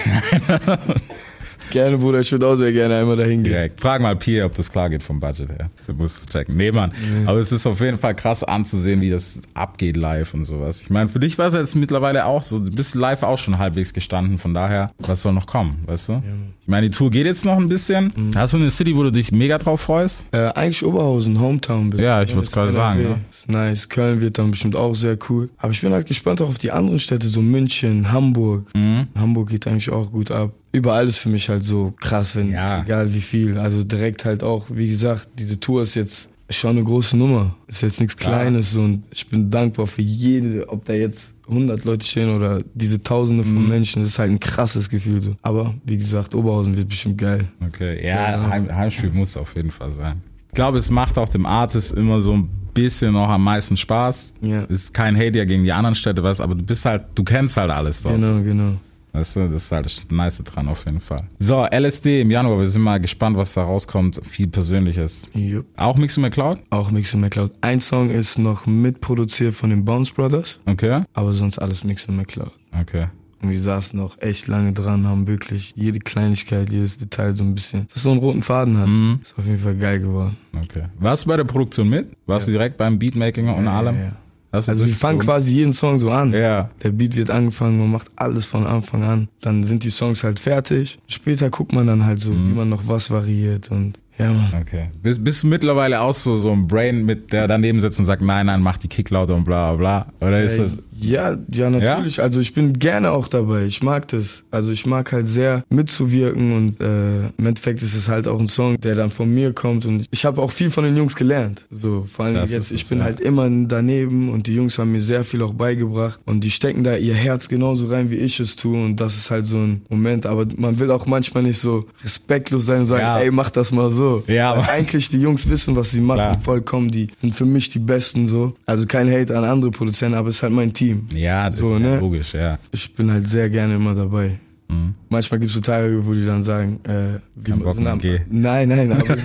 Gerne, 1.71 1.99
Bruder, 1.99 2.21
ich 2.21 2.31
würde 2.33 2.47
auch 2.47 2.57
sehr 2.57 2.73
gerne 2.73 2.97
einmal 2.97 3.17
dahin 3.17 3.43
gehen. 3.43 3.53
Direkt. 3.53 3.81
Frag 3.81 4.01
mal 4.03 4.17
Pierre, 4.17 4.47
ob 4.47 4.55
das 4.55 4.71
klar 4.71 4.91
geht 4.91 5.03
vom 5.03 5.21
Budget 5.21 5.49
her. 5.49 5.71
Du 5.87 5.95
musst 5.95 6.21
es 6.21 6.27
checken. 6.27 6.57
Nee, 6.57 6.73
Mann. 6.73 6.93
Aber 7.27 7.39
es 7.39 7.53
ist 7.53 7.67
auf 7.67 7.81
jeden 7.81 7.99
Fall 7.99 8.15
krass 8.15 8.43
anzusehen, 8.45 9.01
wie 9.01 9.11
das 9.11 9.41
abgeht 9.55 9.97
live 9.97 10.35
und 10.35 10.45
sowas. 10.45 10.83
Ich 10.83 10.91
meine, 10.91 11.09
für 11.09 11.21
dich 11.21 11.39
war 11.39 11.49
es 11.49 11.55
jetzt 11.55 11.75
mittlerweile 11.77 12.27
auch 12.27 12.43
so, 12.43 12.59
du 12.59 12.71
bist 12.71 12.95
live 12.95 13.23
auch 13.23 13.39
schon 13.39 13.59
halbwegs 13.59 13.93
gestanden, 13.93 14.39
von 14.39 14.55
daher, 14.55 14.91
was 14.99 15.23
soll 15.23 15.33
noch 15.33 15.47
kommen, 15.47 15.79
weißt 15.87 16.09
du? 16.11 16.23
Ich 16.63 16.69
meine, 16.69 16.89
die 16.89 16.97
Tour 16.97 17.11
geht 17.11 17.27
jetzt 17.27 17.45
noch 17.45 17.59
ein 17.59 17.69
bisschen. 17.69 18.13
Hast 18.35 18.55
du 18.55 18.59
eine 18.59 18.71
City, 18.71 18.97
wo 18.97 19.03
du 19.03 19.11
dich 19.13 19.33
mega 19.33 19.59
drauf 19.59 19.83
freust? 19.83 20.25
Äh, 20.33 20.47
eigentlich 20.55 20.85
Oberhausen, 20.85 21.39
Hometown. 21.39 21.91
bisschen. 21.91 22.05
Ja, 22.07 22.23
ich 22.23 22.35
wollt's 22.35 22.49
ist 22.49 22.55
gerade 22.55 22.71
NRW. 22.71 22.79
sagen, 22.79 23.03
ne? 23.03 23.21
Ist 23.29 23.51
nice. 23.51 23.89
Köln 23.91 24.21
wird 24.23 24.39
dann 24.39 24.51
bestimmt 24.51 24.75
auch 24.75 24.95
sehr 24.95 25.19
cool. 25.29 25.51
Aber 25.59 25.73
ich 25.73 25.81
bin 25.83 25.93
halt 25.93 26.07
gespannt 26.07 26.41
auch 26.41 26.49
auf 26.49 26.59
die 26.59 26.71
anderen 26.71 27.01
Städte, 27.01 27.29
so 27.29 27.43
München, 27.43 28.11
Hamburg. 28.13 28.67
Mhm. 28.75 29.09
Hamburg 29.15 29.51
geht 29.51 29.67
eigentlich 29.67 29.91
auch 29.91 30.11
gut 30.11 30.31
ab. 30.31 30.53
Überall 30.75 31.09
ist 31.09 31.19
für 31.19 31.29
mich 31.29 31.49
halt 31.49 31.65
so 31.65 31.95
krass, 32.01 32.37
wenn, 32.37 32.51
Ja. 32.51 32.83
egal 32.83 33.13
wie 33.15 33.21
viel. 33.21 33.59
Also 33.59 33.85
direkt 33.85 34.25
halt 34.25 34.43
auch, 34.43 34.67
wie 34.71 34.89
gesagt, 34.89 35.29
diese 35.39 35.59
Tour 35.61 35.83
ist 35.83 35.95
jetzt 35.95 36.29
schon 36.51 36.73
eine 36.73 36.85
große 36.85 37.17
Nummer. 37.17 37.55
Ist 37.69 37.83
jetzt 37.83 38.01
nichts 38.01 38.17
Klar. 38.17 38.41
Kleines 38.43 38.77
und 38.77 39.05
ich 39.11 39.27
bin 39.27 39.51
dankbar 39.51 39.87
für 39.87 40.03
jede, 40.03 40.69
ob 40.69 40.85
da 40.85 40.93
jetzt 40.93 41.33
100 41.49 41.85
Leute 41.85 42.07
stehen 42.07 42.35
oder 42.35 42.59
diese 42.75 43.03
Tausende 43.03 43.45
Mhm. 43.45 43.49
von 43.49 43.69
Menschen. 43.69 44.03
Das 44.03 44.11
ist 44.13 44.19
halt 44.19 44.31
ein 44.31 44.41
krasses 44.41 44.89
Gefühl 44.91 45.21
so. 45.21 45.37
Aber 45.43 45.75
wie 45.85 45.97
gesagt, 45.97 46.35
Oberhausen 46.35 46.77
wird 46.77 46.89
bestimmt 46.89 47.19
geil. 47.19 47.49
Okay, 47.67 48.07
ja, 48.07 48.47
Heim, 48.51 48.75
Heimspiel 48.75 49.11
muss 49.11 49.37
auf 49.37 49.55
jeden 49.57 49.71
Fall 49.71 49.91
sein. 49.91 50.23
Ich 50.49 50.55
glaube, 50.55 50.79
es 50.79 50.91
macht 50.91 51.19
auch 51.19 51.29
dem 51.29 51.47
Artist 51.47 51.93
immer 51.93 52.21
so 52.21 52.33
ein 52.35 52.49
bisschen 52.75 53.13
noch 53.13 53.29
am 53.29 53.45
meisten 53.45 53.77
Spaß. 53.77 54.35
Ja. 54.41 54.63
Ist 54.65 54.93
kein 54.95 55.17
Hate 55.17 55.39
ja 55.39 55.45
gegen 55.45 55.65
die 55.65 55.73
anderen 55.73 55.95
Städte, 55.95 56.23
was, 56.23 56.41
aber 56.41 56.55
du 56.55 56.63
bist 56.65 56.85
halt, 56.85 57.05
du 57.15 57.23
kennst 57.25 57.57
halt 57.57 57.71
alles 57.71 58.03
dort. 58.03 58.17
Genau, 58.17 58.43
genau. 58.43 58.75
Weißt 59.15 59.37
du, 59.37 59.49
das 59.49 59.65
ist 59.67 59.73
halt 59.73 59.87
das 59.87 60.07
Nice 60.11 60.43
dran 60.45 60.67
auf 60.69 60.85
jeden 60.87 60.99
Fall. 61.01 61.23
So, 61.39 61.65
LSD 61.65 62.21
im 62.23 62.31
Januar, 62.33 62.59
wir 62.59 62.67
sind 62.67 62.83
mal 62.83 62.99
gespannt, 62.99 63.37
was 63.37 63.55
da 63.55 63.63
rauskommt. 63.63 64.21
Viel 64.27 64.49
Persönliches. 64.49 65.29
Jupp. 65.33 65.67
Auch 65.77 65.97
Mix 65.97 66.19
McCloud? 66.19 66.59
Auch 66.71 66.91
Mix 66.91 67.15
and 67.15 67.21
McCloud. 67.23 67.53
Ein 67.61 67.79
Song 67.79 68.11
ist 68.11 68.39
noch 68.39 68.67
mitproduziert 68.67 69.55
von 69.55 69.71
den 69.71 69.85
Bounce 69.85 70.13
Brothers, 70.13 70.59
Okay. 70.67 71.03
aber 71.13 71.33
sonst 71.33 71.59
alles 71.59 71.85
Mix 71.85 72.09
and 72.09 72.19
McCloud. 72.19 72.51
Okay. 72.81 73.07
Und 73.41 73.51
wir 73.51 73.61
saßen 73.61 73.99
noch 73.99 74.21
echt 74.21 74.49
lange 74.49 74.73
dran, 74.73 75.07
haben 75.07 75.27
wirklich 75.27 75.75
jede 75.77 75.99
Kleinigkeit, 76.01 76.71
jedes 76.71 76.99
Detail 76.99 77.37
so 77.37 77.45
ein 77.45 77.55
bisschen, 77.55 77.87
dass 77.93 78.03
so 78.03 78.11
einen 78.11 78.19
roten 78.21 78.43
Faden 78.43 78.79
hat. 78.79 78.89
Mhm. 78.89 79.21
Ist 79.23 79.35
auf 79.39 79.45
jeden 79.47 79.59
Fall 79.59 79.77
geil 79.77 80.01
geworden. 80.01 80.37
Okay. 80.61 80.85
Warst 80.99 81.25
du 81.25 81.29
bei 81.29 81.37
der 81.37 81.45
Produktion 81.45 81.89
mit? 81.89 82.17
Warst 82.27 82.49
du 82.49 82.53
direkt 82.53 82.79
beim 82.79 82.99
Beatmaking 82.99 83.49
und 83.51 83.67
Ja, 83.67 83.77
allem? 83.77 83.97
ja, 83.97 84.03
ja. 84.05 84.17
Also 84.55 84.79
wir 84.79 84.87
dich 84.87 84.97
fangen 84.97 85.21
so- 85.21 85.27
quasi 85.27 85.53
jeden 85.55 85.73
Song 85.73 85.99
so 85.99 86.11
an. 86.11 86.33
Ja. 86.33 86.71
Der 86.83 86.91
Beat 86.91 87.17
wird 87.17 87.31
angefangen, 87.31 87.79
man 87.79 87.91
macht 87.91 88.09
alles 88.17 88.47
von 88.47 88.67
Anfang 88.67 89.03
an. 89.03 89.29
Dann 89.43 89.65
sind 89.65 89.85
die 89.85 89.91
Songs 89.91 90.25
halt 90.25 90.39
fertig. 90.41 90.99
Später 91.09 91.51
guckt 91.51 91.73
man 91.73 91.87
dann 91.87 92.05
halt 92.05 92.21
so, 92.21 92.33
Mhm. 92.33 92.49
wie 92.51 92.55
man 92.55 92.69
noch 92.69 92.83
was 92.87 93.11
variiert 93.11 93.71
und 93.71 93.99
ja. 94.17 94.31
Okay. 94.61 94.91
Bist, 95.03 95.25
bist 95.25 95.43
du 95.43 95.49
mittlerweile 95.49 96.01
auch 96.01 96.15
so, 96.15 96.37
so 96.37 96.53
ein 96.53 96.69
Brain, 96.69 97.05
mit 97.05 97.33
der 97.33 97.49
daneben 97.49 97.81
sitzt 97.81 97.99
und 97.99 98.05
sagt, 98.05 98.23
nein, 98.23 98.47
nein, 98.47 98.61
mach 98.63 98.77
die 98.77 98.87
Kick 98.87 99.11
lauter 99.11 99.35
und 99.35 99.43
bla 99.45 99.73
bla 99.75 100.05
bla? 100.21 100.29
Oder 100.29 100.41
ist 100.45 100.57
das. 100.59 100.77
Ja, 101.01 101.37
ja, 101.51 101.71
natürlich. 101.71 102.23
Also 102.23 102.41
ich 102.41 102.55
bin 102.55 102.79
gerne 102.79 103.11
auch 103.11 103.29
dabei. 103.29 103.65
Ich 103.65 103.83
mag 103.83 104.09
das. 104.09 104.45
Also 104.51 104.73
ich 104.73 104.87
mag 104.87 105.13
halt 105.13 105.27
sehr 105.27 105.63
mitzuwirken 105.71 106.53
und 106.57 106.81
äh, 106.81 107.27
im 107.37 107.47
Endeffekt 107.47 107.83
ist 107.83 107.95
es 107.95 108.09
halt 108.09 108.29
auch 108.29 108.39
ein 108.41 108.49
Song, 108.49 108.81
der 108.81 108.95
dann 108.95 109.11
von 109.11 109.33
mir 109.33 109.53
kommt 109.53 109.87
und 109.87 110.07
ich 110.11 110.25
habe 110.25 110.41
auch 110.41 110.51
viel 110.51 110.71
von 110.71 110.85
den 110.85 110.97
Jungs 110.97 111.17
gelernt. 111.17 111.67
So 111.71 112.05
vor 112.11 112.27
allem 112.27 112.35
Das 112.35 112.53
jetzt, 112.53 112.71
ich 112.73 112.89
bin 112.89 112.99
ja. 112.99 113.05
halt 113.05 113.21
immer 113.21 113.49
daneben 113.51 114.31
und 114.31 114.47
die 114.47 114.55
Jungs 114.55 114.79
haben 114.79 114.93
mir 114.93 115.01
sehr 115.01 115.25
viel 115.25 115.43
auch 115.43 115.53
beigebracht 115.55 116.21
und 116.27 116.43
die 116.45 116.51
stecken 116.51 116.85
da 116.85 116.97
ihr 116.97 117.15
Herz 117.15 117.49
genauso 117.49 117.87
rein, 117.89 118.11
wie 118.11 118.17
ich 118.17 118.41
es 118.41 118.57
tue 118.57 118.83
und 118.83 118.97
das 118.97 119.17
ist 119.17 119.31
halt 119.31 119.45
so 119.45 119.59
ein 119.59 119.83
Moment. 119.89 120.27
Aber 120.27 120.47
man 120.57 120.79
will 120.79 120.91
auch 120.91 121.07
manchmal 121.07 121.43
nicht 121.43 121.59
so 121.59 121.87
respektlos 122.03 122.67
sein 122.67 122.81
und 122.81 122.87
sagen, 122.87 123.03
Ja. 123.03 123.19
ey, 123.19 123.31
mach 123.31 123.51
das 123.51 123.73
mal 123.73 123.91
so. 123.91 124.23
Ja, 124.27 124.53
Weil 124.53 124.59
aber- 124.61 124.71
eigentlich 124.73 125.09
die 125.09 125.21
Jungs 125.21 125.49
wissen, 125.49 125.77
was 125.77 125.91
sie 125.91 126.01
machen, 126.01 126.19
Klar. 126.19 126.39
vollkommen. 126.41 126.91
Die 126.91 127.09
sind 127.21 127.35
für 127.35 127.45
mich 127.45 127.69
die 127.71 127.79
Besten 127.79 128.27
so. 128.27 128.55
Also 128.67 128.87
kein 128.87 129.11
Hate 129.13 129.37
an 129.37 129.45
andere 129.45 129.71
Produzenten, 129.71 130.17
aber 130.17 130.29
es 130.29 130.37
ist 130.37 130.43
halt 130.43 130.53
mein 130.53 130.73
Team. 130.73 130.94
Ja, 131.15 131.49
das 131.51 131.59
So, 131.59 131.77
ist 131.77 131.83
ja 131.83 131.89
ne? 131.91 132.01
logisch, 132.01 132.35
ja. 132.35 132.59
Ich 132.73 132.95
bin 132.95 133.11
halt 133.11 133.27
sehr 133.29 133.49
gerne 133.51 133.75
immer 133.77 133.95
dabei. 133.95 134.39
Mhm. 134.69 134.95
Manchmal 135.15 135.39
gibt 135.41 135.51
es 135.51 135.55
so 135.55 135.61
Tage, 135.61 136.05
wo 136.07 136.13
die 136.13 136.27
dann 136.27 136.43
sagen, 136.43 136.81
äh, 136.85 137.21
wir 137.37 137.57
Kein 137.57 137.73
sind 137.75 137.87
am, 137.87 138.01
nein, 138.31 138.69
nein, 138.69 138.93
aber 138.93 139.17
die, 139.17 139.23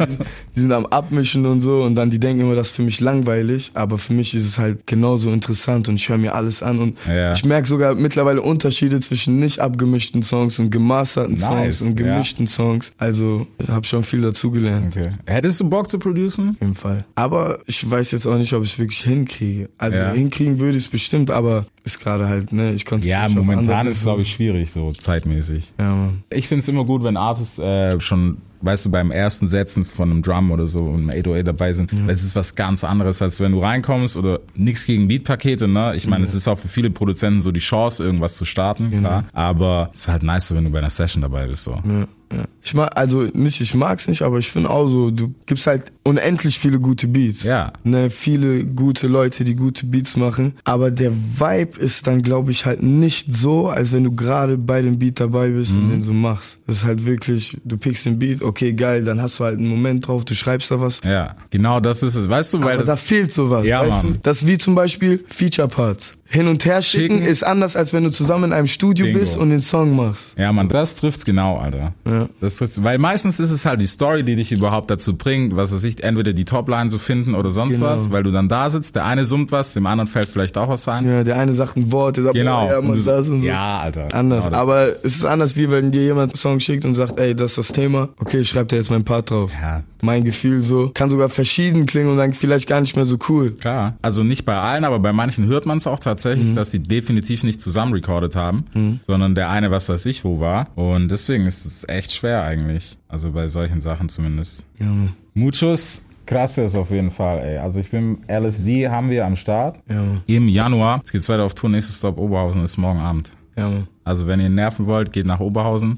die 0.56 0.60
sind 0.62 0.72
am 0.72 0.86
Abmischen 0.86 1.46
und 1.48 1.62
so 1.62 1.82
und 1.84 1.96
dann 1.96 2.10
die 2.10 2.20
denken 2.20 2.42
immer, 2.42 2.56
das 2.56 2.68
ist 2.68 2.76
für 2.76 2.84
mich 2.84 3.02
langweilig, 3.02 3.72
aber 3.74 3.98
für 3.98 4.14
mich 4.14 4.34
ist 4.36 4.46
es 4.46 4.60
halt 4.60 4.86
genauso 4.88 5.32
interessant 5.32 5.90
und 5.90 5.96
ich 5.96 6.08
höre 6.10 6.18
mir 6.20 6.36
alles 6.36 6.62
an 6.64 6.80
und 6.80 6.98
Ja. 7.08 7.34
ich 7.34 7.44
merke 7.44 7.68
sogar 7.68 7.96
mittlerweile 7.96 8.42
Unterschiede 8.42 9.00
zwischen 9.00 9.40
nicht 9.40 9.60
abgemischten 9.60 10.22
Songs 10.24 10.60
und 10.60 10.70
gemasterten 10.70 11.34
Nice, 11.36 11.80
Songs 11.80 11.82
und 11.82 12.00
ja. 12.00 12.06
gemischten 12.14 12.48
Songs. 12.48 12.92
Also 12.98 13.48
ich 13.58 13.68
habe 13.70 13.86
schon 13.86 14.04
viel 14.04 14.22
dazugelernt. 14.22 14.96
Okay. 14.96 15.10
Hättest 15.26 15.60
du 15.60 15.70
Bock 15.70 15.90
zu 15.90 15.98
producen? 16.00 16.50
Auf 16.52 16.62
jeden 16.62 16.76
Fall. 16.76 17.06
Aber 17.16 17.60
ich 17.66 17.90
weiß 17.90 18.12
jetzt 18.12 18.26
auch 18.28 18.38
nicht, 18.38 18.54
ob 18.54 18.64
ich 18.64 18.74
es 18.74 18.80
wirklich 18.80 19.02
hinkriege. 19.02 19.70
Also 19.78 19.98
Ja. 19.98 20.14
hinkriegen 20.14 20.60
würde 20.60 20.78
ich 20.78 20.86
es 20.86 20.90
bestimmt, 20.90 21.32
aber 21.32 21.66
ist 21.84 22.00
gerade 22.00 22.28
halt, 22.28 22.52
ne, 22.54 22.74
ich 22.74 22.86
konzentriere 22.86 23.22
Ja, 23.22 23.30
momentan 23.30 23.88
ist 23.88 23.98
es, 23.98 24.04
glaube 24.04 24.22
ich, 24.22 24.32
schwierig, 24.32 24.70
so 24.72 24.92
zeitmäßig. 24.94 25.74
Ja. 25.80 26.10
Ich 26.30 26.48
finde 26.48 26.60
es 26.60 26.68
immer 26.68 26.84
gut, 26.84 27.04
wenn 27.04 27.18
Artists 27.18 27.58
äh, 27.58 28.00
schon, 28.00 28.38
weißt 28.62 28.86
du, 28.86 28.92
beim 28.92 29.12
ersten 29.12 29.48
Setzen 29.48 29.86
von 29.86 30.12
einem 30.12 30.22
Drum 30.22 30.52
oder 30.52 30.68
so 30.68 30.80
und 30.80 31.10
einem 31.10 31.10
808 31.10 31.48
dabei 31.48 31.74
sind. 31.74 31.92
Weil 32.06 32.14
es 32.14 32.24
ist 32.24 32.36
was 32.36 32.56
ganz 32.56 32.84
anderes, 32.84 33.22
als 33.22 33.40
wenn 33.40 33.52
du 33.54 33.60
reinkommst 33.62 34.18
oder 34.18 34.40
nichts 34.56 34.86
gegen 34.86 35.08
Beatpakete, 35.08 35.68
ne? 35.68 35.94
Ich 35.96 36.08
meine, 36.08 36.24
es 36.24 36.34
ist 36.36 36.48
auch 36.48 36.60
für 36.60 36.68
viele 36.68 36.90
Produzenten 36.90 37.42
so 37.42 37.52
die 37.52 37.60
Chance, 37.60 38.04
irgendwas 38.04 38.36
zu 38.36 38.46
starten, 38.46 38.92
klar. 38.92 39.26
Aber 39.34 39.90
es 39.94 40.02
ist 40.02 40.08
halt 40.08 40.24
nice, 40.24 40.54
wenn 40.54 40.66
du 40.66 40.72
bei 40.72 40.80
einer 40.80 40.90
Session 40.90 41.22
dabei 41.22 41.48
bist, 41.48 41.64
so. 41.64 41.72
Ja. 41.72 42.08
Ja. 42.32 42.44
Ich 42.64 42.76
mag, 42.76 42.96
also 42.96 43.24
nicht, 43.34 43.60
ich 43.60 43.74
mag's 43.74 44.08
nicht, 44.08 44.22
aber 44.22 44.38
ich 44.38 44.52
finde 44.52 44.70
auch 44.70 44.88
so, 44.88 45.10
du 45.10 45.34
gibst 45.48 45.66
halt 45.66 45.92
unendlich 46.04 46.60
viele 46.60 46.80
gute 46.80 47.08
Beats. 47.08 47.42
Ja. 47.42 47.74
Ne, 47.84 48.12
viele 48.12 48.66
gute 48.68 49.08
Leute, 49.08 49.44
die 49.44 49.56
gute 49.56 49.88
Beats 49.88 50.16
machen. 50.16 50.54
Aber 50.64 50.92
der 50.92 51.12
Vibe 51.12 51.80
ist 51.80 52.06
dann, 52.06 52.22
glaube 52.22 52.52
ich, 52.52 52.68
halt 52.68 52.84
nicht 52.84 53.34
so, 53.34 53.68
als 53.70 53.94
wenn 53.94 54.04
du 54.04 54.12
gerade 54.16 54.60
bei 54.60 54.84
dem 54.84 55.00
Beat 55.00 55.20
dabei 55.20 55.50
bist 55.50 55.74
Mhm. 55.74 55.82
und 55.82 55.90
den 55.90 56.02
so 56.04 56.14
machst. 56.14 56.60
Das 56.68 56.78
ist 56.78 56.86
halt 56.86 57.04
wirklich, 57.08 57.58
du 57.66 57.78
pickst 57.78 58.06
den 58.06 58.20
Beat, 58.20 58.44
okay, 58.50 58.74
geil, 58.74 59.04
dann 59.04 59.22
hast 59.22 59.40
du 59.40 59.46
halt 59.46 59.58
einen 59.58 59.68
Moment 59.68 60.08
drauf, 60.08 60.26
du 60.26 60.36
schreibst 60.36 60.70
da 60.72 60.80
was. 60.82 61.02
Ja, 61.04 61.36
genau 61.50 61.80
das 61.80 62.04
ist 62.04 62.16
es. 62.16 62.28
Weißt 62.30 62.54
du, 62.54 62.62
weil 62.62 62.76
Aber 62.76 62.84
da 62.86 62.96
fehlt 62.96 63.32
sowas, 63.34 63.66
Ja, 63.66 63.82
weißt 63.88 64.04
Mann. 64.04 64.14
du? 64.14 64.20
Das 64.24 64.42
ist 64.42 64.48
wie 64.48 64.58
zum 64.58 64.76
Beispiel 64.76 65.24
Feature 65.28 65.68
Parts. 65.68 66.12
Hin 66.32 66.48
und 66.48 66.64
her 66.66 66.82
schicken, 66.84 67.16
Schicken. 67.18 67.28
ist 67.28 67.44
anders, 67.44 67.76
als 67.76 67.92
wenn 67.92 68.04
du 68.04 68.12
zusammen 68.12 68.46
in 68.46 68.54
einem 68.54 68.68
Studio 68.68 69.06
Bingo. 69.08 69.20
bist 69.20 69.36
und 69.38 69.50
den 69.50 69.62
Song 69.62 69.96
machst. 69.96 70.30
ja, 70.38 70.54
man, 70.54 70.68
das 70.70 70.94
trifft's 70.96 71.26
genau, 71.26 71.58
Alter. 71.58 71.94
Ja. 72.06 72.28
Das 72.40 72.58
trifft's, 72.58 72.84
weil 72.84 73.00
meistens 73.00 73.40
ist 73.40 73.50
es 73.52 73.66
halt 73.66 73.82
die 73.82 73.88
Story, 73.88 74.24
die 74.24 74.36
dich 74.36 74.52
überhaupt 74.52 74.92
dazu 74.92 75.16
bringt, 75.18 75.56
was 75.56 75.74
weiß 75.74 75.84
ich, 75.86 76.04
entweder 76.04 76.32
die 76.34 76.46
Topline 76.46 76.90
zu 76.90 77.00
finden 77.00 77.34
oder 77.34 77.50
sonst 77.50 77.78
Genau. 77.80 77.88
was, 77.92 78.12
weil 78.12 78.22
du 78.24 78.32
dann 78.32 78.48
da 78.48 78.70
sitzt, 78.70 78.96
der 78.96 79.06
eine 79.06 79.26
summt 79.26 79.52
was, 79.52 79.74
dem 79.74 79.88
anderen 79.88 80.08
fällt 80.08 80.30
vielleicht 80.30 80.56
auch 80.58 80.70
was 80.70 80.88
ein. 80.88 81.08
Ja, 81.10 81.24
der 81.24 81.38
eine 81.40 81.54
sagt 81.56 81.78
ein 81.78 81.92
Wort, 81.92 82.18
der 82.18 82.26
sagt, 82.26 82.36
Genau. 82.36 82.66
boah, 82.66 82.72
ja, 82.74 82.78
Und 82.80 82.88
man, 82.90 82.98
du- 82.98 83.04
das 83.04 83.28
und 83.30 83.42
so. 83.42 83.48
Ja, 83.48 83.80
Alter. 83.80 84.08
Anders. 84.14 84.46
Genau, 84.46 84.58
aber 84.58 84.88
ist- 84.90 85.06
es 85.06 85.16
ist 85.16 85.26
anders, 85.26 85.56
wie 85.56 85.72
wenn 85.72 85.92
dir 85.92 86.04
jemand 86.04 86.34
einen 86.34 86.38
Song 86.38 86.60
schickt 86.60 86.86
und 86.86 86.94
sagt, 86.94 87.20
ey, 87.20 87.34
das 87.36 87.52
ist 87.54 87.58
das 87.58 87.68
Thema. 87.70 88.10
Okay, 88.20 88.40
ich 88.42 88.50
schreib 88.50 88.68
dir 88.68 88.76
jetzt 88.76 88.92
meinen 88.92 89.04
Part 89.06 89.32
drauf. 89.32 89.52
Ja. 89.60 89.82
Mein 90.02 90.24
Gefühl 90.24 90.62
so. 90.62 90.92
Kann 90.94 91.10
sogar 91.10 91.28
verschieden 91.28 91.86
klingen 91.86 92.10
und 92.12 92.18
dann 92.18 92.32
vielleicht 92.34 92.70
gar 92.70 92.80
nicht 92.80 92.96
mehr 92.96 93.06
so 93.06 93.18
cool. 93.28 93.52
Klar. 93.52 93.98
Also 94.02 94.24
nicht 94.24 94.46
bei 94.46 94.56
allen, 94.58 94.86
aber 94.86 95.00
bei 95.00 95.12
manchen 95.12 95.46
hört 95.48 95.66
man 95.66 95.78
es 95.80 95.88
auch 95.88 95.98
Mhm. 96.00 96.04
Tatsächlich, 96.20 96.54
dass 96.54 96.72
die 96.72 96.80
definitiv 96.80 97.44
nicht 97.44 97.62
zusammen 97.62 97.94
recorded 97.94 98.36
haben, 98.36 99.00
sondern 99.04 99.36
der 99.36 99.50
eine 99.50 99.72
was 99.72 99.90
weiß 99.90 100.06
ich 100.06 100.24
wo 100.24 100.40
war. 100.40 100.68
Und 100.76 101.10
deswegen 101.10 101.46
ist 101.46 101.66
es 101.66 101.88
echt 101.88 102.12
schwer 102.12 102.44
eigentlich. 102.44 102.98
Also 103.08 103.32
bei 103.32 103.48
solchen 103.48 103.82
Sachen 103.82 104.10
zumindest. 104.10 104.66
Ja. 104.80 104.88
Muchos. 105.34 106.04
Krass 106.26 106.58
ist 106.60 106.76
auf 106.76 106.92
jeden 106.92 107.10
Fall, 107.10 107.40
ey. 107.40 107.58
Also 107.58 107.80
ich 107.80 107.90
bin 107.90 108.20
LSD 108.28 108.90
haben 108.90 109.10
wir 109.10 109.26
am 109.26 109.36
Start. 109.36 109.80
Ja. 109.90 110.22
Im 110.28 110.48
Januar. 110.48 111.02
Es 111.04 111.12
geht 111.12 111.28
weiter 111.28 111.44
auf 111.44 111.56
Tour. 111.56 111.70
Nächster 111.70 111.94
Stop 111.94 112.20
Oberhausen 112.20 112.64
ist 112.64 112.78
morgen 112.78 113.00
Abend. 113.00 113.32
Ja. 113.58 113.88
Also 114.04 114.28
wenn 114.28 114.40
ihr 114.40 114.50
nerven 114.50 114.86
wollt, 114.86 115.12
geht 115.12 115.26
nach 115.26 115.40
Oberhausen. 115.40 115.98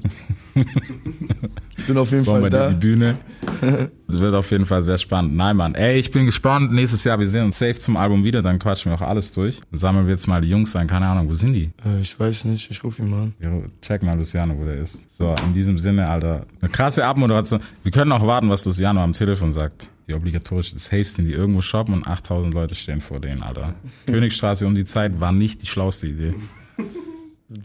Ich 1.76 1.86
bin 1.86 1.96
auf 1.96 2.10
jeden 2.10 2.24
Fall 2.24 2.48
da. 2.50 2.68
die 2.68 2.74
Bühne. 2.74 3.18
Das 4.06 4.18
wird 4.20 4.34
auf 4.34 4.50
jeden 4.50 4.66
Fall 4.66 4.82
sehr 4.82 4.98
spannend. 4.98 5.34
Nein, 5.34 5.56
Mann. 5.56 5.74
Ey, 5.74 5.98
ich 5.98 6.10
bin 6.10 6.26
gespannt. 6.26 6.72
Nächstes 6.72 7.04
Jahr, 7.04 7.18
wir 7.18 7.28
sehen 7.28 7.46
uns 7.46 7.58
safe 7.58 7.78
zum 7.78 7.96
Album 7.96 8.24
wieder. 8.24 8.42
Dann 8.42 8.58
quatschen 8.58 8.92
wir 8.92 8.96
auch 8.96 9.06
alles 9.08 9.32
durch. 9.32 9.60
Dann 9.70 9.78
sammeln 9.78 10.06
wir 10.06 10.12
jetzt 10.12 10.26
mal 10.26 10.40
die 10.40 10.48
Jungs 10.48 10.76
ein. 10.76 10.86
Keine 10.86 11.06
Ahnung, 11.06 11.30
wo 11.30 11.34
sind 11.34 11.54
die? 11.54 11.70
Äh, 11.84 12.00
ich 12.00 12.18
weiß 12.18 12.44
nicht, 12.46 12.70
ich 12.70 12.82
rufe 12.84 13.02
ihn 13.02 13.10
mal 13.10 13.22
an. 13.22 13.34
Ja, 13.40 13.50
Check 13.80 14.02
mal 14.02 14.16
Luciano, 14.16 14.58
wo 14.58 14.64
der 14.64 14.76
ist. 14.76 15.10
So, 15.10 15.34
in 15.46 15.54
diesem 15.54 15.78
Sinne, 15.78 16.08
Alter. 16.08 16.46
Eine 16.60 16.70
krasse 16.70 17.04
Abmoderation. 17.04 17.60
Wir 17.82 17.92
können 17.92 18.12
auch 18.12 18.26
warten, 18.26 18.48
was 18.50 18.64
Luciano 18.64 19.02
am 19.02 19.12
Telefon 19.12 19.52
sagt. 19.52 19.88
Die 20.08 20.14
obligatorische 20.14 20.78
Saves, 20.78 21.14
die 21.14 21.32
irgendwo 21.32 21.62
shoppen 21.62 21.94
und 21.94 22.06
8000 22.06 22.52
Leute 22.52 22.74
stehen 22.74 23.00
vor 23.00 23.20
denen, 23.20 23.42
Alter. 23.42 23.74
Königstraße 24.06 24.66
um 24.66 24.74
die 24.74 24.84
Zeit 24.84 25.20
war 25.20 25.32
nicht 25.32 25.62
die 25.62 25.66
schlauste 25.66 26.08
Idee. 26.08 26.34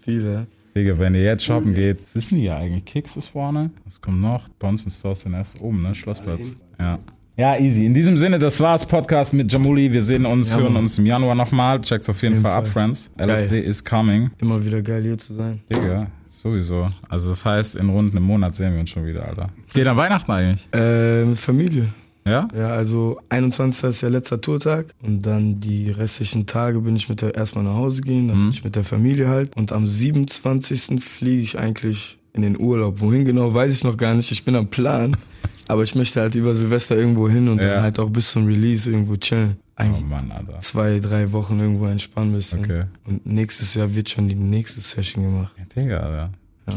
Wieder. 0.05 0.47
Digga, 0.78 0.99
wenn 0.99 1.15
ihr 1.15 1.23
jetzt 1.23 1.43
shoppen 1.43 1.73
geht, 1.73 1.97
was 1.97 2.15
ist 2.15 2.30
denn 2.30 2.38
hier 2.38 2.55
eigentlich? 2.55 2.86
Kicks 2.86 3.17
ist 3.17 3.25
vorne. 3.25 3.71
Was 3.86 3.99
kommt 3.99 4.21
noch? 4.21 4.47
Bonson 4.59 4.91
Stores 4.91 5.21
sind 5.21 5.34
erst 5.34 5.59
oben, 5.59 5.82
ne? 5.82 5.95
Schlossplatz. 5.95 6.55
Ja. 6.80 6.99
Ja, 7.36 7.57
easy. 7.57 7.84
In 7.86 7.95
diesem 7.95 8.15
Sinne, 8.17 8.38
das 8.38 8.59
war's. 8.59 8.86
Podcast 8.86 9.34
mit 9.34 9.51
Jamuli. 9.51 9.91
Wir 9.91 10.03
sehen 10.03 10.25
uns, 10.25 10.51
Ja, 10.51 10.59
hören 10.59 10.75
uns 10.75 10.99
im 10.99 11.07
Januar 11.07 11.34
nochmal. 11.34 11.82
Checkt's 11.82 12.09
auf 12.09 12.21
jeden, 12.21 12.36
jeden 12.36 12.43
Fall, 12.45 12.53
ab. 12.53 12.67
Friends. 12.67 13.09
Geil. 13.17 13.30
LSD 13.30 13.59
is 13.59 13.84
coming. 13.84 14.30
Immer 14.38 14.63
wieder 14.63 14.82
geil 14.84 15.01
hier 15.03 15.17
zu 15.17 15.34
sein. 15.34 15.61
Digga, 15.71 16.07
sowieso. 16.28 16.89
Also 17.09 17.30
das 17.30 17.43
heißt, 17.43 17.75
in 17.75 17.89
rund 17.89 18.11
einem 18.11 18.23
Monat 18.23 18.55
sehen 18.55 18.73
wir 18.73 18.80
uns 18.80 18.91
schon 18.91 19.05
wieder, 19.05 19.28
Alter. 19.28 19.47
Geht 19.73 19.88
an 19.88 19.97
Weihnachten 19.97 20.32
eigentlich? 20.32 20.67
Äh, 20.73 21.25
mit 21.25 21.38
Familie. 21.38 21.89
Ja? 22.28 22.47
Ja, 22.55 22.69
also 22.69 23.19
21. 23.30 23.84
ist 23.89 24.01
der 24.03 24.09
letzte 24.09 24.39
Tourtag 24.41 24.88
und 25.01 25.25
dann 25.25 25.59
die 25.59 25.89
restlichen 25.89 26.45
Tage 26.45 26.80
bin 26.82 26.95
ich 26.95 27.09
mit 27.09 27.21
der 27.21 27.36
erstmal 27.36 27.63
nach 27.63 27.75
Hause 27.75 28.01
gehen, 28.01 28.28
dann 28.28 28.38
bin 28.38 28.49
ich 28.51 28.63
mit 28.63 28.75
der 28.75 28.84
Familie 28.84 29.28
halt 29.30 29.55
und 29.55 29.71
am 29.71 29.88
27. 29.88 31.03
fliege 31.03 31.41
ich 31.41 31.57
eigentlich 31.57 32.17
in 32.34 32.41
den 32.43 32.59
Urlaub. 32.59 32.99
Wohin 32.99 33.25
genau, 33.25 33.53
weiß 33.53 33.73
ich 33.73 33.84
noch 33.84 33.97
gar 33.97 34.13
nicht. 34.13 34.32
Ich 34.32 34.45
bin 34.45 34.55
am 34.55 34.67
Plan, 34.67 35.15
aber 35.67 35.84
ich 35.84 35.95
möchte 35.95 36.21
halt 36.21 36.36
über 36.36 36.53
Silvester 36.53 36.95
irgendwo 36.97 37.30
hin 37.30 37.47
und 37.47 37.59
Ja. 37.59 37.75
dann 37.75 37.84
halt 37.84 37.99
auch 37.99 38.09
bis 38.09 38.32
zum 38.32 38.45
Release 38.45 38.89
irgendwo 38.91 39.15
chillen. 39.15 39.55
Oh 39.80 39.82
Eigentlich 39.84 40.05
Mann, 40.05 40.32
Alter. 40.32 40.59
zwei, 40.59 40.99
drei 40.99 41.32
Wochen 41.32 41.59
irgendwo 41.59 41.86
entspannen 41.86 42.32
müssen. 42.32 42.59
Okay. 42.59 42.84
Und 43.05 43.25
nächstes 43.25 43.73
Jahr 43.75 43.93
wird 43.95 44.09
schon 44.09 44.28
die 44.28 44.36
nächste 44.36 44.82
Session 44.82 45.23
gemacht. 45.23 45.53
Digga, 45.75 45.99
Alter. 45.99 46.30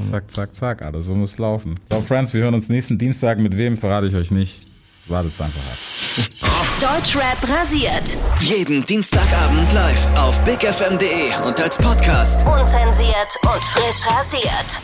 Zack, 0.08 0.30
zack, 0.30 0.54
zack, 0.54 0.82
Alter. 0.82 1.00
So 1.00 1.14
muss 1.14 1.36
laufen. 1.38 1.74
So, 1.90 2.00
Friends, 2.02 2.32
wir 2.34 2.42
hören 2.42 2.54
uns 2.54 2.68
nächsten 2.68 2.96
Dienstag. 2.98 3.38
Mit 3.38 3.56
wem 3.58 3.76
verrate 3.76 4.06
ich 4.06 4.14
euch 4.14 4.30
nicht. 4.30 4.62
Wartet's 5.06 5.40
einfach 5.40 5.60
ab. 5.60 6.98
Deutschrap 6.98 7.48
rasiert. 7.48 8.16
Jeden 8.40 8.84
Dienstagabend 8.86 9.72
live 9.72 10.06
auf 10.16 10.42
bigfm.de 10.44 11.46
und 11.46 11.60
als 11.60 11.76
Podcast. 11.78 12.46
Unzensiert 12.46 13.38
und 13.42 13.62
frisch 13.62 14.06
rasiert. 14.06 14.80